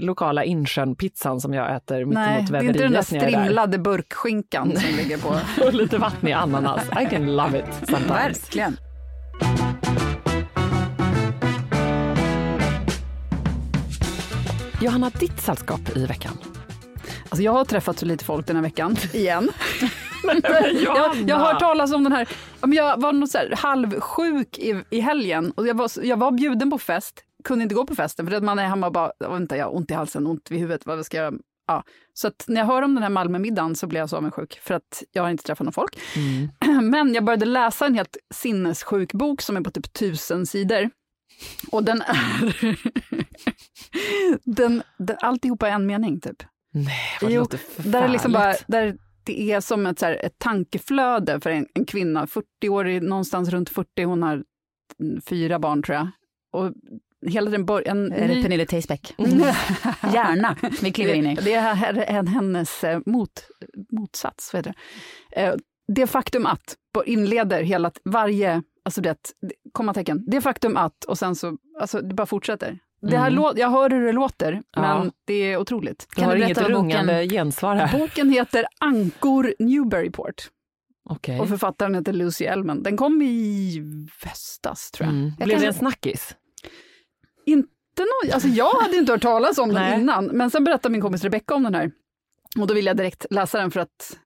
lokala 0.00 0.44
Insjön-pizzan 0.44 1.40
som 1.40 1.54
jag 1.54 1.76
äter 1.76 2.04
Nej, 2.04 2.06
mittemot 2.06 2.50
det 2.50 2.56
är 2.56 2.62
inte 2.62 2.82
den 2.82 2.92
där 2.92 3.02
väveriet 3.02 3.12
är 3.12 3.20
där. 3.20 3.42
strimlade 3.42 3.78
burkskinkan 3.78 4.76
som 4.76 4.96
ligger 4.96 5.18
på. 5.18 5.36
Och 5.66 5.74
lite 5.74 5.98
vatten 5.98 6.28
i 6.28 6.32
ananas. 6.32 6.82
I 7.02 7.06
can 7.10 7.36
love 7.36 7.58
it 7.58 7.88
sometimes. 7.88 8.10
Verkligen. 8.10 8.76
Johanna, 14.80 15.10
ditt 15.20 15.40
sällskap 15.40 15.96
i 15.96 16.06
veckan? 16.06 16.32
Alltså 17.28 17.42
jag 17.42 17.52
har 17.52 17.64
träffat 17.64 17.98
så 17.98 18.06
lite 18.06 18.24
folk 18.24 18.46
den 18.46 18.56
här 18.56 18.62
veckan, 18.62 18.96
igen. 19.12 19.48
jag, 20.84 21.16
jag 21.26 21.36
har 21.36 21.52
hört 21.52 21.60
talas 21.60 21.92
om 21.92 22.04
den 22.04 22.12
här, 22.12 22.28
men 22.60 22.72
jag 22.72 23.00
var 23.00 23.12
något 23.12 23.30
så 23.30 23.38
här 23.38 23.54
halvsjuk 23.56 24.58
i, 24.58 24.84
i 24.90 25.00
helgen 25.00 25.50
och 25.50 25.66
jag 25.66 25.74
var, 25.74 25.90
jag 26.02 26.16
var 26.16 26.32
bjuden 26.32 26.70
på 26.70 26.78
fest, 26.78 27.24
kunde 27.44 27.62
inte 27.62 27.74
gå 27.74 27.86
på 27.86 27.94
festen 27.94 28.26
för 28.26 28.34
att 28.36 28.42
man 28.42 28.58
är 28.58 28.66
hemma 28.66 28.86
och 28.86 28.92
bara, 28.92 29.12
vänta 29.18 29.56
jag 29.56 29.64
har 29.64 29.76
ont 29.76 29.90
i 29.90 29.94
halsen, 29.94 30.26
ont 30.26 30.50
vid 30.50 30.60
huvudet, 30.60 30.86
vad 30.86 31.06
ska 31.06 31.16
jag 31.16 31.24
göra? 31.24 31.40
Ja. 31.66 31.84
Så 32.14 32.30
när 32.46 32.60
jag 32.60 32.66
hör 32.66 32.82
om 32.82 32.94
den 32.94 33.02
här 33.02 33.10
Malmömiddagen 33.10 33.76
så 33.76 33.86
blir 33.86 34.00
jag 34.00 34.10
så 34.10 34.16
avundsjuk 34.16 34.60
för 34.62 34.74
att 34.74 35.02
jag 35.12 35.22
har 35.22 35.30
inte 35.30 35.44
träffat 35.44 35.64
någon 35.64 35.72
folk. 35.72 35.98
Men 36.82 37.14
jag 37.14 37.24
började 37.24 37.46
läsa 37.46 37.86
en 37.86 37.94
helt 37.94 38.16
sinnessjuk 38.34 39.12
bok 39.12 39.42
som 39.42 39.56
är 39.56 39.60
på 39.60 39.70
typ 39.70 39.92
tusen 39.92 40.46
sidor. 40.46 40.90
Och 41.72 41.84
den 41.84 42.02
är... 42.02 42.76
den, 44.56 44.82
den, 44.98 45.16
alltihopa 45.20 45.68
är 45.68 45.72
en 45.72 45.86
mening 45.86 46.20
typ. 46.20 46.42
Nej, 46.72 47.18
vad 47.20 47.30
Jo, 47.30 47.40
låter 47.40 47.58
förfärligt. 47.58 47.92
Där, 47.92 48.02
är 48.02 48.08
liksom 48.08 48.32
bara, 48.32 48.54
där 48.66 48.96
det 49.30 49.52
är 49.52 49.60
som 49.60 49.86
ett, 49.86 49.98
så 49.98 50.06
här, 50.06 50.24
ett 50.24 50.38
tankeflöde 50.38 51.40
för 51.40 51.50
en, 51.50 51.66
en 51.74 51.84
kvinna, 51.84 52.26
40-årig, 52.26 53.02
någonstans 53.02 53.48
runt 53.48 53.68
40, 53.70 54.02
hon 54.02 54.22
har 54.22 54.44
mm, 55.00 55.20
fyra 55.20 55.58
barn 55.58 55.82
tror 55.82 55.96
jag. 55.96 56.08
Och 56.52 56.72
hela 57.26 57.50
den 57.50 57.64
början... 57.66 58.12
Är 58.12 58.28
det 58.28 58.42
Pernille 58.42 58.66
Theisbeck? 58.66 59.14
Gärna, 60.14 60.56
vi 60.82 60.92
kliver 60.92 61.14
in 61.14 61.26
i. 61.26 61.34
Det 61.34 61.52
är 61.54 61.74
här- 61.74 62.04
en 62.08 62.26
hennes 62.26 62.84
eh, 62.84 63.00
mot, 63.06 63.30
motsats. 63.92 64.52
Vad 64.52 64.58
heter 64.66 64.74
det? 65.30 65.40
Eh, 65.42 65.54
det 65.94 66.06
faktum 66.06 66.46
att, 66.46 66.76
inleder 67.06 67.62
hela, 67.62 67.90
varje, 68.04 68.62
alltså 68.84 69.00
det, 69.00 69.16
kommatecken, 69.72 70.24
det 70.26 70.40
faktum 70.40 70.76
att, 70.76 71.04
och 71.04 71.18
sen 71.18 71.36
så, 71.36 71.56
alltså 71.80 72.00
det 72.00 72.14
bara 72.14 72.26
fortsätter. 72.26 72.78
Det 73.02 73.16
här 73.18 73.30
lå- 73.30 73.52
jag 73.58 73.70
hör 73.70 73.90
hur 73.90 74.06
det 74.06 74.12
låter, 74.12 74.52
Mm. 74.52 74.62
Ja. 74.72 74.98
men 74.98 75.12
det 75.24 75.34
är 75.34 75.56
otroligt. 75.56 76.06
Du 76.16 76.22
har 76.24 76.36
du 76.36 76.44
inget 76.44 76.58
rungande 76.58 77.28
gensvar 77.28 77.76
här. 77.76 77.98
Boken 77.98 78.30
heter 78.30 78.66
Ankor 78.80 79.54
Newburyport 79.58 80.48
Okej. 81.10 81.40
och 81.40 81.48
författaren 81.48 81.94
heter 81.94 82.12
Lucy 82.12 82.44
Ellman. 82.44 82.82
Den 82.82 82.96
kom 82.96 83.22
i 83.22 83.80
västas, 84.24 84.90
tror 84.90 85.06
jag. 85.06 85.14
Mm. 85.16 85.32
jag 85.38 85.46
Blev 85.46 85.56
kan- 85.56 85.60
det 85.62 85.66
en 85.68 85.74
snackis? 85.74 86.36
Inte 87.46 87.68
någon, 87.98 88.32
alltså 88.34 88.48
jag 88.48 88.70
hade 88.80 88.96
inte 88.96 89.12
hört 89.12 89.22
talas 89.22 89.58
om 89.58 89.68
den 89.74 90.00
innan, 90.00 90.24
men 90.26 90.50
sen 90.50 90.64
berättade 90.64 90.92
min 90.92 91.00
kompis 91.00 91.22
Rebecca 91.24 91.54
om 91.54 91.62
den 91.62 91.74
här. 91.74 91.90
Och 92.60 92.66
då 92.66 92.74
ville 92.74 92.90
jag 92.90 92.96
direkt 92.96 93.26
läsa 93.30 93.58
den 93.58 93.70
för 93.70 93.80
att 93.80 94.16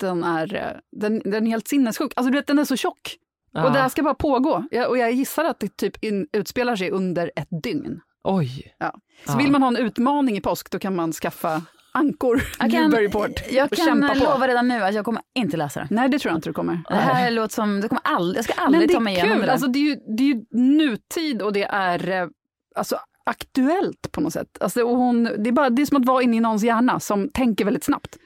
den 0.00 0.24
är, 0.24 0.54
eh, 0.54 0.80
den, 1.00 1.18
den 1.24 1.46
är 1.46 1.50
helt 1.50 1.68
sinnessjuk. 1.68 2.12
Alltså 2.16 2.30
du 2.32 2.38
vet, 2.38 2.46
den 2.46 2.58
är 2.58 2.64
så 2.64 2.76
tjock. 2.76 3.16
Ja. 3.52 3.66
Och 3.66 3.72
det 3.72 3.78
här 3.78 3.88
ska 3.88 4.02
bara 4.02 4.14
pågå. 4.14 4.64
Jag, 4.70 4.88
och 4.88 4.98
jag 4.98 5.12
gissar 5.12 5.44
att 5.44 5.60
det 5.60 5.76
typ 5.76 6.04
in, 6.04 6.26
utspelar 6.32 6.76
sig 6.76 6.90
under 6.90 7.30
ett 7.36 7.48
dygn. 7.62 8.00
Oj. 8.30 8.74
Ja. 8.78 8.92
Så 9.26 9.32
Ja. 9.32 9.36
vill 9.36 9.50
man 9.50 9.62
ha 9.62 9.68
en 9.68 9.76
utmaning 9.76 10.36
i 10.36 10.40
påsk, 10.40 10.70
då 10.70 10.78
kan 10.78 10.96
man 10.96 11.12
skaffa 11.12 11.62
Ankor 11.92 12.42
Jag 12.58 12.70
kan, 12.70 12.90
Newburyport 12.90 13.42
jag 13.50 13.70
kan 13.70 14.00
lova 14.00 14.48
redan 14.48 14.68
nu 14.68 14.82
att 14.82 14.94
jag 14.94 15.04
kommer 15.04 15.22
inte 15.34 15.56
läsa 15.56 15.80
den. 15.80 15.88
Nej, 15.90 16.08
det 16.08 16.18
tror 16.18 16.30
jag 16.30 16.38
inte 16.38 16.48
du 16.48 16.52
kommer. 16.52 16.82
Det 16.88 16.94
här 16.94 17.30
låter 17.30 17.54
som, 17.54 17.80
det 17.80 17.88
kommer 17.88 18.02
aldrig, 18.04 18.38
jag 18.38 18.44
ska 18.44 18.52
aldrig 18.62 18.88
det 18.88 18.94
ta 18.94 19.00
mig 19.00 19.12
igenom 19.14 19.28
det 19.30 19.34
kul, 19.36 19.46
där. 19.46 19.52
alltså 19.52 19.68
det 19.68 19.78
är, 19.78 19.82
ju, 19.82 19.96
det 20.16 20.22
är 20.22 20.26
ju 20.26 20.44
nutid 20.52 21.42
och 21.42 21.52
det 21.52 21.62
är 21.64 22.10
eh, 22.10 22.28
alltså, 22.76 22.96
aktuellt 23.24 24.12
på 24.12 24.20
något 24.20 24.32
sätt. 24.32 24.58
Alltså, 24.60 24.82
och 24.82 24.96
hon, 24.96 25.24
det, 25.24 25.50
är 25.50 25.52
bara, 25.52 25.70
det 25.70 25.82
är 25.82 25.86
som 25.86 25.96
att 25.96 26.06
vara 26.06 26.22
inne 26.22 26.36
i 26.36 26.40
någons 26.40 26.62
hjärna 26.64 27.00
som 27.00 27.28
tänker 27.28 27.64
väldigt 27.64 27.84
snabbt. 27.84 28.16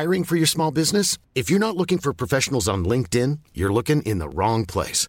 Hiring 0.00 0.24
for 0.24 0.36
your 0.36 0.46
small 0.46 0.72
business? 0.72 1.18
If 1.34 1.50
you're 1.50 1.58
not 1.66 1.76
looking 1.76 1.98
for 1.98 2.12
professionals 2.12 2.68
on 2.68 2.84
LinkedIn, 2.84 3.38
you're 3.54 3.72
looking 3.74 4.02
in 4.02 4.20
the 4.20 4.28
wrong 4.28 4.66
place. 4.66 5.08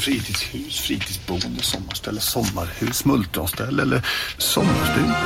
Fritidshus, 0.00 0.80
fritidsboende, 0.80 1.62
sommarställe, 1.62 2.20
sommarhus, 2.20 3.04
multronställe 3.04 3.82
eller 3.82 4.06
sommarstuga. 4.38 5.16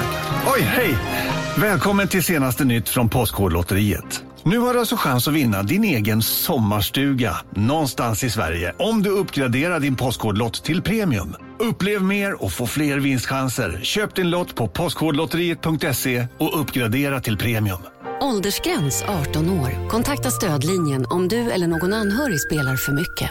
Oj, 0.54 0.60
hej! 0.60 0.98
Välkommen 1.56 2.08
till 2.08 2.22
senaste 2.22 2.64
nytt 2.64 2.88
från 2.88 3.08
Postkodlotteriet. 3.08 4.24
Nu 4.44 4.58
har 4.58 4.74
du 4.74 4.80
alltså 4.80 4.96
chans 4.96 5.28
att 5.28 5.34
vinna 5.34 5.62
din 5.62 5.84
egen 5.84 6.22
sommarstuga 6.22 7.36
någonstans 7.56 8.24
i 8.24 8.30
Sverige 8.30 8.74
om 8.78 9.02
du 9.02 9.10
uppgraderar 9.10 9.80
din 9.80 9.96
Postkodlott 9.96 10.64
till 10.64 10.82
premium. 10.82 11.34
Upplev 11.58 12.02
mer 12.02 12.42
och 12.42 12.52
få 12.52 12.66
fler 12.66 12.98
vinstchanser. 12.98 13.80
Köp 13.82 14.14
din 14.14 14.30
lott 14.30 14.54
på 14.54 14.68
postkodlotteriet.se 14.68 16.26
och 16.38 16.60
uppgradera 16.60 17.20
till 17.20 17.36
premium. 17.36 17.78
Åldersgräns 18.20 19.04
18 19.28 19.50
år. 19.50 19.88
Kontakta 19.88 20.30
stödlinjen 20.30 21.06
om 21.10 21.28
du 21.28 21.50
eller 21.50 21.66
någon 21.66 21.92
anhörig 21.92 22.40
spelar 22.40 22.76
för 22.76 22.92
mycket. 22.92 23.30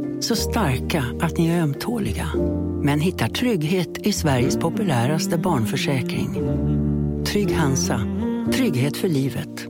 Så 0.21 0.35
starka 0.35 1.03
att 1.21 1.37
ni 1.37 1.49
är 1.49 1.61
ömtåliga. 1.61 2.27
Men 2.83 2.99
hittar 2.99 3.27
trygghet 3.27 3.97
i 3.97 4.13
Sveriges 4.13 4.57
populäraste 4.57 5.37
barnförsäkring. 5.37 6.33
Trygg 7.25 7.51
Hansa. 7.55 8.01
Trygghet 8.53 8.97
för 8.97 9.07
livet. 9.07 9.67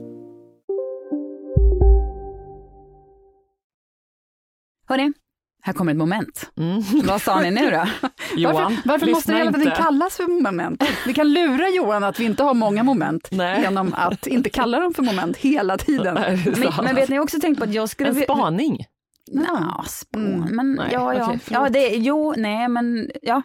Hörni, 4.88 5.12
här 5.62 5.72
kommer 5.72 5.92
ett 5.92 5.98
moment. 5.98 6.50
Vad 7.04 7.22
sa 7.22 7.40
ni 7.40 7.50
nu 7.50 7.70
då? 7.70 8.08
Johan, 8.36 8.56
varför 8.56 8.88
varför 8.88 9.06
måste 9.06 9.32
det 9.32 9.38
hela 9.38 9.52
tiden 9.52 9.72
kallas 9.76 10.16
för 10.16 10.42
moment? 10.42 10.84
Vi 11.06 11.14
kan 11.14 11.32
lura 11.32 11.68
Johan 11.68 12.04
att 12.04 12.20
vi 12.20 12.24
inte 12.24 12.42
har 12.42 12.54
många 12.54 12.82
moment 12.82 13.28
genom 13.62 13.94
att 13.94 14.26
inte 14.26 14.50
kalla 14.50 14.80
dem 14.80 14.94
för 14.94 15.02
moment 15.02 15.36
hela 15.36 15.78
tiden. 15.78 16.14
Men, 16.14 16.72
men 16.84 16.94
vet 16.94 17.08
ni 17.08 17.14
jag 17.14 17.20
har 17.20 17.24
också 17.24 17.40
tänkt 17.40 17.58
på 17.58 17.64
att 17.64 17.74
jag 17.74 17.88
skulle... 17.88 18.08
En 18.08 18.14
spaning? 18.14 18.86
Ja, 19.30 19.84
spån, 19.88 20.48
men 20.52 20.74
Nej, 20.74 20.88
ja, 20.92 21.14
ja. 21.14 21.24
förlåt. 21.24 21.42
ja 21.50 21.68
det, 21.68 21.88
jo, 21.88 22.34
nej, 22.36 22.68
men 22.68 23.10
ja. 23.22 23.42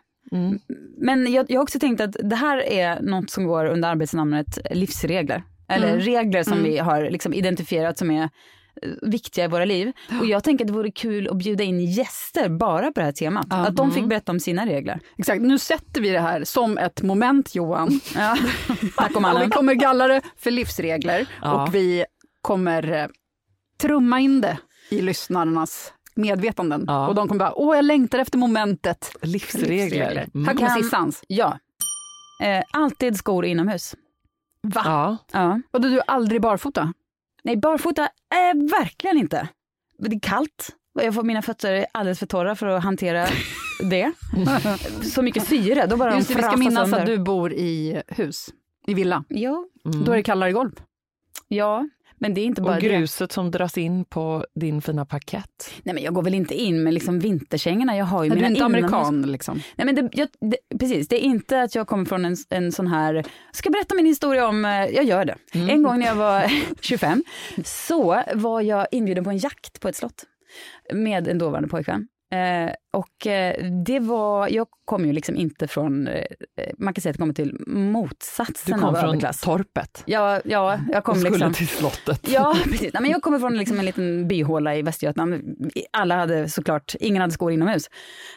Men 0.98 1.34
jag, 1.34 1.46
jag 1.52 1.60
har 1.60 1.64
också 1.64 1.80
tänkt 1.80 2.02
att 2.02 2.16
det 2.24 2.36
här 2.36 2.58
är 2.58 3.02
något 3.02 3.30
som 3.30 3.46
går 3.48 3.66
under 3.66 3.90
arbetsnamnet 3.90 4.58
livsregler. 4.72 5.44
Eller 5.70 5.88
Mm. 5.90 6.00
regler 6.00 6.44
som 6.44 6.54
Mm. 6.54 6.64
vi 6.72 6.78
har 6.78 7.10
liksom 7.10 7.34
identifierat 7.34 7.98
som 7.98 8.12
är 8.12 8.24
eh, 8.24 8.30
viktiga 9.02 9.46
i 9.46 9.48
våra 9.48 9.66
liv. 9.66 9.92
Och 10.20 10.26
jag 10.26 10.44
tänker 10.44 10.66
att 10.66 10.68
det 10.68 10.74
vore 10.74 10.92
kul 10.92 11.28
att 11.28 11.38
bjuda 11.38 11.64
in 11.64 11.80
gäster 11.86 12.50
bara 12.50 12.86
på 12.92 13.00
det 13.00 13.06
här 13.06 13.12
temat. 13.12 13.46
Att 13.50 13.76
de 13.76 13.92
fick 13.92 14.06
berätta 14.06 14.32
om 14.32 14.40
sina 14.40 14.66
regler. 14.66 15.00
Exakt, 15.18 15.42
nu 15.42 15.58
sätter 15.60 16.02
vi 16.02 16.10
det 16.10 16.20
här 16.20 16.44
som 16.44 16.78
ett 16.78 17.02
moment 17.02 17.56
Johan. 17.56 18.00
Ja. 18.16 18.38
Tack 18.98 19.16
om 19.18 19.26
och 19.26 19.42
vi 19.42 19.50
kommer 19.50 19.74
galla 19.74 20.08
det 20.08 20.22
för 20.38 20.52
livsregler 20.52 21.28
Ja. 21.42 21.64
och 21.64 21.76
vi 21.76 22.06
kommer 22.42 22.92
eh, 22.94 23.08
trumma 23.82 24.20
in 24.20 24.42
det 24.42 24.58
i 24.90 25.02
lyssnarnas 25.02 25.94
medvetanden. 26.16 26.90
Och 26.90 27.16
de 27.16 27.28
kommer 27.28 27.40
bara, 27.40 27.54
åh 27.56 27.76
jag 27.76 27.86
längtar 27.86 28.20
efter 28.20 28.38
momentet. 28.38 29.12
Livsregler. 29.22 30.28
Mm. 30.34 30.48
Här 30.48 30.54
kommer 30.56 30.70
Kan- 30.70 30.84
Sissans. 30.84 31.24
Ja. 31.28 31.60
Eh, 32.44 32.64
alltid 32.74 33.18
skor 33.18 33.46
inomhus. 33.46 33.96
Va? 34.62 34.82
Ja. 34.86 35.18
Ja. 35.32 35.62
Och 35.72 35.82
du 35.82 35.98
är 35.98 36.04
aldrig 36.08 36.42
barfota? 36.42 36.94
Nej, 37.44 37.58
barfota, 37.58 38.02
eh, 38.04 38.70
verkligen 38.80 39.18
inte. 39.18 39.48
Det 40.00 40.16
är 40.16 40.20
kallt. 40.20 40.70
Jag 40.94 41.14
får, 41.16 41.24
mina 41.24 41.42
fötter 41.42 41.74
är 41.74 41.86
alldeles 41.94 42.20
för 42.20 42.26
torra 42.26 42.56
för 42.56 42.68
att 42.68 42.84
hantera 42.84 43.28
det. 43.90 44.12
Så 45.04 45.22
mycket 45.22 45.48
syre, 45.48 45.86
då 45.86 45.98
bara 45.98 46.16
Just 46.16 46.28
de 46.28 46.34
det, 46.34 46.42
vi 46.42 46.48
ska 46.48 46.58
minnas 46.58 46.90
sönder. 46.90 47.00
att 47.00 47.06
du 47.06 47.18
bor 47.18 47.54
i 47.54 48.02
hus, 48.08 48.50
i 48.88 48.94
villa. 48.94 49.24
Ja. 49.28 49.66
Då 50.06 50.12
är 50.12 50.16
det 50.16 50.24
kallare 50.24 50.52
golv. 50.52 50.72
Ja, 51.48 51.90
men 52.20 52.34
det 52.34 52.42
är 52.42 52.46
inte 52.46 52.62
bara 52.62 52.76
Och 52.76 52.82
det. 52.82 52.88
gruset 52.88 53.32
som 53.32 53.52
dras 53.52 53.78
in 53.78 54.06
på 54.06 54.46
din 54.56 54.82
fina 54.82 55.06
parkett. 55.06 55.72
Nej, 55.84 55.96
men 55.96 56.04
jag 56.04 56.14
går 56.14 56.24
väl 56.24 56.34
inte 56.34 56.56
in 56.56 56.84
med 56.84 56.94
liksom 56.94 57.20
vinterkängorna. 57.20 57.98
Jag 57.98 58.06
har 58.06 58.24
ju 58.24 58.30
Nej, 58.30 58.36
du 58.38 58.42
mina 58.42 58.48
är 58.48 58.52
inte 58.52 58.66
amerikan 58.66 59.22
liksom. 59.22 59.62
Nej, 59.76 59.86
men 59.86 59.96
det, 59.96 60.10
jag, 60.14 60.28
det, 60.52 60.78
precis, 60.80 61.08
det 61.08 61.16
är 61.16 61.20
inte 61.26 61.62
att 61.62 61.76
jag 61.76 61.88
kommer 61.88 62.06
från 62.06 62.26
en, 62.26 62.36
en 62.50 62.72
sån 62.72 62.88
här, 62.88 63.26
ska 63.52 63.70
berätta 63.70 63.96
min 63.96 64.06
historia 64.06 64.48
om, 64.48 64.66
eh, 64.66 64.72
jag 64.72 65.04
gör 65.06 65.26
det. 65.26 65.36
Mm. 65.54 65.70
En 65.70 65.84
gång 65.84 66.00
när 66.00 66.06
jag 66.06 66.16
var 66.16 66.52
25 66.82 67.24
så 67.64 68.24
var 68.36 68.62
jag 68.62 68.88
inbjuden 68.92 69.24
på 69.24 69.30
en 69.30 69.38
jakt 69.38 69.80
på 69.80 69.88
ett 69.88 69.96
slott 69.96 70.24
med 70.94 71.28
en 71.28 71.38
dåvarande 71.38 71.70
pojkvän. 71.70 72.08
Eh, 72.32 72.74
och 72.94 73.28
eh, 73.28 73.72
det 73.86 74.00
var, 74.00 74.48
jag 74.48 74.68
kom 74.86 75.06
ju 75.06 75.14
liksom 75.14 75.36
inte 75.36 75.68
från, 75.68 76.08
eh, 76.08 76.24
man 76.78 76.94
kan 76.94 77.02
säga 77.02 77.10
att 77.10 77.16
jag 77.16 77.20
kommer 77.20 77.34
till 77.34 77.58
motsatsen 77.68 78.74
Du 78.76 78.82
kom 78.82 78.90
av 78.90 78.94
från 79.00 79.10
överklass. 79.10 79.42
torpet 79.42 80.04
Ja, 80.06 80.42
ja, 80.46 80.80
jag 80.92 81.04
kom 81.04 81.12
och 81.12 81.18
skulle 81.18 81.32
liksom... 81.32 81.54
till 81.54 81.68
slottet. 81.68 82.30
Ja, 82.30 82.58
precis. 82.64 82.94
Nej, 82.94 83.02
men 83.02 83.12
jag 83.12 83.22
kommer 83.22 83.40
från 83.40 83.58
liksom 83.58 83.80
en 83.80 83.86
liten 83.86 84.28
byhåla 84.28 84.76
i 84.76 84.82
Västergötland. 84.82 85.58
Alla 85.92 86.16
hade 86.16 86.50
såklart, 86.50 86.96
ingen 87.00 87.22
hade 87.22 87.34
skor 87.34 87.52
inomhus. 87.52 87.90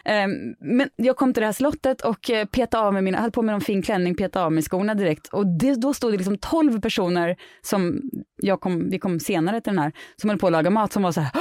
Ehm, 0.04 0.30
men 0.60 0.88
jag 0.96 1.16
kom 1.16 1.34
till 1.34 1.40
det 1.40 1.46
här 1.46 1.52
slottet 1.52 2.00
och 2.00 2.30
petade 2.52 2.84
av 2.84 2.92
mig 2.92 3.02
mina, 3.02 3.18
hade 3.18 3.30
på 3.30 3.42
mig 3.42 3.54
en 3.54 3.60
fin 3.60 3.82
klänning, 3.82 4.14
petade 4.14 4.44
av 4.44 4.52
mig 4.52 4.62
skorna 4.62 4.94
direkt. 4.94 5.26
Och 5.26 5.46
det, 5.46 5.74
då 5.74 5.94
stod 5.94 6.12
det 6.12 6.16
liksom 6.16 6.38
12 6.38 6.80
personer 6.80 7.36
som, 7.62 8.00
jag 8.36 8.60
kom, 8.60 8.90
vi 8.90 8.98
kom 8.98 9.20
senare 9.20 9.60
till 9.60 9.70
den 9.72 9.82
här, 9.82 9.92
som 10.16 10.30
höll 10.30 10.38
på 10.38 10.46
att 10.46 10.52
laga 10.52 10.70
mat 10.70 10.92
som 10.92 11.02
var 11.02 11.12
så 11.12 11.20
här! 11.20 11.32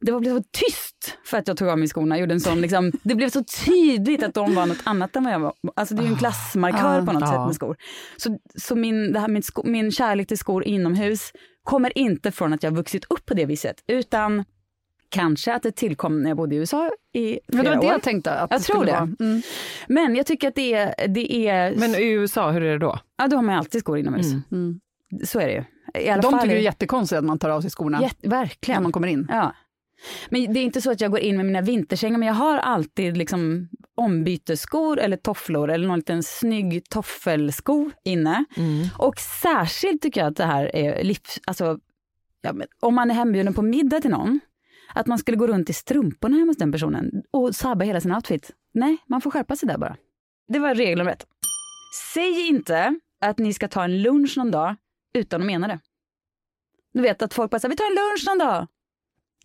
Det 0.00 0.12
var 0.12 0.20
blev 0.20 0.36
så 0.38 0.42
tyst 0.52 1.18
för 1.24 1.38
att 1.38 1.48
jag 1.48 1.56
tog 1.56 1.68
av 1.68 1.78
mig 1.78 1.88
skorna. 1.88 2.18
Gjorde 2.18 2.34
en 2.34 2.40
sån, 2.40 2.60
liksom, 2.60 2.92
det 3.02 3.14
blev 3.14 3.28
så 3.30 3.44
tydligt 3.64 4.22
att 4.22 4.34
de 4.34 4.54
var 4.54 4.66
något 4.66 4.82
annat 4.84 5.16
än 5.16 5.24
vad 5.24 5.32
jag 5.32 5.40
var. 5.40 5.52
Alltså 5.76 5.94
det 5.94 6.02
är 6.02 6.04
ju 6.04 6.10
en 6.12 6.18
klassmarkör 6.18 7.06
på 7.06 7.12
något 7.12 7.22
Ah. 7.22 7.26
sätt 7.26 7.46
med 7.46 7.54
skor. 7.54 7.76
Så, 8.16 8.38
så 8.54 8.76
min, 8.76 9.12
det 9.12 9.20
här, 9.20 9.28
min, 9.28 9.42
sko, 9.42 9.62
min 9.66 9.92
kärlek 9.92 10.28
till 10.28 10.38
skor 10.38 10.64
inomhus 10.64 11.32
kommer 11.62 11.98
inte 11.98 12.32
från 12.32 12.52
att 12.52 12.62
jag 12.62 12.70
vuxit 12.70 13.04
upp 13.10 13.26
på 13.26 13.34
det 13.34 13.46
viset, 13.46 13.76
utan 13.86 14.44
kanske 15.08 15.54
att 15.54 15.62
det 15.62 15.72
tillkom 15.76 16.22
när 16.22 16.30
jag 16.30 16.36
bodde 16.36 16.54
i 16.54 16.58
USA 16.58 16.90
i 17.14 17.38
flera 17.48 17.62
det 17.62 17.68
var 17.68 17.76
det 17.82 17.86
år. 17.86 17.92
jag 17.92 18.02
tänkte 18.02 18.32
att 18.32 18.50
jag 18.50 18.60
det 18.60 18.64
tror 18.64 18.84
det. 18.84 18.92
vara. 18.92 19.08
Mm. 19.20 19.42
Men 19.88 20.16
jag 20.16 20.26
tycker 20.26 20.48
att 20.48 20.54
det 20.54 20.74
är... 20.74 21.08
Det 21.08 21.48
är 21.48 21.76
Men 21.76 21.94
i 21.94 22.10
USA, 22.10 22.50
hur 22.50 22.62
är 22.62 22.72
det 22.72 22.78
då? 22.78 22.98
Ja, 23.18 23.28
då 23.28 23.36
har 23.36 23.42
man 23.42 23.54
ju 23.54 23.58
alltid 23.58 23.80
skor 23.80 23.98
inomhus. 23.98 24.26
Mm. 24.52 24.80
Så 25.24 25.40
är 25.40 25.46
det 25.46 25.52
ju. 25.52 25.64
I 26.02 26.08
alla 26.08 26.22
De 26.22 26.30
fall 26.30 26.40
tycker 26.42 26.54
det 26.54 26.60
är 26.60 26.64
jättekonstigt 26.64 27.18
att 27.18 27.24
man 27.24 27.38
tar 27.38 27.50
av 27.50 27.60
sig 27.60 27.70
skorna 27.70 28.02
Jätte, 28.02 28.28
verkligen. 28.28 28.76
när 28.78 28.82
man 28.82 28.92
kommer 28.92 29.08
in. 29.08 29.26
Ja. 29.30 29.52
Men 30.30 30.52
det 30.52 30.60
är 30.60 30.64
inte 30.64 30.80
så 30.80 30.90
att 30.90 31.00
jag 31.00 31.10
går 31.10 31.20
in 31.20 31.36
med 31.36 31.46
mina 31.46 31.60
vinterkängor, 31.60 32.18
men 32.18 32.28
jag 32.28 32.34
har 32.34 32.58
alltid 32.58 33.16
liksom 33.16 33.68
ombytesskor 33.94 34.98
eller 34.98 35.16
tofflor 35.16 35.70
eller 35.70 35.88
någon 35.88 35.98
liten 35.98 36.22
snygg 36.22 36.88
toffelsko 36.90 37.90
inne. 38.04 38.44
Och 38.98 39.18
särskilt 39.42 40.02
tycker 40.02 40.20
jag 40.20 40.28
att 40.30 40.36
det 40.36 40.44
här 40.44 40.76
är 40.76 41.04
livs... 41.04 41.40
Alltså, 41.46 41.78
ja, 42.42 42.54
om 42.80 42.94
man 42.94 43.10
är 43.10 43.14
hembjuden 43.14 43.54
på 43.54 43.62
middag 43.62 44.00
till 44.00 44.10
någon, 44.10 44.40
att 44.94 45.06
man 45.06 45.18
skulle 45.18 45.36
gå 45.36 45.46
runt 45.46 45.70
i 45.70 45.72
strumporna 45.72 46.36
hemma 46.36 46.50
hos 46.50 46.56
den 46.56 46.72
personen 46.72 47.22
och 47.30 47.54
sabba 47.54 47.84
hela 47.84 48.00
sin 48.00 48.14
outfit. 48.14 48.50
Nej, 48.74 48.96
man 49.06 49.20
får 49.20 49.30
skärpa 49.30 49.56
sig 49.56 49.68
där 49.68 49.78
bara. 49.78 49.96
Det 50.48 50.58
var 50.58 50.74
regel 50.74 50.98
nummer 50.98 51.12
ett. 51.12 51.26
Säg 52.14 52.48
inte 52.48 53.00
att 53.20 53.38
ni 53.38 53.52
ska 53.52 53.68
ta 53.68 53.84
en 53.84 54.02
lunch 54.02 54.36
någon 54.36 54.50
dag 54.50 54.76
utan 55.14 55.40
att 55.40 55.46
mena 55.46 55.68
det. 55.68 55.80
Du 56.92 57.02
vet 57.02 57.22
att 57.22 57.34
folk 57.34 57.50
bara 57.50 57.58
säger 57.58 57.70
vi 57.70 57.76
tar 57.76 57.84
en 57.84 57.94
lunch 57.94 58.24
någon 58.26 58.38
dag. 58.38 58.66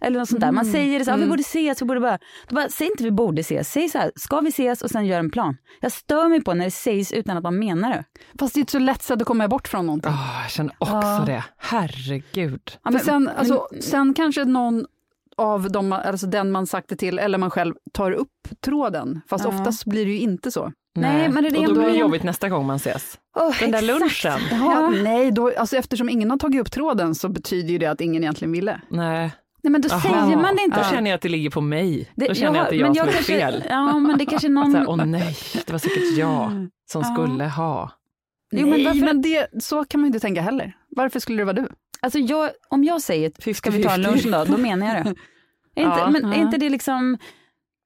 Eller 0.02 0.20
något 0.20 0.30
sånt 0.30 0.42
där. 0.42 0.52
Man 0.52 0.64
Mm. 0.66 0.74
säger 0.74 1.00
det 1.00 1.06
så 1.06 1.12
här, 1.12 1.18
vi 1.18 1.24
Mm. 1.24 1.30
borde 1.30 1.42
ses, 1.42 1.82
vi 1.82 1.86
borde 1.86 2.00
bara, 2.00 2.20
då 2.48 2.56
bara. 2.56 2.70
Säg 2.70 2.88
inte 2.88 3.04
vi 3.04 3.12
borde 3.12 3.42
ses, 3.42 3.72
säg 3.72 3.90
så 3.90 3.98
här, 3.98 4.12
ska 4.16 4.40
vi 4.40 4.50
ses 4.50 4.82
och 4.82 4.90
sen 4.90 5.06
gör 5.06 5.20
en 5.20 5.32
plan. 5.32 5.58
Jag 5.82 5.92
stör 5.92 6.28
mig 6.30 6.44
på 6.44 6.54
när 6.54 6.66
det 6.66 6.72
sägs 6.72 7.12
utan 7.12 7.38
att 7.38 7.44
man 7.44 7.60
menar 7.60 7.90
det. 7.90 8.04
Fast 8.40 8.54
det 8.54 8.58
är 8.58 8.60
inte 8.62 8.72
så 8.72 8.80
lätt 8.80 9.04
så 9.04 9.14
att 9.14 9.24
komma 9.26 9.48
bort 9.48 9.68
från 9.68 9.86
någonting. 9.86 10.12
Ah, 10.12 10.42
jag 10.42 10.52
känner 10.52 10.76
också 10.80 10.96
Ja. 10.96 11.24
det. 11.26 11.44
Herregud. 11.58 12.62
För 12.92 13.00
sen, 13.00 13.28
alltså, 13.38 13.68
sen 13.82 14.14
kanske 14.14 14.46
någon 14.46 14.86
av 15.38 15.72
de, 15.72 15.92
alltså 15.94 16.28
den 16.28 16.52
man 16.52 16.68
sagt 16.68 16.90
det 16.90 16.96
till 16.96 17.20
eller 17.20 17.38
man 17.38 17.50
själv 17.50 17.74
tar 17.94 18.12
upp 18.12 18.28
tråden. 18.66 19.22
Fast 19.30 19.44
Ja. 19.46 19.50
oftast 19.50 19.86
blir 19.86 20.06
det 20.06 20.12
ju 20.12 20.20
inte 20.20 20.52
så. 20.52 20.72
Nej, 20.96 21.30
men 21.30 21.44
det 21.44 21.50
är 21.50 21.52
det 21.52 21.60
och 21.60 21.66
då 21.74 21.82
blir 21.82 21.90
det 21.92 21.98
jobbigt 21.98 22.24
nästa 22.24 22.50
gång 22.50 22.66
man 22.66 22.76
ses. 22.76 23.20
Oh, 23.40 23.60
Den 23.60 23.72
där 23.72 23.80
exakt. 24.00 24.00
lunchen. 24.26 24.40
Ja, 24.62 24.90
nej, 24.90 25.32
då, 25.32 25.52
alltså 25.58 25.76
eftersom 25.78 26.10
ingen 26.10 26.32
har 26.32 26.38
tagit 26.38 26.62
upp 26.62 26.72
tråden 26.72 27.16
så 27.16 27.30
betyder 27.30 27.70
ju 27.70 27.78
det 27.78 27.86
att 27.86 28.02
ingen 28.02 28.24
egentligen 28.24 28.52
ville. 28.52 28.82
Nej. 28.90 29.32
Nej 29.64 29.72
men 29.72 29.82
då 29.82 29.90
Aha. 29.90 30.00
säger 30.02 30.38
man 30.38 30.56
det 30.56 30.62
inte. 30.64 30.78
Då 30.78 30.84
känner 30.84 31.10
jag 31.10 31.16
att 31.16 31.22
det 31.22 31.30
ligger 31.30 31.50
på 31.50 31.62
mig. 31.62 32.12
Det- 32.16 32.28
då 32.28 32.34
känner 32.34 32.56
jag 32.58 32.64
att 32.64 32.70
det 32.70 32.76
är 32.76 32.80
jag, 32.80 32.88
men 32.88 32.96
som 32.96 33.08
är 33.08 33.12
kanske, 33.12 33.34
fel. 33.34 33.64
Ja, 33.70 34.00
men 34.00 34.18
det 34.18 34.26
kanske 34.26 34.48
är 34.48 34.50
någon... 34.52 34.76
Här, 34.76 34.90
Åh 34.90 35.06
nej, 35.06 35.36
det 35.66 35.72
var 35.72 35.80
säkert 35.80 36.18
jag 36.18 36.68
som 36.92 37.02
Ja. 37.02 37.14
skulle 37.14 37.44
ha. 37.46 37.92
Jo, 38.52 38.68
men 38.68 38.84
varför? 38.86 39.00
men 39.06 39.22
det, 39.22 39.48
så 39.64 39.86
kan 39.86 40.02
man 40.02 40.06
ju 40.06 40.08
inte 40.08 40.20
tänka 40.20 40.42
heller. 40.42 40.74
Varför 40.90 41.20
skulle 41.20 41.38
det 41.38 41.46
vara 41.46 41.54
du? 41.56 41.70
Alltså 42.02 42.20
jag, 42.20 42.50
om 42.70 42.84
jag 42.84 43.02
säger 43.02 43.54
ska 43.54 43.70
vi 43.72 43.84
ta 43.84 43.94
en 43.94 44.02
lunch 44.02 44.24
då, 44.32 44.46
då 44.46 44.58
menar 44.58 44.88
jag 44.96 44.96
det. 45.06 45.10
Är 45.76 45.84
inte, 45.86 46.00
Ja. 46.00 46.10
men 46.10 46.26
är 46.34 46.38
inte 46.42 46.58
det 46.58 46.70
liksom... 46.70 47.18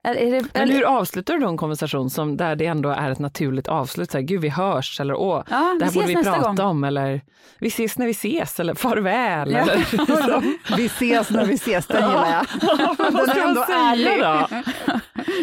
Är, 0.06 0.15
är 0.15 0.32
det, 0.32 0.46
Men 0.54 0.70
hur 0.70 0.84
avslutar 0.84 1.34
du 1.34 1.39
då 1.39 1.48
en 1.48 1.58
konversation 1.58 2.10
som, 2.10 2.38
där 2.38 2.56
det 2.56 2.65
ändå 2.65 2.89
är 2.89 3.12
ett 3.12 3.20
naturligt 3.20 3.68
avslut? 3.68 4.12
Så 4.12 4.18
här, 4.18 4.24
Gud, 4.26 4.41
vi 4.41 4.50
hörs, 4.50 5.00
eller 5.00 5.13
åh, 5.15 5.44
Ja, 5.50 5.72
vi 5.74 5.80
det 5.80 5.86
här 5.86 5.91
borde 5.94 6.06
ses 6.06 6.20
vi 6.20 6.24
prata 6.24 6.39
gång. 6.39 6.60
om, 6.70 6.84
eller 6.84 7.22
vi 7.60 7.68
ses 7.68 7.98
när 7.98 8.06
vi 8.06 8.12
ses, 8.12 8.60
eller 8.60 8.74
farväl. 8.74 9.52
Ja. 9.52 9.58
Eller, 9.60 10.76
vi 10.78 10.86
ses 10.86 11.30
när 11.30 11.46
vi 11.46 11.54
ses, 11.54 11.88
den 11.88 12.10
gillar 12.10 12.32
jag. 12.32 12.46
Vad 12.98 13.13
Den 13.13 13.28
ska 13.28 13.41
är 13.41 13.48
ändå 13.48 13.65
ärlig. 13.70 14.20
då? 14.20 14.48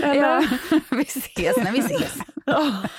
Eller? 0.07 0.22
Ja, 0.22 0.42
vi 0.90 1.03
ses 1.03 1.57
när 1.57 1.72
vi 1.72 1.79
ses. 1.79 2.18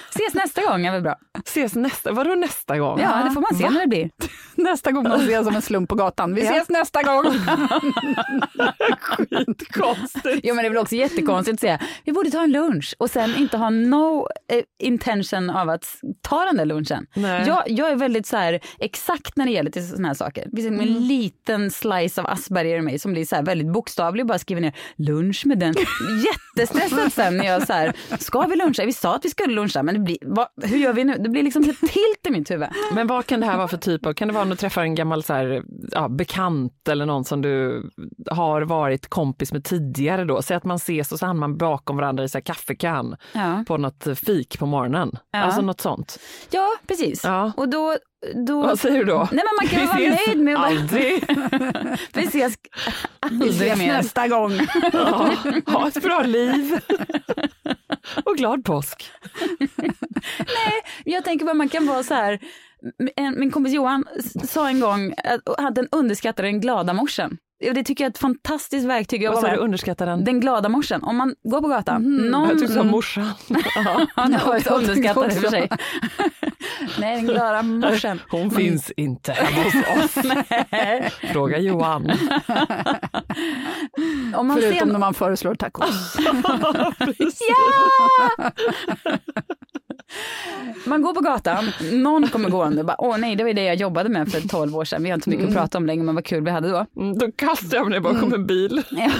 Ses 0.09 0.33
nästa 0.33 0.61
gång 0.61 0.85
är 0.85 0.91
väl 0.91 1.01
bra? 1.01 1.15
Ses 1.45 1.75
nästa, 1.75 2.11
vadå 2.11 2.35
nästa 2.35 2.77
gång? 2.77 2.99
Ja, 2.99 3.21
det 3.25 3.31
får 3.31 3.41
man 3.41 3.55
se 3.55 3.63
Va? 3.63 3.69
när 3.69 3.79
det 3.81 3.87
blir. 3.87 4.09
Nästa 4.71 4.91
gång 4.91 5.03
man 5.03 5.19
ses 5.21 5.45
som 5.45 5.55
en 5.55 5.61
slump 5.61 5.89
på 5.89 5.95
gatan. 5.95 6.35
Vi 6.35 6.45
Ja. 6.45 6.51
ses 6.55 6.69
nästa 6.69 7.03
gång. 7.03 7.25
Skitkonstigt. 8.99 10.39
Jo 10.43 10.55
men 10.55 10.63
det 10.63 10.67
är 10.67 10.69
väl 10.69 10.77
också 10.77 10.95
jättekonstigt 10.95 11.53
att 11.53 11.59
säga 11.59 11.79
vi 12.05 12.11
borde 12.11 12.31
ta 12.31 12.43
en 12.43 12.51
lunch 12.51 12.95
och 12.99 13.09
sen 13.09 13.35
inte 13.35 13.57
ha 13.57 13.69
no 13.69 14.27
eh, 14.51 14.63
intention 14.79 15.49
av 15.49 15.69
att 15.69 15.85
ta 16.21 16.45
den 16.45 16.57
där 16.57 16.65
lunchen. 16.65 17.05
Nej. 17.13 17.47
Jag, 17.47 17.63
jag 17.67 17.91
är 17.91 17.95
väldigt 17.95 18.27
så 18.27 18.37
här 18.37 18.59
exakt 18.79 19.37
när 19.37 19.45
det 19.45 19.51
gäller 19.51 19.71
till 19.71 19.87
sådana 19.89 20.07
här 20.07 20.15
saker. 20.15 20.47
Det 20.51 20.61
finns 20.61 20.67
en 20.67 20.73
Mm. 20.83 21.03
liten 21.03 21.71
slice 21.71 22.21
av 22.21 22.27
Asperger 22.27 22.77
i 22.77 22.81
mig 22.81 22.99
som 22.99 23.13
blir 23.13 23.25
så 23.25 23.35
här 23.35 23.43
väldigt 23.43 23.67
bokstavlig 23.73 24.23
och 24.23 24.27
bara 24.27 24.39
skriver 24.39 24.61
ner 24.61 24.73
lunch 24.95 25.45
med 25.45 25.59
den. 25.59 25.75
Jättestressad 26.57 27.13
sen 27.13 27.37
när 27.37 27.45
jag 27.45 27.67
så 27.67 27.73
här, 27.73 27.93
ska 28.19 28.41
vi 28.41 28.55
luncha? 28.55 28.85
Vi 28.85 28.93
sa 28.93 29.15
att 29.15 29.25
vi 29.25 29.29
skulle 29.29 29.53
luncha 29.53 29.83
men 29.83 29.93
det 29.95 29.99
blir, 30.01 30.17
vad, 30.21 30.47
hur 30.63 30.77
gör 30.77 30.93
vi 30.93 31.03
nu? 31.03 31.17
Det 31.19 31.29
blir 31.29 31.43
liksom 31.43 31.63
ett 31.63 31.79
tilt 31.79 32.27
i 32.27 32.31
mitt 32.31 32.51
huvud. 32.51 32.67
Men 32.93 33.07
vad 33.07 33.25
kan 33.25 33.39
det 33.39 33.45
här 33.45 33.57
vara 33.57 33.67
för 33.67 33.77
typ 33.77 34.05
av, 34.05 34.13
kan 34.13 34.27
det 34.27 34.33
vara 34.33 34.45
du 34.53 34.57
träffar 34.57 34.81
en 34.81 34.95
gammal 34.95 35.23
så 35.23 35.33
här, 35.33 35.63
ja, 35.91 36.07
bekant 36.09 36.87
eller 36.87 37.05
någon 37.05 37.23
som 37.25 37.41
du 37.41 37.83
har 38.31 38.61
varit 38.61 39.09
kompis 39.09 39.53
med 39.53 39.63
tidigare 39.63 40.25
då? 40.25 40.41
Säg 40.41 40.57
att 40.57 40.63
man 40.63 40.75
ses 40.75 41.11
och 41.11 41.19
så 41.19 41.25
hamnar 41.25 41.47
man 41.47 41.57
bakom 41.57 41.97
varandra 41.97 42.23
i 42.23 42.29
så 42.29 42.37
här 42.37 42.43
kaffekan 42.43 43.15
Ja. 43.33 43.63
på 43.67 43.77
något 43.77 44.07
fik 44.25 44.59
på 44.59 44.65
morgonen. 44.65 45.17
Ja. 45.31 45.39
Alltså 45.39 45.61
något 45.61 45.81
sånt. 45.81 46.19
Ja, 46.51 46.67
precis. 46.87 47.23
Ja. 47.23 47.51
Och 47.57 47.69
då, 47.69 47.97
då... 48.47 48.61
Vad 48.61 48.79
säger 48.79 48.97
du 48.97 49.03
då? 49.05 49.27
Nej 49.31 49.43
men 49.43 49.55
man 49.61 49.67
kan 49.67 49.79
Vi 49.97 50.05
vara 50.07 50.13
ses 50.15 50.27
nöjd 50.27 50.39
med 50.43 50.55
att... 50.55 50.65
aldrig. 50.65 51.23
Vi 52.13 52.23
ses 52.23 52.33
Vi 53.31 53.49
ses 53.49 53.61
aldrig 53.61 53.77
mer. 53.77 53.93
nästa 53.93 54.27
gång. 54.27 54.51
Ja, 54.93 55.29
ha 55.65 55.87
ett 55.87 56.03
bra 56.03 56.23
liv. 56.23 56.79
Och 58.25 58.37
glad 58.37 58.65
påsk. 58.65 59.11
Jag 61.05 61.23
tänker 61.23 61.45
bara 61.45 61.53
man 61.53 61.69
kan 61.69 61.85
vara 61.87 62.03
så 62.03 62.13
här. 62.13 62.39
En, 63.15 63.39
min 63.39 63.51
kompis 63.51 63.73
Johan 63.73 64.05
sa 64.47 64.67
en 64.69 64.79
gång 64.79 65.13
att 65.23 65.59
hade 65.61 65.81
en 65.81 65.87
underskattade 65.91 66.47
den 66.47 66.61
glada 66.61 66.93
morsen. 66.93 67.37
Det 67.73 67.83
tycker 67.83 68.03
jag 68.03 68.09
är 68.09 68.11
ett 68.11 68.17
fantastiskt 68.17 68.85
verktyg. 68.85 69.23
Jag 69.23 69.31
Vad 69.31 69.41
sa 69.41 69.51
du, 69.51 69.57
underskattar 69.57 70.05
den? 70.05 70.23
Den 70.23 70.39
glada 70.39 70.69
morsen. 70.69 71.03
Om 71.03 71.15
man 71.15 71.35
går 71.43 71.61
på 71.61 71.67
gatan, 71.67 72.17
någon 72.31 72.49
Jag 72.49 72.59
tyckte 72.59 72.73
som... 72.73 72.87
morsan. 72.87 73.29
Ja. 73.75 74.07
Ja, 74.15 74.23
det 74.23 74.45
var 74.45 74.61
Ja, 74.65 74.75
också 74.75 74.93
tänkte 74.93 75.19
och 75.19 75.31
för 75.33 75.49
sig. 75.49 75.69
Nej, 76.99 77.15
den 77.15 77.25
glada 77.25 77.61
morsen. 77.61 78.19
Hon 78.29 78.51
finns 78.51 78.91
inte 78.91 79.31
hos 79.31 79.75
oss. 79.75 80.25
Fråga 81.31 81.59
Johan. 81.59 82.11
Om 84.35 84.47
man 84.47 84.57
Förutom 84.57 84.79
ser... 84.79 84.85
när 84.85 84.99
man 84.99 85.13
föreslår 85.13 85.55
tacos. 85.55 86.17
Ja! 87.49 88.51
Man 90.85 91.01
går 91.01 91.13
på 91.13 91.19
gatan, 91.21 91.65
någon 91.91 92.27
kommer 92.27 92.49
gående 92.49 92.79
och 92.81 92.85
bara, 92.87 92.95
åh 93.01 93.17
nej, 93.17 93.35
det 93.35 93.43
var 93.43 93.53
det 93.53 93.63
jag 93.63 93.75
jobbade 93.75 94.09
med 94.09 94.31
för 94.31 94.47
12 94.47 94.75
år 94.75 94.85
sedan. 94.85 95.03
Vi 95.03 95.09
har 95.09 95.15
inte 95.15 95.29
mycket 95.29 95.47
att 95.47 95.53
prata 95.53 95.77
om 95.77 95.85
längre, 95.85 96.03
men 96.03 96.15
vad 96.15 96.25
kul 96.25 96.43
vi 96.43 96.51
hade 96.51 96.69
då. 96.69 96.85
Mm, 97.01 97.17
Då 97.17 97.31
kastar 97.31 97.77
jag 97.77 97.89
mig 97.89 97.99
bakom 97.99 98.33
en 98.33 98.45
bil. 98.47 98.81
Ja. 98.91 99.11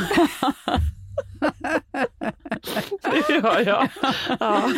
Det 3.12 3.34
gör 3.34 3.68
jag. 3.68 3.88
Ja. 4.40 4.70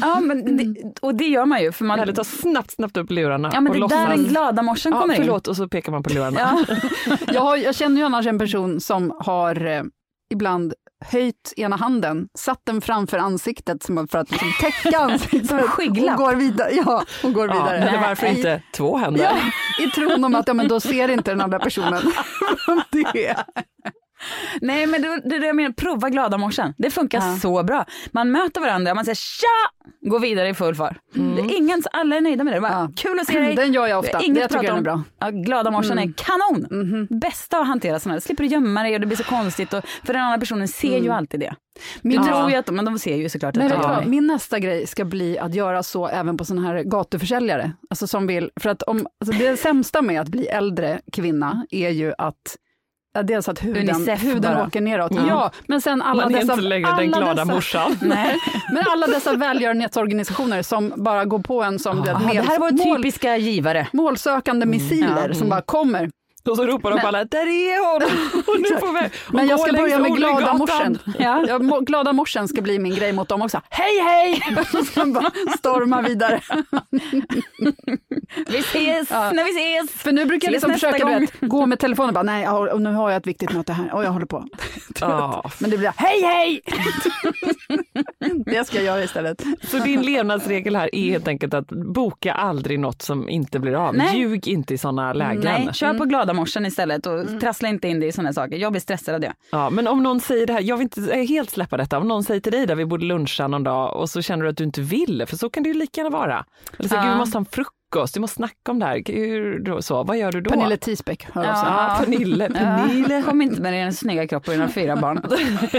Ja, 0.00 0.20
men 0.20 0.56
det, 0.56 0.74
och 1.00 1.14
det 1.14 1.24
gör 1.24 1.46
man 1.46 1.62
ju. 1.62 1.72
För 1.72 1.84
man, 1.84 2.00
Eller 2.00 2.12
ta 2.12 2.24
snabbt, 2.24 2.70
snabbt 2.70 2.96
upp 2.96 3.10
lurarna 3.10 3.50
ja, 3.54 3.60
men 3.60 3.82
och 3.82 3.88
det 3.88 3.94
är 3.94 4.06
där 4.08 4.16
den 4.16 4.24
glada 4.24 4.62
morsen 4.62 4.92
Ja, 4.92 5.00
kommer 5.00 5.14
in. 5.14 5.20
förlåt, 5.20 5.48
och 5.48 5.56
så 5.56 5.68
pekar 5.68 5.92
man 5.92 6.02
på 6.02 6.10
lurarna. 6.10 6.40
Ja. 6.68 6.76
Jag, 7.32 7.40
har, 7.40 7.56
jag 7.56 7.74
känner 7.74 7.96
ju 8.00 8.02
annars 8.06 8.26
en 8.26 8.38
person 8.38 8.80
som 8.80 9.12
har 9.18 9.66
eh, 9.66 9.82
ibland 10.32 10.74
höjt 11.12 11.52
ena 11.56 11.76
handen, 11.76 12.28
satt 12.38 12.60
den 12.64 12.80
framför 12.80 13.18
ansiktet 13.18 13.84
för 14.08 14.18
att 14.18 14.30
liksom, 14.30 14.48
täcka 14.60 14.98
ansiktet 14.98 15.46
Som 15.48 15.58
en 15.58 15.68
skygglapp. 15.68 16.18
och 16.20 16.24
går 16.26 16.34
vidare. 16.34 16.70
Ja, 16.72 17.04
och 17.24 17.32
går 17.32 17.48
Ja, 17.48 17.52
vidare. 17.54 17.78
eller 17.78 18.00
varför 18.00 18.26
I- 18.26 18.30
inte 18.36 18.62
två 18.74 18.96
händer? 18.96 19.24
Ja, 19.24 19.84
I 19.84 19.90
tron 19.90 20.24
om 20.24 20.34
att 20.34 20.48
ja, 20.48 20.54
men 20.54 20.68
då 20.68 20.80
ser 20.80 21.08
inte 21.10 21.30
den 21.30 21.40
andra 21.40 21.58
personen 21.58 22.02
det. 23.12 23.36
Nej, 24.60 24.86
men 24.86 25.02
det, 25.02 25.20
det 25.24 25.36
är 25.36 25.40
det 25.40 25.46
jag 25.46 25.56
menar, 25.56 25.70
prova 25.72 26.10
glada 26.10 26.38
morsen. 26.38 26.74
Det 26.78 26.90
funkar 26.90 27.18
Ja. 27.18 27.36
så 27.42 27.62
bra. 27.62 27.84
Man 28.12 28.30
möter 28.30 28.60
varandra, 28.60 28.94
man 28.94 29.04
säger 29.04 29.14
tja, 29.14 29.86
går 30.10 30.20
vidare 30.20 30.48
i 30.48 30.54
full 30.54 30.74
fart. 30.74 30.96
Det 31.12 31.20
är 31.42 31.56
ingen, 31.58 31.82
alla 31.92 32.16
är 32.16 32.20
nöjda 32.20 32.44
med 32.44 32.52
det. 32.52 32.56
det 32.56 32.60
bara, 32.60 32.72
Ja. 32.72 32.90
Kul 32.96 33.20
att 33.20 33.26
se 33.26 33.40
dig. 33.40 33.54
Den 33.54 33.72
gör 33.72 33.86
jag 33.86 33.98
ofta. 33.98 34.20
Inget 34.22 34.36
Det 34.36 34.44
att 34.44 34.50
tycker 34.50 34.64
jag 34.64 34.78
är 34.78 34.82
bra. 34.82 35.02
Ja, 35.18 35.30
glada 35.30 35.70
morsen 35.70 35.98
är 35.98 36.12
kanon. 36.16 37.06
Bästa 37.20 37.58
att 37.58 37.66
hantera 37.66 38.00
sådana 38.00 38.14
här. 38.14 38.20
Slipper 38.20 38.44
du 38.44 38.50
gömma 38.50 38.82
dig 38.82 38.94
och 38.94 39.00
det 39.00 39.06
blir 39.06 39.16
så 39.16 39.24
konstigt. 39.24 39.72
Och, 39.72 39.84
för 40.04 40.12
den 40.12 40.22
andra 40.22 40.38
personen 40.38 40.68
ser 40.68 40.98
ju 40.98 41.10
alltid 41.10 41.40
det. 41.40 41.54
Du 42.02 42.08
Min- 42.08 42.24
tror 42.24 42.50
ju 42.50 42.56
att 42.56 42.66
de, 42.66 42.76
men 42.76 42.84
de 42.84 42.98
ser 42.98 43.16
ju 43.16 43.28
såklart 43.28 43.54
Men 43.54 43.66
att 43.66 43.72
du 43.72 43.78
ja. 43.82 43.88
vad? 43.88 44.06
Min 44.06 44.26
nästa 44.26 44.58
grej 44.58 44.86
ska 44.86 45.04
bli 45.04 45.38
att 45.38 45.54
göra 45.54 45.82
så 45.82 46.08
även 46.08 46.36
på 46.36 46.44
sådana 46.44 46.66
här 46.68 46.82
gatuförsäljare. 46.82 47.72
Alltså 47.90 48.06
som 48.06 48.26
vill, 48.26 48.50
för 48.60 48.70
att 48.70 48.82
om, 48.82 49.06
alltså 49.20 49.38
det 49.38 49.56
sämsta 49.56 50.02
med 50.02 50.20
att 50.20 50.28
bli 50.28 50.46
äldre 50.46 51.00
kvinna 51.12 51.66
är 51.70 51.90
ju 51.90 52.12
att 52.18 52.56
ja, 53.14 53.22
Dels 53.22 53.48
att 53.48 53.64
huden, 53.64 53.88
Unicef 53.94 54.22
huden 54.24 54.54
bara. 54.54 54.66
åker 54.66 54.80
neråt. 54.80 55.10
Mm. 55.10 55.26
Ja, 55.28 55.50
men 55.66 55.80
sen 55.80 56.02
alla 56.02 56.22
Man 56.22 56.34
är 56.34 56.40
dessa... 56.40 56.52
inte 56.52 56.64
längre 56.64 56.90
den 56.96 57.08
glada 57.08 57.34
dessa, 57.34 57.44
morsan. 57.44 57.96
Nej, 58.02 58.38
men 58.72 58.84
alla 58.90 59.06
dessa 59.06 59.32
välgörenhetsorganisationer 59.36 60.62
som 60.62 60.92
bara 60.96 61.24
går 61.24 61.38
på 61.38 61.62
en 61.62 61.78
som 61.78 61.96
du 61.96 62.02
vet, 62.02 62.14
Ah, 62.16 62.18
det 62.32 62.40
här 62.40 62.58
var 62.58 62.70
mål, 62.86 62.96
typiska 63.02 63.36
givare. 63.36 63.86
målsökande 63.92 64.66
missiler 64.66 65.28
Ja. 65.28 65.34
som 65.34 65.48
bara 65.48 65.60
kommer. 65.62 66.10
Och 66.50 66.56
så 66.56 66.66
ropar 66.66 66.90
de 66.90 67.00
på 67.00 67.06
alla, 67.06 67.24
där 67.24 67.46
är 67.46 67.92
hon! 67.92 68.02
Nu 68.62 68.68
får 68.80 68.92
vi, 68.92 69.06
och 69.28 69.34
Men 69.34 69.46
jag 69.48 69.60
ska 69.60 69.72
längs 69.72 69.82
börja 69.82 69.98
med 69.98 70.16
glada 70.16 70.54
morsen. 70.54 70.98
Ja. 71.18 71.58
Må- 71.58 71.80
glada 71.80 72.12
morsen 72.12 72.48
ska 72.48 72.62
bli 72.62 72.78
min 72.78 72.94
grej 72.94 73.12
mot 73.12 73.28
dem 73.28 73.42
också. 73.42 73.60
Hej 73.70 74.00
hej! 74.00 74.42
Och 74.80 74.86
sen 74.86 75.12
bara 75.12 75.30
storma 75.58 76.02
vidare. 76.02 76.40
Vi 78.48 78.58
ses 78.58 79.10
Ja. 79.10 79.30
när 79.30 79.44
vi 79.44 79.50
ses. 79.50 80.02
För 80.02 80.12
nu 80.12 80.24
brukar 80.24 80.46
jag 80.48 80.52
liksom 80.52 80.72
försöka 80.72 81.06
vet, 81.06 81.40
gå 81.40 81.66
med 81.66 81.78
telefonen 81.78 82.08
och 82.08 82.14
bara 82.14 82.22
nej, 82.22 82.42
ja, 82.44 82.72
och 82.72 82.80
nu 82.82 82.92
har 82.92 83.10
jag 83.10 83.16
ett 83.16 83.26
viktigt 83.26 83.52
möte 83.52 83.72
här 83.72 83.94
och 83.94 84.04
jag 84.04 84.10
håller 84.10 84.26
på. 84.26 84.44
Ja. 85.00 85.50
Men 85.58 85.70
det 85.70 85.78
blir 85.78 85.92
hej 85.96 86.22
hej! 86.22 86.60
det 88.46 88.66
ska 88.66 88.76
jag 88.76 88.84
göra 88.84 89.02
istället. 89.04 89.42
Så 89.62 89.78
din 89.78 90.02
levnadsregel 90.02 90.76
här 90.76 90.94
är 90.94 91.10
helt 91.10 91.28
enkelt 91.28 91.54
att 91.54 91.68
boka 91.68 92.32
aldrig 92.32 92.78
något 92.78 93.02
som 93.02 93.28
inte 93.28 93.58
blir 93.58 93.74
av. 93.74 93.94
Nej. 93.96 94.18
Ljug 94.18 94.48
inte 94.48 94.74
i 94.74 94.78
sådana 94.78 95.12
lägen. 95.12 95.40
Nej, 95.44 95.68
kör 95.72 95.94
på 95.94 96.04
glada 96.04 96.32
morsen 96.34 96.66
istället 96.66 97.06
och 97.06 97.40
trassla 97.40 97.68
inte 97.68 97.88
in 97.88 98.00
dig 98.00 98.08
i 98.08 98.12
sådana 98.12 98.32
saker. 98.32 98.56
Jag 98.56 98.72
blir 98.72 98.80
stressad 98.80 99.14
av 99.14 99.20
det. 99.20 99.32
Ja, 99.52 99.70
men 99.70 99.86
om 99.88 100.02
någon 100.02 100.20
säger 100.20 100.46
det 100.46 100.52
här, 100.52 100.60
jag 100.60 100.76
vill 100.76 100.82
inte 100.84 101.16
helt 101.16 101.50
släppa 101.50 101.76
detta, 101.76 101.98
om 101.98 102.08
någon 102.08 102.24
säger 102.24 102.40
till 102.40 102.52
dig 102.52 102.66
där 102.66 102.74
vi 102.74 102.84
borde 102.86 103.04
luncha 103.04 103.48
någon 103.48 103.64
dag 103.64 103.96
och 103.96 104.10
så 104.10 104.22
känner 104.22 104.44
du 104.44 104.50
att 104.50 104.56
du 104.56 104.64
inte 104.64 104.80
vill, 104.80 105.24
för 105.26 105.36
så 105.36 105.50
kan 105.50 105.62
det 105.62 105.68
ju 105.68 105.74
lika 105.74 106.00
gärna 106.00 106.10
vara. 106.16 106.44
Eller 106.78 106.88
så, 106.88 106.94
Ja. 106.94 107.02
Gud, 107.02 107.12
vi 107.12 107.16
måste 107.18 107.36
ha 107.38 107.40
en 107.40 107.44
frukost, 107.46 107.74
vi 108.14 108.20
måste 108.20 108.36
snacka 108.36 108.70
om 108.72 108.78
det 108.78 108.86
här. 108.86 109.02
Hur, 109.06 109.80
så, 109.80 110.02
vad 110.02 110.18
gör 110.18 110.32
du 110.32 110.40
då? 110.40 110.50
Pernille 110.50 110.76
Tisbeck 110.76 111.26
hör 111.32 111.42
av 111.42 111.54
sig. 111.54 111.64
Ja, 111.66 111.96
Pernille, 112.00 112.50
Pernille. 112.50 113.14
Ja. 113.14 113.22
Kom 113.22 113.42
inte 113.42 113.60
med 113.62 113.72
din 113.72 113.92
snygga 113.92 114.28
kropp 114.28 114.48
och 114.48 114.52
dina 114.54 114.68
fyra 114.68 114.96
barn 114.96 115.18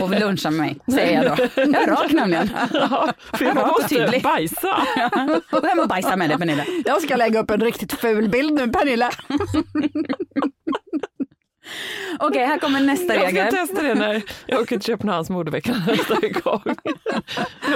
och 0.02 0.14
vill 0.14 0.20
luncha 0.20 0.52
med 0.52 0.60
mig, 0.60 0.80
säger 0.96 1.24
jag 1.24 1.38
då. 1.38 1.44
Jag 1.56 1.84
är 1.84 1.88
rak 1.88 2.12
nämligen. 2.12 2.50
Ja, 2.74 3.10
för 3.34 3.46
jag 3.46 3.56
måste 3.56 4.20
bajsa. 4.24 4.78
Gå 5.52 5.68
hem 5.68 5.80
och 5.80 5.88
bajsa 5.88 6.16
med 6.16 6.30
dig 6.30 6.38
Pernilla. 6.38 6.64
Jag 6.86 7.02
ska 7.02 7.16
lägga 7.16 7.40
upp 7.40 7.52
en 7.52 7.62
riktigt 7.62 7.94
ful 7.94 8.30
bild 8.30 8.54
nu 8.54 8.68
Pernilla. 8.68 9.10
Okej, 12.20 12.46
här 12.46 12.60
kommer 12.60 12.80
nästa 12.82 13.16
Jag 13.16 13.24
regel. 13.28 13.48
ska 13.48 13.58
testa 13.66 13.82
det 13.82 13.96
när 13.96 14.22
jag 14.46 14.62
åker 14.62 14.78
till 14.78 14.82
Köpenhamns 14.82 15.30
modevecka 15.30 15.76
nästa 15.88 16.16
gång. 16.44 16.62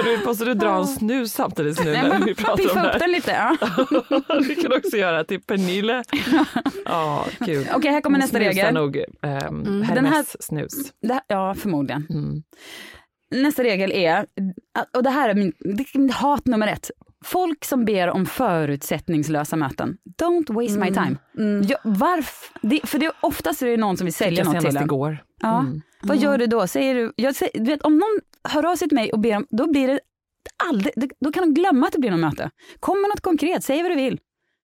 Du, 0.04 0.24
måste 0.26 0.44
du 0.44 0.54
dra 0.54 0.76
en 0.78 0.86
snus 0.86 1.32
samtidigt 1.32 1.84
nu 1.84 1.90
Nej, 1.92 2.02
när 2.02 2.08
men 2.08 2.24
vi 2.24 2.34
pratar 2.34 2.52
om 2.52 2.56
piffa 2.58 2.74
det 2.82 2.86
upp 2.88 2.92
här? 2.92 2.98
den 2.98 3.12
lite. 3.12 3.30
Ja. 3.30 3.56
det 4.48 4.54
kan 4.54 4.70
du 4.70 4.76
också 4.76 4.96
göra 4.96 5.24
till 5.24 5.40
Pernille. 5.42 6.02
Ja, 6.84 7.26
kul. 7.46 7.66
Okej, 7.74 7.90
här 7.90 8.00
kommer 8.00 8.18
nästa 8.18 8.36
snusar 8.38 8.50
regel. 8.52 8.74
nog 8.74 8.96
um, 8.96 9.02
Mm, 9.22 9.82
Hermes 9.82 9.94
den 9.94 10.06
här- 10.06 10.24
snus. 10.40 10.72
Här, 11.08 11.20
ja, 11.26 11.54
förmodligen. 11.54 12.06
Mm. 12.10 12.42
Nästa 13.34 13.62
regel 13.64 13.92
är, 13.92 14.26
och 14.96 15.02
det 15.02 15.10
här 15.10 15.28
är 15.28 15.34
min, 15.34 15.52
det 15.58 15.82
är 15.94 15.98
min 15.98 16.10
hat 16.10 16.46
nummer 16.46 16.66
ett. 16.66 16.90
Folk 17.24 17.64
som 17.64 17.84
ber 17.84 18.10
om 18.10 18.26
förutsättningslösa 18.26 19.56
möten. 19.56 19.96
Don't 20.22 20.54
waste 20.54 20.78
my 20.78 20.88
Mm. 20.88 20.94
time. 20.94 21.66
Ja, 21.68 21.78
varf, 21.84 22.52
det, 22.62 22.80
för 22.84 22.98
det 22.98 23.06
är 23.06 23.12
oftast 23.20 23.62
är 23.62 23.66
det 23.66 23.76
någon 23.76 23.96
som 23.96 24.04
vill 24.04 24.14
sälja 24.14 24.44
jag 24.44 24.54
något 24.54 24.64
till 24.66 24.76
en. 24.76 24.82
igår. 24.84 25.24
Ja. 25.42 25.60
Mm. 25.60 25.80
Vad 26.02 26.16
gör 26.16 26.38
du 26.38 26.46
då? 26.46 26.66
Säger 26.66 26.94
du, 26.94 27.12
jag 27.16 27.34
du 27.54 27.64
vet, 27.64 27.82
om 27.82 27.96
någon 27.98 28.20
hör 28.48 28.70
av 28.70 28.76
sig 28.76 28.88
till 28.88 28.96
mig 28.96 29.12
och 29.12 29.18
ber 29.20 29.36
om, 29.36 29.46
då 29.50 29.70
blir 29.70 29.88
det 29.88 30.00
aldrig, 30.64 31.10
då 31.20 31.32
kan 31.32 31.42
de 31.42 31.54
glömma 31.54 31.86
att 31.86 31.92
det 31.92 31.98
blir 31.98 32.10
något 32.10 32.20
möte. 32.20 32.50
Kom 32.80 33.00
med 33.00 33.08
något 33.08 33.20
konkret, 33.20 33.64
säg 33.64 33.82
vad 33.82 33.90
du 33.90 33.96
vill. 33.96 34.18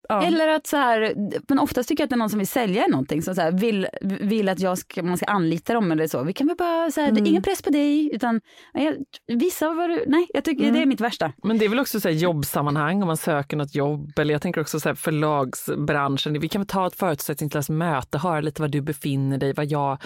Eller 0.09 0.47
att 0.47 0.67
så 0.67 0.77
här, 0.77 1.13
men 1.47 1.59
oftast 1.59 1.89
tycker 1.89 2.01
jag 2.01 2.05
att 2.05 2.09
det 2.09 2.15
är 2.15 2.17
någon 2.17 2.29
som 2.29 2.39
vill 2.39 2.47
sälja 2.47 2.87
någonting, 2.87 3.21
som 3.21 3.35
så 3.35 3.41
här, 3.41 3.51
vill, 3.51 3.87
vill 4.01 4.49
att 4.49 4.59
jag 4.59 4.77
ska, 4.77 5.03
man 5.03 5.17
ska 5.17 5.25
anlita 5.25 5.73
dem 5.73 5.91
eller 5.91 6.07
så. 6.07 6.23
Vi 6.23 6.33
kan 6.33 6.47
väl 6.47 6.55
bara, 6.57 6.91
så 6.91 7.01
här, 7.01 7.11
det 7.11 7.21
är 7.21 7.27
ingen 7.27 7.41
press 7.43 7.61
på 7.61 7.69
dig, 7.69 8.15
utan 8.15 8.41
jag, 8.73 8.95
visa 9.27 9.69
vad 9.73 9.89
du, 9.89 10.03
nej, 10.07 10.27
jag 10.33 10.43
tycker 10.43 10.71
det 10.71 10.81
är 10.81 10.85
mitt 10.85 11.01
värsta. 11.01 11.31
Men 11.43 11.57
det 11.57 11.65
är 11.65 11.69
väl 11.69 11.79
också 11.79 11.99
så 11.99 12.07
här 12.09 12.15
jobbsammanhang 12.15 13.01
om 13.01 13.07
man 13.07 13.17
söker 13.17 13.57
något 13.57 13.75
jobb 13.75 14.19
eller 14.19 14.33
jag 14.33 14.41
tänker 14.41 14.61
också 14.61 14.79
så 14.79 14.89
här 14.89 14.95
förlagsbranschen. 14.95 16.39
Vi 16.39 16.49
kan 16.49 16.61
väl 16.61 16.67
ta 16.67 16.87
ett 16.87 16.95
förutsättningslöst 16.95 17.69
möte, 17.69 18.17
höra 18.17 18.41
lite 18.41 18.61
var 18.61 18.69
du 18.69 18.81
befinner 18.81 19.37
dig, 19.37 19.53
vad 19.53 19.65
jag, 19.65 19.97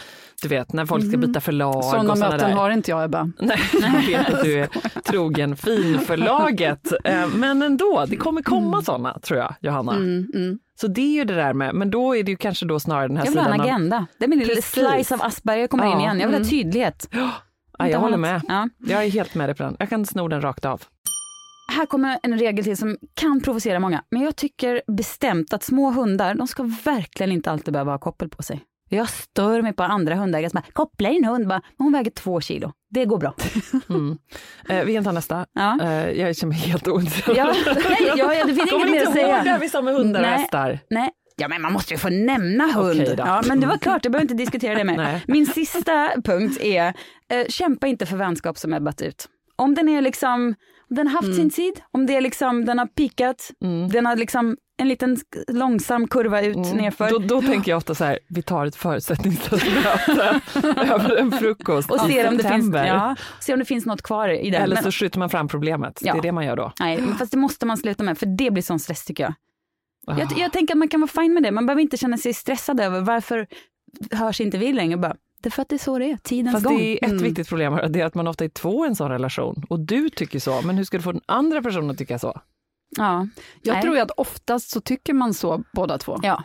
du 0.41 0.47
vet 0.47 0.73
när 0.73 0.85
folk 0.85 1.07
ska 1.07 1.17
byta 1.17 1.41
förlag. 1.41 1.83
Sådana 1.83 2.11
och 2.11 2.17
såna 2.17 2.29
möten 2.29 2.49
där. 2.49 2.57
har 2.57 2.69
inte 2.69 2.91
jag 2.91 3.03
Ebba. 3.03 3.23
Nej, 3.39 3.59
jag 3.81 4.01
vet 4.07 4.33
att 4.33 4.43
du 4.43 4.59
är 4.59 4.69
trogen 5.03 5.55
finförlaget. 6.07 6.91
Eh, 7.03 7.27
Men 7.27 7.61
ändå, 7.61 8.05
det 8.07 8.15
kommer 8.15 8.41
komma 8.41 8.81
sådana 8.81 9.19
tror 9.19 9.39
jag, 9.39 9.55
Johanna. 9.61 9.92
Mm, 9.95 10.27
mm. 10.33 10.59
Så 10.81 10.87
det 10.87 11.01
är 11.01 11.13
ju 11.13 11.23
det 11.23 11.35
där 11.35 11.53
med, 11.53 11.75
men 11.75 11.91
då 11.91 12.15
är 12.15 12.23
det 12.23 12.31
ju 12.31 12.37
kanske 12.37 12.65
då 12.65 12.79
snarare 12.79 13.07
den 13.07 13.17
här 13.17 13.25
Jag 13.25 13.31
vill 13.31 13.39
ha 13.39 13.45
sidan 13.45 13.59
en 13.59 13.61
av- 13.61 13.67
agenda. 13.67 14.05
Det 14.17 14.25
är 14.25 14.29
min 14.29 14.39
lilla 14.39 14.61
slice 14.61 15.13
av 15.15 15.21
Asperger 15.21 15.67
kommer 15.67 15.85
in 15.85 15.91
Ja. 15.91 15.99
igen. 15.99 16.19
Jag 16.19 16.27
vill 16.27 16.33
ha 16.35 16.39
Mm. 16.39 16.49
tydlighet. 16.49 17.07
Ja, 17.11 17.31
Inte 17.79 17.91
jag 17.91 17.99
håller 17.99 18.17
med. 18.17 18.41
Jag 18.77 19.03
är 19.05 19.09
helt 19.09 19.35
med 19.35 19.49
dig 19.49 19.55
på 19.55 19.63
den. 19.63 19.75
Jag 19.79 19.89
kan 19.89 20.05
sno 20.05 20.27
den 20.27 20.41
rakt 20.41 20.65
av. 20.65 20.81
Här 21.71 21.85
kommer 21.85 22.19
en 22.23 22.39
regel 22.39 22.63
till 22.63 22.77
som 22.77 22.97
kan 23.13 23.41
provocera 23.41 23.79
många. 23.79 24.03
Men 24.11 24.21
jag 24.21 24.35
tycker 24.35 24.81
bestämt 24.87 25.53
att 25.53 25.63
små 25.63 25.91
hundar, 25.91 26.35
de 26.35 26.47
ska 26.47 26.63
verkligen 26.85 27.31
inte 27.31 27.51
alltid 27.51 27.73
behöva 27.73 27.91
ha 27.91 27.97
koppel 27.99 28.29
på 28.29 28.43
sig. 28.43 28.63
Jag 28.89 29.09
stör 29.09 29.61
mig 29.61 29.73
på 29.73 29.83
andra 29.83 30.15
hundägare 30.15 30.49
som 30.49 30.61
bara, 30.61 30.71
koppla 30.73 31.09
din 31.09 31.25
hund, 31.25 31.47
bara, 31.47 31.61
hon 31.77 31.93
väger 31.93 32.11
två 32.11 32.41
kilo. 32.41 32.71
Det 32.89 33.05
går 33.05 33.17
bra. 33.17 33.33
Mm. 33.89 34.17
Eh, 34.69 34.83
vi 34.85 34.93
kan 34.93 35.03
ta 35.03 35.11
nästa. 35.11 35.45
Eh, 35.59 36.09
jag 36.11 36.35
känner 36.35 36.53
mig 36.53 36.57
helt 36.61 36.87
ointresserad. 36.87 37.37
Ja, 37.37 37.53
nej, 37.89 38.11
ja, 38.17 38.33
ja, 38.33 38.45
det 38.45 38.53
finns 38.55 38.69
Kommer 38.71 38.85
inget 38.87 38.91
mer 38.91 38.97
inte 38.99 39.07
att 39.09 39.13
säga. 39.13 39.37
ihåg 39.37 39.47
här 39.47 39.59
vi 39.59 39.69
sa 39.69 39.81
med 39.81 39.93
hundar 39.93 40.19
och 40.19 40.27
Nej, 40.27 40.37
hästar? 40.39 40.79
Nej. 40.89 41.09
Ja, 41.35 41.47
men 41.47 41.61
man 41.61 41.73
måste 41.73 41.93
ju 41.93 41.97
få 41.97 42.09
nämna 42.09 42.63
hund. 42.71 42.99
Då. 43.07 43.13
ja, 43.17 43.41
men 43.47 43.59
det 43.59 43.67
var 43.67 43.77
klart, 43.77 44.05
jag 44.05 44.11
behöver 44.11 44.23
inte 44.23 44.33
diskutera 44.33 44.75
det 44.75 44.83
mer. 44.83 45.21
Min 45.27 45.45
sista 45.45 46.09
punkt 46.23 46.61
är, 46.61 46.87
eh, 47.29 47.45
kämpa 47.49 47.87
inte 47.87 48.05
för 48.05 48.17
vänskap 48.17 48.57
som 48.57 48.73
ebbat 48.73 49.01
ut. 49.01 49.25
Om 49.55 49.75
den 49.75 49.89
är 49.89 50.01
liksom, 50.01 50.31
om 50.41 50.55
den 50.95 51.07
har 51.07 51.13
haft 51.21 51.35
sin 51.35 51.49
tid, 51.49 51.81
om 51.91 52.05
det 52.05 52.15
är 52.15 52.21
liksom, 52.21 52.65
den 52.65 52.79
har 52.79 52.85
pikat, 52.85 53.51
den 53.91 54.05
har 54.05 54.15
liksom 54.15 54.57
en 54.77 54.87
liten 54.87 55.17
långsam 55.47 56.07
kurva 56.07 56.41
ut 56.41 56.55
nerför. 56.57 57.09
Då, 57.09 57.19
då 57.19 57.41
tänker 57.41 57.71
jag 57.71 57.77
ofta 57.77 57.95
så 57.95 58.03
här, 58.03 58.19
vi 58.29 58.41
tar 58.41 58.65
ett 58.65 58.75
förutsättningslöst 58.75 59.65
möte 59.65 60.41
över 60.93 61.15
en 61.15 61.31
frukost 61.31 61.91
och 61.91 61.99
ser 61.99 62.27
om, 62.27 62.37
det 62.37 62.49
finns, 62.49 62.75
ja, 62.75 63.15
se 63.39 63.53
om 63.53 63.59
det 63.59 63.65
finns 63.65 63.85
något 63.85 64.01
kvar 64.01 64.29
i 64.29 64.49
den. 64.49 64.61
Eller 64.61 64.75
Men- 64.75 64.83
så 64.83 64.91
skjuter 64.91 65.19
man 65.19 65.29
fram 65.29 65.47
problemet. 65.47 65.99
Ja. 66.01 66.13
Det 66.13 66.19
är 66.19 66.21
det 66.21 66.31
man 66.31 66.45
gör 66.45 66.55
då. 66.55 66.71
Nej, 66.79 67.03
fast 67.19 67.31
det 67.31 67.37
måste 67.37 67.65
man 67.65 67.77
sluta 67.77 68.03
med, 68.03 68.17
för 68.17 68.25
det 68.25 68.51
blir 68.51 68.63
sån 68.63 68.79
stress 68.79 69.05
tycker 69.05 69.23
jag. 69.23 69.33
Ah. 70.07 70.19
Jag, 70.19 70.33
jag 70.37 70.53
tänker 70.53 70.73
att 70.73 70.77
man 70.77 70.87
kan 70.87 71.01
vara 71.01 71.11
fine 71.11 71.33
med 71.33 71.43
det, 71.43 71.51
man 71.51 71.65
behöver 71.65 71.81
inte 71.81 71.97
känna 71.97 72.17
sig 72.17 72.33
stressad 72.33 72.79
över 72.79 73.01
varför 73.01 73.47
hörs 74.11 74.41
inte 74.41 74.57
vi 74.57 74.73
längre. 74.73 74.97
Bara, 74.97 75.15
det 75.43 75.49
är 75.49 75.51
för 75.51 75.61
att 75.61 75.69
det 75.69 75.75
är 75.75 75.79
så 75.79 75.99
det 75.99 76.11
är, 76.11 76.17
tidens 76.17 76.53
Fast 76.53 76.65
gång. 76.65 76.77
det 76.77 76.83
är 76.83 77.05
ett 77.05 77.11
Mm. 77.11 77.23
viktigt 77.23 77.49
problem, 77.49 77.79
det 77.89 78.01
är 78.01 78.05
att 78.05 78.15
man 78.15 78.27
ofta 78.27 78.43
är 78.45 78.49
två 78.49 78.85
i 78.85 78.87
en 78.89 78.95
sån 78.95 79.11
relation. 79.11 79.65
Och 79.69 79.79
du 79.79 80.09
tycker 80.09 80.39
så, 80.39 80.61
men 80.61 80.77
hur 80.77 80.83
ska 80.83 80.97
du 80.97 81.03
få 81.03 81.11
den 81.11 81.21
andra 81.25 81.61
personen 81.61 81.89
att 81.89 81.97
tycka 81.97 82.19
så? 82.19 82.41
Ja. 82.97 83.27
Jag 83.61 83.73
Nej. 83.73 83.81
tror 83.81 83.95
ju 83.95 84.01
att 84.01 84.11
oftast 84.11 84.69
så 84.69 84.81
tycker 84.81 85.13
man 85.13 85.33
så 85.33 85.63
båda 85.73 85.97
två. 85.97 86.19
Ja. 86.23 86.43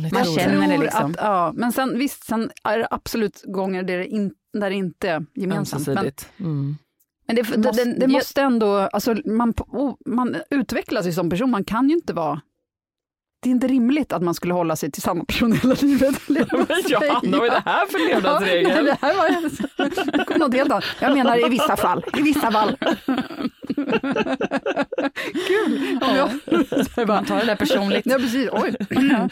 ni 0.00 0.10
Man 0.12 0.24
tror 0.24 0.38
känner 0.38 0.68
det 0.68 0.78
liksom. 0.78 1.10
Att, 1.10 1.16
ja, 1.20 1.52
men 1.54 1.72
sen 1.72 1.98
visst, 1.98 2.24
sen 2.24 2.50
är 2.64 2.78
det 2.78 2.88
absolut 2.90 3.42
gånger 3.46 3.82
där 3.82 3.98
det, 3.98 4.06
in, 4.06 4.34
där 4.52 4.70
det 4.70 4.76
inte 4.76 5.10
är 5.10 5.26
gemensamt. 5.34 5.86
Men. 5.86 6.10
Mm. 6.38 6.76
Men 7.26 7.36
det, 7.36 7.42
det, 7.42 7.94
det 7.98 8.06
måste 8.08 8.42
ändå, 8.42 8.76
alltså 8.76 9.16
man, 9.24 9.54
oh, 9.58 9.94
man 10.06 10.36
utvecklas 10.50 11.06
ju 11.06 11.12
som 11.12 11.30
person, 11.30 11.50
man 11.50 11.64
kan 11.64 11.88
ju 11.88 11.94
inte 11.94 12.12
vara 12.12 12.40
det 13.42 13.48
är 13.48 13.50
inte 13.50 13.66
rimligt 13.66 14.12
att 14.12 14.22
man 14.22 14.34
skulle 14.34 14.54
hålla 14.54 14.76
sig 14.76 14.90
till 14.90 15.02
samma 15.02 15.24
person 15.24 15.52
hela 15.52 15.74
livet. 15.74 16.14
Men 16.28 16.46
Johanna, 16.88 17.38
vad 17.38 17.46
är 17.46 17.50
det 17.50 17.62
här 17.64 17.86
för 17.86 18.08
levnadsregel? 18.08 18.70
Ja, 18.76 18.82
det 18.82 18.96
här 19.00 19.14
var 20.28 20.38
något 20.38 20.54
helt 20.54 20.70
annat. 20.72 20.84
Jag 21.00 21.14
menar 21.14 21.46
i 21.46 21.48
vissa 21.50 21.76
fall. 21.76 22.04
I 22.18 22.22
vissa 22.22 22.50
fall. 22.52 22.76
Kul! 25.48 25.98
Ja. 26.00 26.30
Man 27.06 27.24
tar 27.24 27.38
det 27.38 27.44
där 27.46 27.56
personligt. 27.56 28.06
Ja, 28.06 28.16
precis. 28.16 28.48
Oj. 28.52 28.76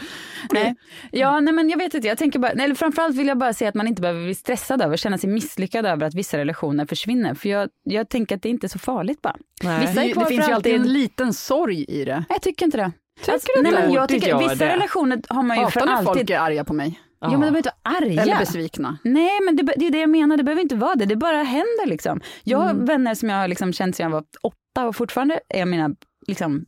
Nej. 0.52 0.74
Ja, 1.10 1.40
nej, 1.40 1.54
men 1.54 1.68
jag 1.70 1.78
vet 1.78 1.94
inte. 1.94 2.08
Jag 2.08 2.18
tänker 2.18 2.38
bara, 2.38 2.50
eller 2.52 2.74
framförallt 2.74 3.16
vill 3.16 3.26
jag 3.26 3.38
bara 3.38 3.52
säga 3.52 3.68
att 3.68 3.74
man 3.74 3.86
inte 3.88 4.02
behöver 4.02 4.24
bli 4.24 4.34
stressad 4.34 4.82
över, 4.82 4.96
känna 4.96 5.18
sig 5.18 5.30
misslyckad 5.30 5.86
över 5.86 6.06
att 6.06 6.14
vissa 6.14 6.38
relationer 6.38 6.86
försvinner. 6.86 7.34
För 7.34 7.48
jag, 7.48 7.68
jag 7.84 8.08
tänker 8.08 8.36
att 8.36 8.42
det 8.42 8.48
inte 8.48 8.66
är 8.66 8.68
så 8.68 8.78
farligt 8.78 9.22
bara. 9.22 9.36
Nej. 9.62 9.80
Vissa 9.80 10.04
är 10.04 10.14
Det, 10.14 10.26
finns 10.26 10.48
ju 10.48 10.52
alltid 10.52 10.74
en 10.74 10.92
liten 10.92 11.34
sorg 11.34 11.84
i 11.88 12.04
det. 12.04 12.24
Jag 12.28 12.42
tycker 12.42 12.64
inte 12.64 12.78
det. 12.78 12.92
Tycker 13.20 13.32
Alltså, 13.32 13.48
du 13.56 13.62
nej, 13.62 13.72
men 13.72 13.92
jag 13.92 14.08
tycker, 14.08 14.28
gör 14.28 14.38
vissa 14.38 14.54
det. 14.54 14.74
relationer 14.74 15.20
har 15.28 15.42
man 15.42 15.56
ju 15.56 15.62
Hatar 15.64 15.80
för 15.80 15.86
när 15.86 15.92
alltid. 15.92 16.06
folk 16.06 16.30
är 16.30 16.38
arga 16.38 16.64
på 16.64 16.72
mig. 16.72 17.00
Ja, 17.20 17.30
men 17.30 17.40
de 17.40 17.46
är 17.46 17.56
inte 17.56 17.72
arga. 17.82 18.22
Eller 18.22 18.38
besvikna. 18.38 18.98
Nej, 19.04 19.30
men 19.44 19.56
det, 19.56 19.62
det 19.76 19.86
är 19.86 19.90
det 19.90 19.98
jag 20.00 20.10
menar. 20.10 20.36
Det 20.36 20.42
behöver 20.44 20.62
inte 20.62 20.74
vara 20.76 20.94
det. 20.94 21.04
Det 21.06 21.16
bara 21.16 21.36
händer 21.42 21.86
liksom. 21.86 22.20
Jag 22.44 22.58
har 22.58 22.70
Mm. 22.70 22.84
vänner 22.84 23.14
som 23.14 23.28
jag 23.28 23.36
har 23.36 23.48
liksom 23.48 23.72
känt 23.72 23.96
sedan 23.96 24.04
jag 24.04 24.10
var 24.10 24.24
åtta 24.42 24.88
och 24.88 24.96
fortfarande 24.96 25.40
är 25.48 25.64
mina 25.66 25.90
liksom, 26.26 26.66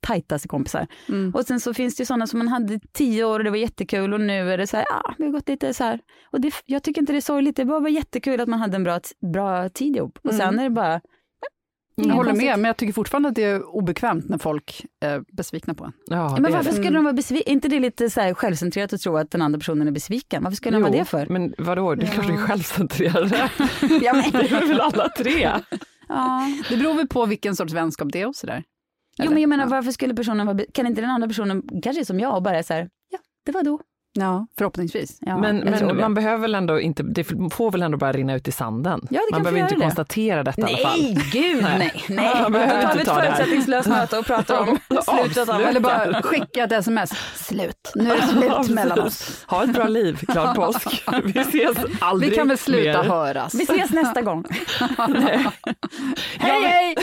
tajtaste 0.00 0.48
kompisar. 0.48 0.86
Mm. 1.08 1.34
Och 1.34 1.44
sen 1.44 1.60
så 1.60 1.74
finns 1.74 1.94
det 1.96 2.00
ju 2.00 2.06
sådana 2.06 2.26
som 2.26 2.38
man 2.38 2.48
hade 2.48 2.80
tio 2.92 3.24
år 3.24 3.38
och 3.38 3.44
det 3.44 3.50
var 3.50 3.56
jättekul 3.56 4.14
och 4.14 4.20
nu 4.20 4.52
är 4.52 4.58
det 4.58 4.66
så 4.66 4.76
här, 4.76 4.86
ja, 4.90 5.14
vi 5.18 5.24
har 5.24 5.30
gått 5.32 5.48
lite 5.48 5.74
så 5.74 5.84
här. 5.84 6.00
Och 6.30 6.40
det, 6.40 6.54
jag 6.66 6.82
tycker 6.82 7.00
inte 7.00 7.12
det 7.12 7.16
är 7.18 7.20
sorgligt, 7.20 7.56
det 7.56 7.64
bara 7.64 7.80
var 7.80 7.88
jättekul 7.88 8.40
att 8.40 8.48
man 8.48 8.58
hade 8.60 8.76
en 8.76 8.84
bra, 8.84 9.00
bra 9.32 9.68
tid 9.68 9.96
ihop. 9.96 10.18
Och 10.24 10.34
sen 10.34 10.48
Mm. 10.48 10.58
är 10.58 10.64
det 10.64 10.70
bara, 10.70 11.00
Jag 11.94 12.04
håller 12.14 12.30
konstigt. 12.30 12.46
med, 12.48 12.58
men 12.58 12.64
jag 12.68 12.76
tycker 12.76 12.92
fortfarande 12.92 13.28
att 13.28 13.34
det 13.34 13.44
är 13.44 13.62
obekvämt 13.76 14.28
när 14.28 14.38
folk 14.38 14.86
är 15.00 15.24
besvikna 15.36 15.74
på 15.74 15.84
en. 15.84 15.92
Ja, 16.06 16.32
det 16.36 16.42
men 16.42 16.52
är 16.52 16.56
varför 16.56 16.70
det. 16.70 16.76
skulle 16.76 16.96
de 16.98 17.04
vara 17.04 17.12
besvikna? 17.14 17.50
Är 17.50 17.52
inte 17.52 17.68
det 17.68 17.80
lite 17.80 18.10
så 18.10 18.20
här 18.20 18.34
självcentrerat 18.34 18.92
att 18.92 19.00
tro 19.00 19.16
att 19.16 19.30
den 19.30 19.42
andra 19.42 19.58
personen 19.58 19.88
är 19.88 19.92
besviken? 19.92 20.42
Varför 20.44 20.56
skulle 20.56 20.76
de 20.76 20.82
vara 20.82 20.92
det 20.92 21.04
för? 21.04 21.26
Men 21.26 21.54
vadå, 21.58 21.94
du 21.94 22.06
Ja. 22.06 22.12
kanske 22.14 22.32
är 22.32 22.36
självcentrerade? 22.36 23.36
Ja, 24.02 24.12
men, 24.12 24.30
Det 24.32 24.50
är 24.56 24.68
väl 24.68 24.80
alla 24.80 25.08
tre? 25.08 25.50
ja. 26.08 26.46
Det 26.68 26.76
beror 26.76 26.94
väl 26.94 27.08
på 27.08 27.26
vilken 27.26 27.56
sorts 27.56 27.72
vänskap 27.72 28.08
det 28.12 28.20
är 28.20 28.26
och 28.28 28.36
sådär. 28.36 28.62
Jo, 29.18 29.30
men 29.30 29.40
jag 29.42 29.48
menar, 29.48 29.66
varför 29.66 29.90
skulle 29.92 30.14
personen 30.14 30.46
vara... 30.46 30.58
Kan 30.74 30.86
inte 30.86 31.00
den 31.00 31.10
andra 31.10 31.28
personen, 31.28 31.62
kanske 31.82 32.02
är 32.02 32.04
som 32.04 32.20
jag, 32.20 32.36
och 32.36 32.42
bara 32.42 32.58
är 32.58 32.62
så 32.62 32.74
här, 32.74 32.88
ja, 33.10 33.18
det 33.46 33.52
var 33.52 33.62
då. 33.62 33.80
Ja, 34.14 34.46
förhoppningsvis. 34.58 35.18
Ja, 35.20 35.38
men 35.38 35.56
men 35.58 35.96
man 35.96 36.14
behöver 36.14 36.38
väl 36.38 36.54
ändå 36.54 36.80
inte, 36.80 37.02
det 37.02 37.24
får 37.52 37.70
väl 37.70 37.82
ändå 37.82 37.98
bara 37.98 38.12
rinna 38.12 38.34
ut 38.34 38.48
i 38.48 38.52
sanden? 38.52 39.06
Ja, 39.10 39.20
man 39.32 39.42
behöver 39.42 39.60
inte 39.60 39.74
det. 39.74 39.80
konstatera 39.80 40.42
detta 40.42 40.60
i 40.60 40.64
alla 40.64 40.88
fall. 40.88 41.00
Nej, 41.00 41.18
gud 41.32 41.62
Nej. 41.62 41.78
nej. 41.78 42.04
nej. 42.08 42.42
Man 42.42 42.52
behöver 42.52 42.82
inte 42.82 42.94
vi 42.94 43.00
ett 43.00 43.06
ta 43.08 43.14
här. 43.14 43.22
förutsättningslöst 43.24 43.88
möte 43.88 44.18
och 44.18 44.24
pratar 44.26 44.58
om 44.60 44.78
slutet 45.22 45.48
av... 45.48 45.60
Eller 45.60 45.80
bara 45.80 46.22
skicka 46.22 46.64
ett 46.64 46.72
sms. 46.72 47.10
Slut. 47.34 47.92
Nu 47.94 48.10
är 48.10 48.16
det 48.16 48.22
slut 48.26 48.70
mellan 48.74 49.00
oss. 49.00 49.44
Ha 49.48 49.64
ett 49.64 49.72
bra 49.74 49.88
liv, 49.88 50.18
glad 50.20 50.56
påsk. 50.56 51.04
Vi 51.24 51.40
ses 51.40 51.78
Vi 51.78 51.96
aldrig 52.00 52.34
kan 52.34 52.48
väl 52.48 52.58
sluta 52.58 53.02
mer. 53.02 53.08
höras. 53.08 53.54
Vi 53.54 53.62
ses 53.62 53.90
nästa 53.90 54.22
gång. 54.22 54.44
Hej, 56.38 56.62
hej! 56.62 56.94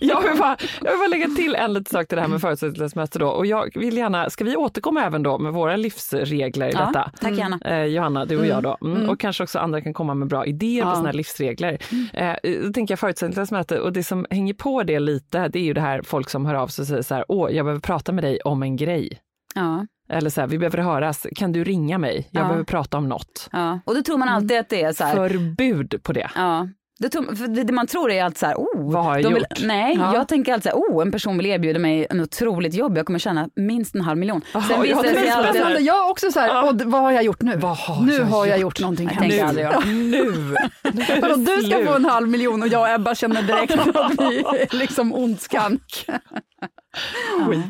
jag, 0.00 0.20
vill 0.22 0.38
bara, 0.38 0.56
jag 0.82 0.90
vill 0.90 0.98
bara 0.98 1.08
lägga 1.08 1.28
till 1.28 1.54
en 1.54 1.72
liten 1.74 1.90
sak 1.98 2.08
till 2.08 2.16
det 2.16 2.22
här 2.22 2.28
med 2.28 2.40
förutsättningslöst 2.40 2.94
möte 2.96 3.18
då. 3.18 3.28
Och 3.28 3.46
jag 3.46 3.70
vill 3.78 3.96
gärna, 3.96 4.30
ska 4.30 4.44
vi 4.44 4.56
återkomma 4.56 5.02
även 5.04 5.22
då 5.22 5.38
med 5.38 5.52
våra 5.66 5.76
livsregler 5.76 6.68
i 6.68 6.72
Ja, 6.72 6.86
detta? 6.86 7.10
tack 7.20 7.32
gärna. 7.38 7.58
Eh, 7.64 7.84
Johanna, 7.84 8.24
du 8.24 8.38
och 8.38 8.46
jag 8.46 8.62
då. 8.62 8.76
Mm. 8.84 9.08
Och 9.10 9.20
kanske 9.20 9.42
också 9.42 9.58
andra 9.58 9.80
kan 9.80 9.94
komma 9.94 10.14
med 10.14 10.28
bra 10.28 10.46
idéer 10.46 10.82
på 10.82 10.88
Ja. 10.88 10.92
sådana 10.92 11.08
här 11.08 11.12
livsregler. 11.14 11.78
Eh, 12.12 12.34
då 12.64 12.72
tänker 12.72 12.92
jag 12.92 12.98
förutsättningslöst 12.98 13.70
och 13.72 13.92
det 13.92 14.04
som 14.04 14.26
hänger 14.30 14.54
på 14.54 14.82
det 14.82 14.98
lite, 14.98 15.48
det 15.48 15.58
är 15.58 15.62
ju 15.62 15.72
det 15.74 15.80
här 15.80 16.02
folk 16.02 16.30
som 16.30 16.46
hör 16.46 16.54
av 16.54 16.68
sig 16.68 16.82
och 16.82 16.86
säger 16.86 17.02
så 17.02 17.14
här, 17.14 17.24
åh, 17.28 17.50
jag 17.50 17.64
behöver 17.66 17.80
prata 17.80 18.12
med 18.12 18.24
dig 18.24 18.38
om 18.44 18.62
en 18.62 18.76
grej. 18.76 19.18
Ja, 19.54 19.86
Eller 20.08 20.30
så 20.30 20.40
här, 20.40 20.48
vi 20.48 20.58
behöver 20.58 20.78
höras, 20.78 21.26
kan 21.36 21.52
du 21.52 21.64
ringa 21.64 21.98
mig? 21.98 22.28
Jag 22.30 22.40
Ja. 22.42 22.44
behöver 22.46 22.64
prata 22.64 22.96
om 22.98 23.08
något. 23.08 23.48
ja. 23.52 23.80
Och 23.84 23.94
då 23.94 24.02
tror 24.02 24.18
man 24.18 24.28
alltid 24.28 24.58
att 24.58 24.68
det 24.68 24.82
är 24.82 24.92
så 24.92 25.04
här, 25.04 25.14
Förbud 25.14 26.00
på 26.02 26.12
det. 26.12 26.30
ja. 26.34 26.68
Det, 26.98 27.10
för 27.12 27.64
det 27.64 27.72
man 27.72 27.86
tror 27.86 28.10
är 28.10 28.24
alltid 28.24 28.38
så 28.38 28.46
här, 28.46 28.54
oh, 28.54 28.92
Vad 28.92 29.04
har 29.04 29.18
jag 29.18 29.28
vill, 29.30 29.42
gjort? 29.50 29.62
Nej, 29.64 29.96
Ja. 29.98 30.14
jag 30.14 30.28
tänker 30.28 30.52
alltid 30.52 30.72
så 30.72 30.78
här, 30.78 30.84
oh, 30.84 31.02
en 31.02 31.12
person 31.12 31.36
vill 31.36 31.46
erbjuda 31.46 31.78
mig 31.78 32.06
en 32.10 32.20
otroligt 32.20 32.74
jobb, 32.74 32.96
jag 32.98 33.06
kommer 33.06 33.18
tjäna 33.18 33.48
minst 33.56 33.94
en 33.94 34.00
halv 34.00 34.18
miljon. 34.18 34.42
Sen 34.52 34.62
jag 34.70 34.82
visar 34.82 35.02
det 35.02 35.08
sig 35.08 35.28
alltid... 35.30 35.50
Spännande. 35.54 35.80
Jag 35.80 36.10
också 36.10 36.32
så 36.32 36.40
här, 36.40 36.68
och 36.68 36.74
d- 36.76 36.84
vad 36.86 37.02
har 37.02 37.12
jag 37.12 37.22
gjort 37.22 37.42
nu? 37.42 37.56
Vad 37.56 37.76
har 37.76 38.02
nu 38.02 38.12
jag 38.12 38.24
har 38.24 38.46
jag 38.46 38.58
gjort? 38.58 38.62
gjort 38.62 38.80
någonting 38.80 39.10
Jag 39.20 39.40
aldrig 39.48 39.64
jag. 39.66 39.86
Nu! 39.86 40.54
Vadå, 41.22 41.34
du 41.36 41.62
ska 41.62 41.86
få 41.86 41.94
en 41.94 42.04
halv 42.04 42.28
miljon 42.28 42.62
och 42.62 42.68
jag 42.68 42.80
och 42.82 42.88
Ebba 42.88 43.14
känner 43.14 43.42
direkt 43.42 43.72
att 43.96 44.12
vi 44.30 44.38
är 44.38 44.76
liksom 44.78 45.14
ondskan. 45.14 45.78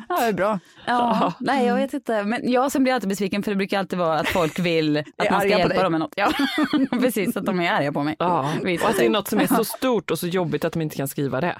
Ja, 0.09 0.21
det 0.21 0.27
är 0.27 0.33
bra. 0.33 0.59
Ja, 0.87 1.33
nej 1.41 1.67
jag 1.67 1.77
vet 1.77 1.95
inte. 1.95 2.25
Men 2.25 2.53
jag 2.53 2.73
som 2.73 2.83
blir 2.83 2.93
alltid 2.95 3.09
besviken 3.09 3.43
för 3.43 3.51
det 3.51 3.57
brukar 3.57 3.79
alltid 3.79 3.99
vara 3.99 4.19
att 4.19 4.29
folk 4.29 4.59
vill 4.59 4.97
att 5.17 5.31
man 5.31 5.41
ska 5.41 5.49
hjälpa 5.49 5.83
dem 5.83 5.93
med 5.93 6.01
något. 6.01 6.15
Ja, 6.17 6.33
precis, 6.91 7.37
att 7.37 7.47
de 7.47 7.61
är 7.61 7.73
arga 7.73 7.93
på 7.93 8.03
mig. 8.03 8.17
Ja, 8.19 8.39
och 8.83 8.91
att 8.91 8.97
det 8.97 9.07
är 9.07 9.11
något 9.11 9.29
som 9.29 9.41
är 9.41 9.47
så 9.47 9.65
stort 9.65 10.11
och 10.11 10.19
så 10.19 10.27
jobbigt 10.27 10.65
att 10.65 10.73
de 10.73 10.83
inte 10.83 10.97
kan 10.97 11.09
skriva 11.09 11.41
det. 11.41 11.59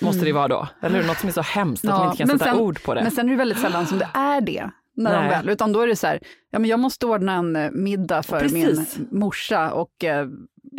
Måste 0.00 0.24
det 0.24 0.32
vara 0.32 0.48
då? 0.48 0.68
Eller 0.82 1.00
hur? 1.00 1.06
Något 1.06 1.18
som 1.18 1.28
är 1.28 1.32
så 1.32 1.42
hemskt 1.42 1.84
att 1.84 1.90
de 1.90 2.04
inte 2.04 2.16
kan 2.16 2.28
sätta 2.28 2.44
sen- 2.44 2.58
ord 2.60 2.82
på 2.82 2.94
det. 2.94 3.02
Men 3.02 3.10
sen 3.10 3.26
är 3.26 3.30
det 3.30 3.38
väldigt 3.38 3.58
sällan 3.60 3.86
som 3.86 3.98
det 3.98 4.08
är 4.14 4.40
det. 4.40 4.70
När 4.96 5.22
de 5.22 5.28
väl, 5.28 5.48
utan 5.48 5.72
då 5.72 5.80
är 5.80 5.86
det 5.86 5.96
så 5.96 6.06
här, 6.06 6.20
ja 6.50 6.58
men 6.58 6.70
jag 6.70 6.80
måste 6.80 7.06
ordna 7.06 7.32
en 7.32 7.56
eh, 7.56 7.70
middag 7.70 8.22
för 8.22 8.40
Precis. 8.40 8.98
min 8.98 9.08
morsa 9.20 9.72
och 9.72 10.04
eh, 10.04 10.26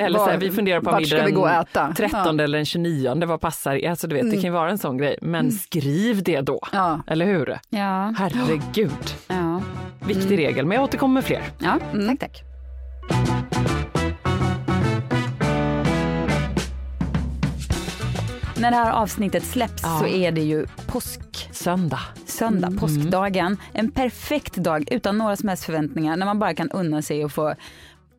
Eller 0.06 0.20
så 0.20 0.26
här, 0.26 0.32
var- 0.34 0.40
vi 0.40 0.52
funderar 0.52 0.82
på 0.82 0.90
ska 0.90 1.00
middag 1.00 1.26
vi 1.26 1.32
gå 1.32 1.42
och 1.42 1.50
äta? 1.50 1.94
13 1.98 2.40
eller 2.40 2.58
den 2.58 2.66
29, 2.66 3.26
vad 3.26 3.42
passar? 3.42 3.88
Alltså 3.90 4.08
du 4.08 4.16
vet, 4.16 4.22
det 4.24 4.28
Mm. 4.30 4.42
kan 4.42 4.48
ju 4.50 4.54
vara 4.54 4.70
en 4.72 4.78
sån 4.78 4.98
grej. 4.98 5.18
Men 5.22 5.52
skriv 5.52 6.24
det 6.24 6.42
då, 6.42 6.60
Ja. 6.74 7.00
eller 7.08 7.26
hur? 7.26 7.60
Ja, 7.70 8.14
Herregud. 8.18 9.16
ja. 9.28 9.62
Viktig 10.08 10.38
regel, 10.38 10.66
men 10.66 10.76
jag 10.76 10.84
återkommer 10.84 11.14
med 11.14 11.24
fler. 11.24 11.42
ja 11.60 11.80
tack 12.08 12.20
tack. 12.20 12.44
När 18.58 18.72
det 18.72 18.78
här 18.78 18.92
avsnittet 18.92 19.44
släpps 19.44 19.84
Ja. 19.84 20.00
så 20.00 20.08
är 20.08 20.32
det 20.32 20.42
ju 20.42 20.66
påsk. 20.88 21.50
Söndag. 21.52 22.00
Söndag, 22.26 22.72
påskdagen. 22.80 23.58
En 23.74 23.92
perfekt 23.92 24.56
dag 24.56 24.88
utan 24.92 25.18
några 25.18 25.36
som 25.36 25.50
helst 25.50 25.64
förväntningar 25.64 26.18
när 26.18 26.26
man 26.26 26.40
bara 26.40 26.54
kan 26.54 26.70
unna 26.72 27.02
sig 27.02 27.26
och 27.26 27.32
få 27.32 27.54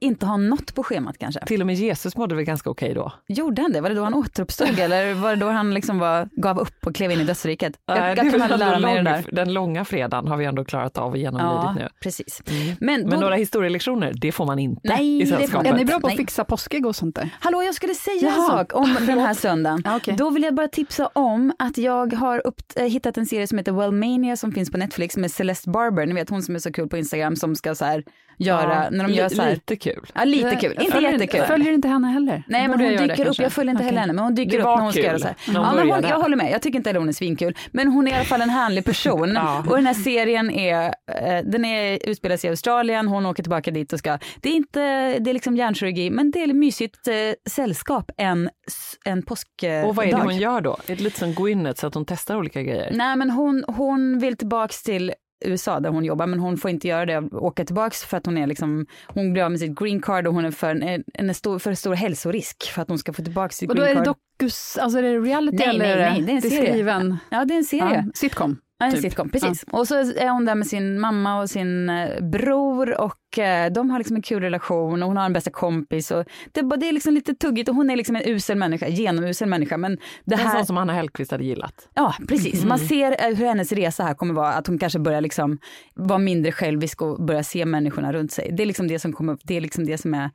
inte 0.02 0.26
ha 0.26 0.36
något 0.36 0.74
på 0.74 0.82
schemat 0.82 1.18
kanske. 1.18 1.46
Till 1.46 1.60
och 1.60 1.66
med 1.66 1.76
Jesus 1.76 2.16
mådde 2.16 2.34
väl 2.34 2.44
ganska 2.44 2.70
okej 2.70 2.94
då? 2.94 3.12
Gjorde 3.28 3.62
han 3.62 3.72
det? 3.72 3.80
Var 3.80 3.88
det 3.88 3.94
då 3.94 4.04
han 4.04 4.14
återuppstod 4.14 4.78
eller 4.78 5.14
var 5.14 5.30
det 5.30 5.36
då 5.36 5.48
han 5.48 5.74
liksom 5.74 5.98
var, 5.98 6.28
gav 6.32 6.58
upp 6.58 6.86
och 6.86 6.94
klev 6.94 7.10
in 7.10 7.20
i 7.20 7.24
dödsriket? 7.24 7.72
Jag, 7.86 7.98
jag 7.98 8.16
kan 8.16 8.40
väl 8.48 8.58
lära 8.58 8.78
det 8.94 9.02
där. 9.02 9.24
Den 9.32 9.52
långa 9.52 9.84
fredagen 9.84 10.28
har 10.28 10.36
vi 10.36 10.44
ändå 10.44 10.64
klarat 10.64 10.98
av 10.98 11.10
och 11.10 11.16
genomlidit 11.18 11.62
Ja, 11.62 11.72
nu. 11.78 11.88
precis. 12.02 12.42
Mm. 12.50 12.76
Men, 12.80 13.00
Men 13.00 13.10
då, 13.10 13.16
några 13.16 13.34
historielektioner, 13.34 14.12
det 14.16 14.32
får 14.32 14.46
man 14.46 14.58
inte 14.58 14.80
Nej, 14.84 15.16
i 15.16 15.18
det 15.20 15.26
får 15.26 15.32
man 15.32 15.40
sällskapet. 15.40 15.72
Är 15.72 15.76
ni 15.76 15.84
bra 15.84 16.00
på 16.00 16.06
att 16.06 16.16
fixa 16.16 16.44
påskägg 16.44 16.86
och 16.86 16.96
sånt 16.96 17.14
där? 17.14 17.30
Hallå, 17.40 17.62
jag 17.62 17.74
skulle 17.74 17.94
säga 17.94 18.28
en 18.28 18.34
Jaha. 18.36 18.48
sak 18.48 18.74
om 18.74 18.96
den 19.06 19.18
här 19.18 19.34
söndagen. 19.34 19.82
Ja, 19.84 19.96
okej. 19.96 20.14
Då 20.18 20.30
vill 20.30 20.42
jag 20.42 20.54
bara 20.54 20.68
tipsa 20.68 21.06
om 21.06 21.52
att 21.58 21.78
jag 21.78 22.12
har 22.12 22.46
upp, 22.46 22.60
äh, 22.76 22.84
hittat 22.84 23.16
en 23.16 23.26
serie 23.26 23.46
som 23.46 23.58
heter 23.58 23.72
Wellmania 23.72 24.36
som 24.36 24.52
finns 24.52 24.70
på 24.70 24.78
Netflix 24.78 25.16
med 25.16 25.30
Celeste 25.30 25.70
Barber, 25.70 26.06
ni 26.06 26.14
vet 26.14 26.30
hon 26.30 26.42
som 26.42 26.54
är 26.54 26.58
så 26.58 26.72
kul 26.72 26.88
på 26.88 26.96
Instagram 26.96 27.36
som 27.36 27.56
ska 27.56 27.74
så 27.74 27.84
här 27.84 28.04
göra, 28.42 28.84
Ja, 28.84 28.90
när 28.90 29.04
de 29.08 29.12
gör 29.12 29.28
så 29.28 29.42
här. 29.42 29.50
Lite 29.50 29.76
kul. 29.76 30.06
Ja, 30.14 30.24
lite 30.24 30.56
kul, 30.56 30.72
inte 30.80 30.92
följer, 30.92 31.12
jättekul. 31.12 31.42
Följer 31.42 31.72
inte 31.72 31.88
henne 31.88 32.08
heller? 32.08 32.42
Nej 32.46 32.68
men 32.68 32.70
Borde 32.70 32.84
hon 32.84 32.92
dyker 32.92 33.06
det, 33.06 33.12
upp, 33.12 33.24
kanske? 33.24 33.42
jag 33.42 33.52
följer 33.52 33.70
inte 33.70 33.84
heller 33.84 33.96
Okej. 33.96 34.00
henne, 34.00 34.12
men 34.12 34.24
hon 34.24 34.34
dyker 34.34 34.58
upp 34.58 34.64
när 34.64 34.76
hon 34.80 34.92
ska 34.92 35.02
göra 35.02 35.18
så 35.18 35.26
här. 35.26 35.36
Ja, 35.46 35.72
men 35.74 35.90
hon, 35.90 36.02
jag 36.02 36.20
håller 36.20 36.36
med, 36.36 36.52
jag 36.52 36.62
tycker 36.62 36.78
inte 36.78 36.88
heller 36.88 37.00
hon 37.00 37.08
är 37.08 37.12
svinkul. 37.12 37.56
Men 37.72 37.88
hon 37.88 38.06
är 38.08 38.10
i 38.12 38.14
alla 38.14 38.24
fall 38.24 38.40
en 38.42 38.50
härlig 38.50 38.84
person. 38.84 39.32
Ja. 39.42 39.64
Och 39.68 39.76
den 39.76 39.86
här 39.86 39.94
serien 39.94 40.50
är, 40.50 40.84
eh, 40.86 41.44
den 41.44 41.64
är, 41.64 42.08
utspelar 42.08 42.36
sig 42.36 42.48
i 42.48 42.50
Australien, 42.50 43.08
hon 43.08 43.26
åker 43.26 43.42
tillbaka 43.42 43.70
dit 43.70 43.92
och 43.92 43.98
ska, 43.98 44.18
det 44.40 44.48
är 44.48 44.52
inte, 44.54 44.80
det 45.18 45.30
är 45.30 45.34
liksom 45.34 45.56
hjärnkirurgi, 45.56 46.10
men 46.10 46.30
det 46.30 46.42
är 46.42 46.52
mysigt 46.52 47.08
eh, 47.08 47.14
sällskap 47.50 48.10
en, 48.16 48.50
en 49.04 49.22
påskdag. 49.22 49.84
Och 49.88 49.96
vad 49.96 50.06
är 50.06 50.10
det 50.12 50.16
hon 50.22 50.36
gör 50.36 50.60
då? 50.60 50.76
Är 50.86 50.96
det 50.96 51.02
lite 51.02 51.18
som 51.18 51.34
Gwyneth 51.34 51.80
så 51.80 51.86
att 51.86 51.94
hon 51.94 52.04
testar 52.04 52.36
olika 52.36 52.62
grejer? 52.62 52.90
Nej 52.94 53.16
men 53.16 53.30
hon, 53.30 53.64
hon 53.68 54.18
vill 54.18 54.36
tillbaks 54.36 54.82
till 54.82 55.12
USA 55.44 55.80
där 55.80 55.90
hon 55.90 56.04
jobbar 56.04 56.26
men 56.26 56.38
hon 56.38 56.56
får 56.56 56.70
inte 56.70 56.88
göra 56.88 57.06
det, 57.06 57.18
åka 57.32 57.64
tillbaks 57.64 58.04
för 58.04 58.16
att 58.16 58.26
hon 58.26 58.38
är 58.38 58.46
liksom, 58.46 58.86
hon 59.06 59.32
blir 59.32 59.42
av 59.42 59.50
med 59.50 59.60
sitt 59.60 59.78
green 59.78 60.00
card 60.02 60.26
och 60.26 60.34
hon 60.34 60.44
är 60.44 60.50
för 60.50 60.74
en, 60.82 61.04
en 61.14 61.34
stor, 61.34 61.58
för 61.58 61.74
stor 61.74 61.94
hälsorisk 61.94 62.70
för 62.70 62.82
att 62.82 62.88
hon 62.88 62.98
ska 62.98 63.12
få 63.12 63.22
tillbaks 63.22 63.56
sitt 63.56 63.70
Och 63.70 63.76
då 63.76 63.82
green 63.82 63.96
är 63.96 64.00
det 64.00 64.06
card. 64.06 64.16
dokus, 64.38 64.78
alltså 64.78 64.98
är 64.98 65.02
det 65.02 65.18
reality 65.18 65.56
Nej, 65.58 65.68
eller 65.68 65.96
nej, 65.96 66.10
nej, 66.10 66.22
det 66.22 66.32
är 66.32 66.36
en 66.36 66.42
serie. 66.42 66.70
skriven? 66.72 67.16
Ja 67.30 67.44
det 67.44 67.54
är 67.54 67.58
en 67.58 67.64
serie. 67.64 68.04
Ja, 68.06 68.12
sitcom? 68.14 68.56
Ja, 68.78 68.86
en 68.86 68.92
typ. 68.92 69.00
sitcom, 69.02 69.30
precis. 69.30 69.64
Och 69.70 69.88
så 69.88 69.94
är 69.94 70.28
hon 70.30 70.44
där 70.44 70.54
med 70.54 70.66
sin 70.66 71.00
mamma 71.00 71.40
och 71.40 71.50
sin 71.50 71.88
eh, 71.88 72.20
bror 72.22 73.00
och 73.00 73.14
eh, 73.38 73.72
de 73.72 73.90
har 73.90 73.98
liksom 73.98 74.16
en 74.16 74.22
kul 74.22 74.42
relation 74.42 75.02
och 75.02 75.08
hon 75.08 75.16
har 75.16 75.24
en 75.24 75.32
bästa 75.32 75.50
kompis. 75.50 76.10
Och 76.10 76.24
det, 76.52 76.62
det 76.76 76.88
är 76.88 76.92
liksom 76.92 77.14
lite 77.14 77.34
tuggigt 77.34 77.68
och 77.68 77.74
hon 77.74 77.90
är 77.90 77.96
liksom 77.96 78.16
en 78.16 78.22
usel 78.28 78.58
människa, 78.58 78.88
genomusel 78.88 79.48
människa. 79.48 79.76
Men 79.76 79.98
det 80.24 80.34
En 80.34 80.40
här... 80.40 80.56
sån 80.56 80.66
som 80.66 80.76
Anna 80.76 80.92
Hellquist 80.92 81.30
hade 81.30 81.44
gillat. 81.44 81.88
Ja, 81.94 82.14
precis. 82.28 82.54
Mm. 82.54 82.68
Man 82.68 82.78
ser 82.78 83.28
eh, 83.28 83.36
hur 83.36 83.46
hennes 83.46 83.72
resa 83.72 84.02
här 84.04 84.14
kommer 84.14 84.34
vara, 84.34 84.52
att 84.52 84.66
hon 84.66 84.78
kanske 84.78 84.98
börjar 84.98 85.20
liksom 85.20 85.58
vara 85.94 86.18
mindre 86.18 86.52
självisk 86.52 87.02
och 87.02 87.24
börja 87.24 87.42
se 87.42 87.64
människorna 87.66 88.12
runt 88.12 88.32
sig. 88.32 88.50
Det 88.56 88.62
är 88.62 88.66
liksom 88.66 88.88
det 88.88 88.98
som 88.98 89.12
kommer 89.12 89.36
det 89.44 89.56
är 89.56 89.60
liksom 89.60 89.84
det 89.86 89.98
som 89.98 90.14
är 90.14 90.30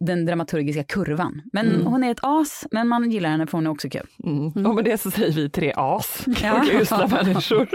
den 0.00 0.26
dramaturgiska 0.26 0.84
kurvan. 0.84 1.42
Men 1.52 1.66
Mm. 1.66 1.86
hon 1.86 2.04
är 2.04 2.10
ett 2.10 2.18
as, 2.22 2.66
men 2.70 2.88
man 2.88 3.10
gillar 3.10 3.30
henne 3.30 3.46
för 3.46 3.58
hon 3.58 3.66
är 3.66 3.70
också 3.70 3.88
kul. 3.88 4.06
Mm. 4.24 4.66
Och 4.66 4.74
med 4.74 4.84
det 4.84 4.98
så 4.98 5.10
säger 5.10 5.32
vi 5.32 5.50
tre 5.50 5.72
as. 5.76 6.24
Ja. 6.42 6.52
Och 6.60 6.80
usla 6.80 7.06
människor. 7.08 7.68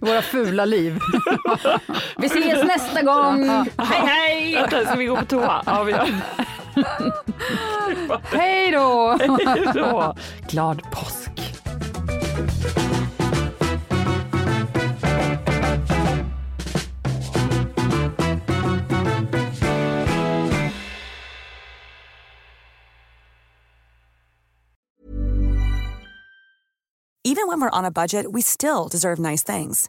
Våra 0.06 0.22
fula 0.22 0.64
liv. 0.64 0.98
Vi 2.18 2.26
ses 2.26 2.64
nästa 2.64 3.02
gång! 3.02 3.11
hej 3.78 4.06
hej! 4.06 4.54
Vänta, 4.54 4.84
ska 4.84 4.94
vi 4.94 5.04
gå 5.04 5.16
på 5.16 5.24
toa? 5.24 5.62
Ja, 5.66 5.82
vi 5.82 5.92
gör. 5.92 6.08
Hej 8.36 8.70
då! 8.70 9.18
Hej 9.46 9.66
då! 9.74 10.14
Glad 10.48 10.82
påsk! 10.92 11.30
Even 27.24 27.46
when 27.46 27.60
we're 27.60 27.78
on 27.78 27.84
a 27.84 27.90
budget, 27.90 28.30
we 28.30 28.40
still 28.42 28.88
deserve 28.88 29.18
nice 29.18 29.42
things. 29.42 29.88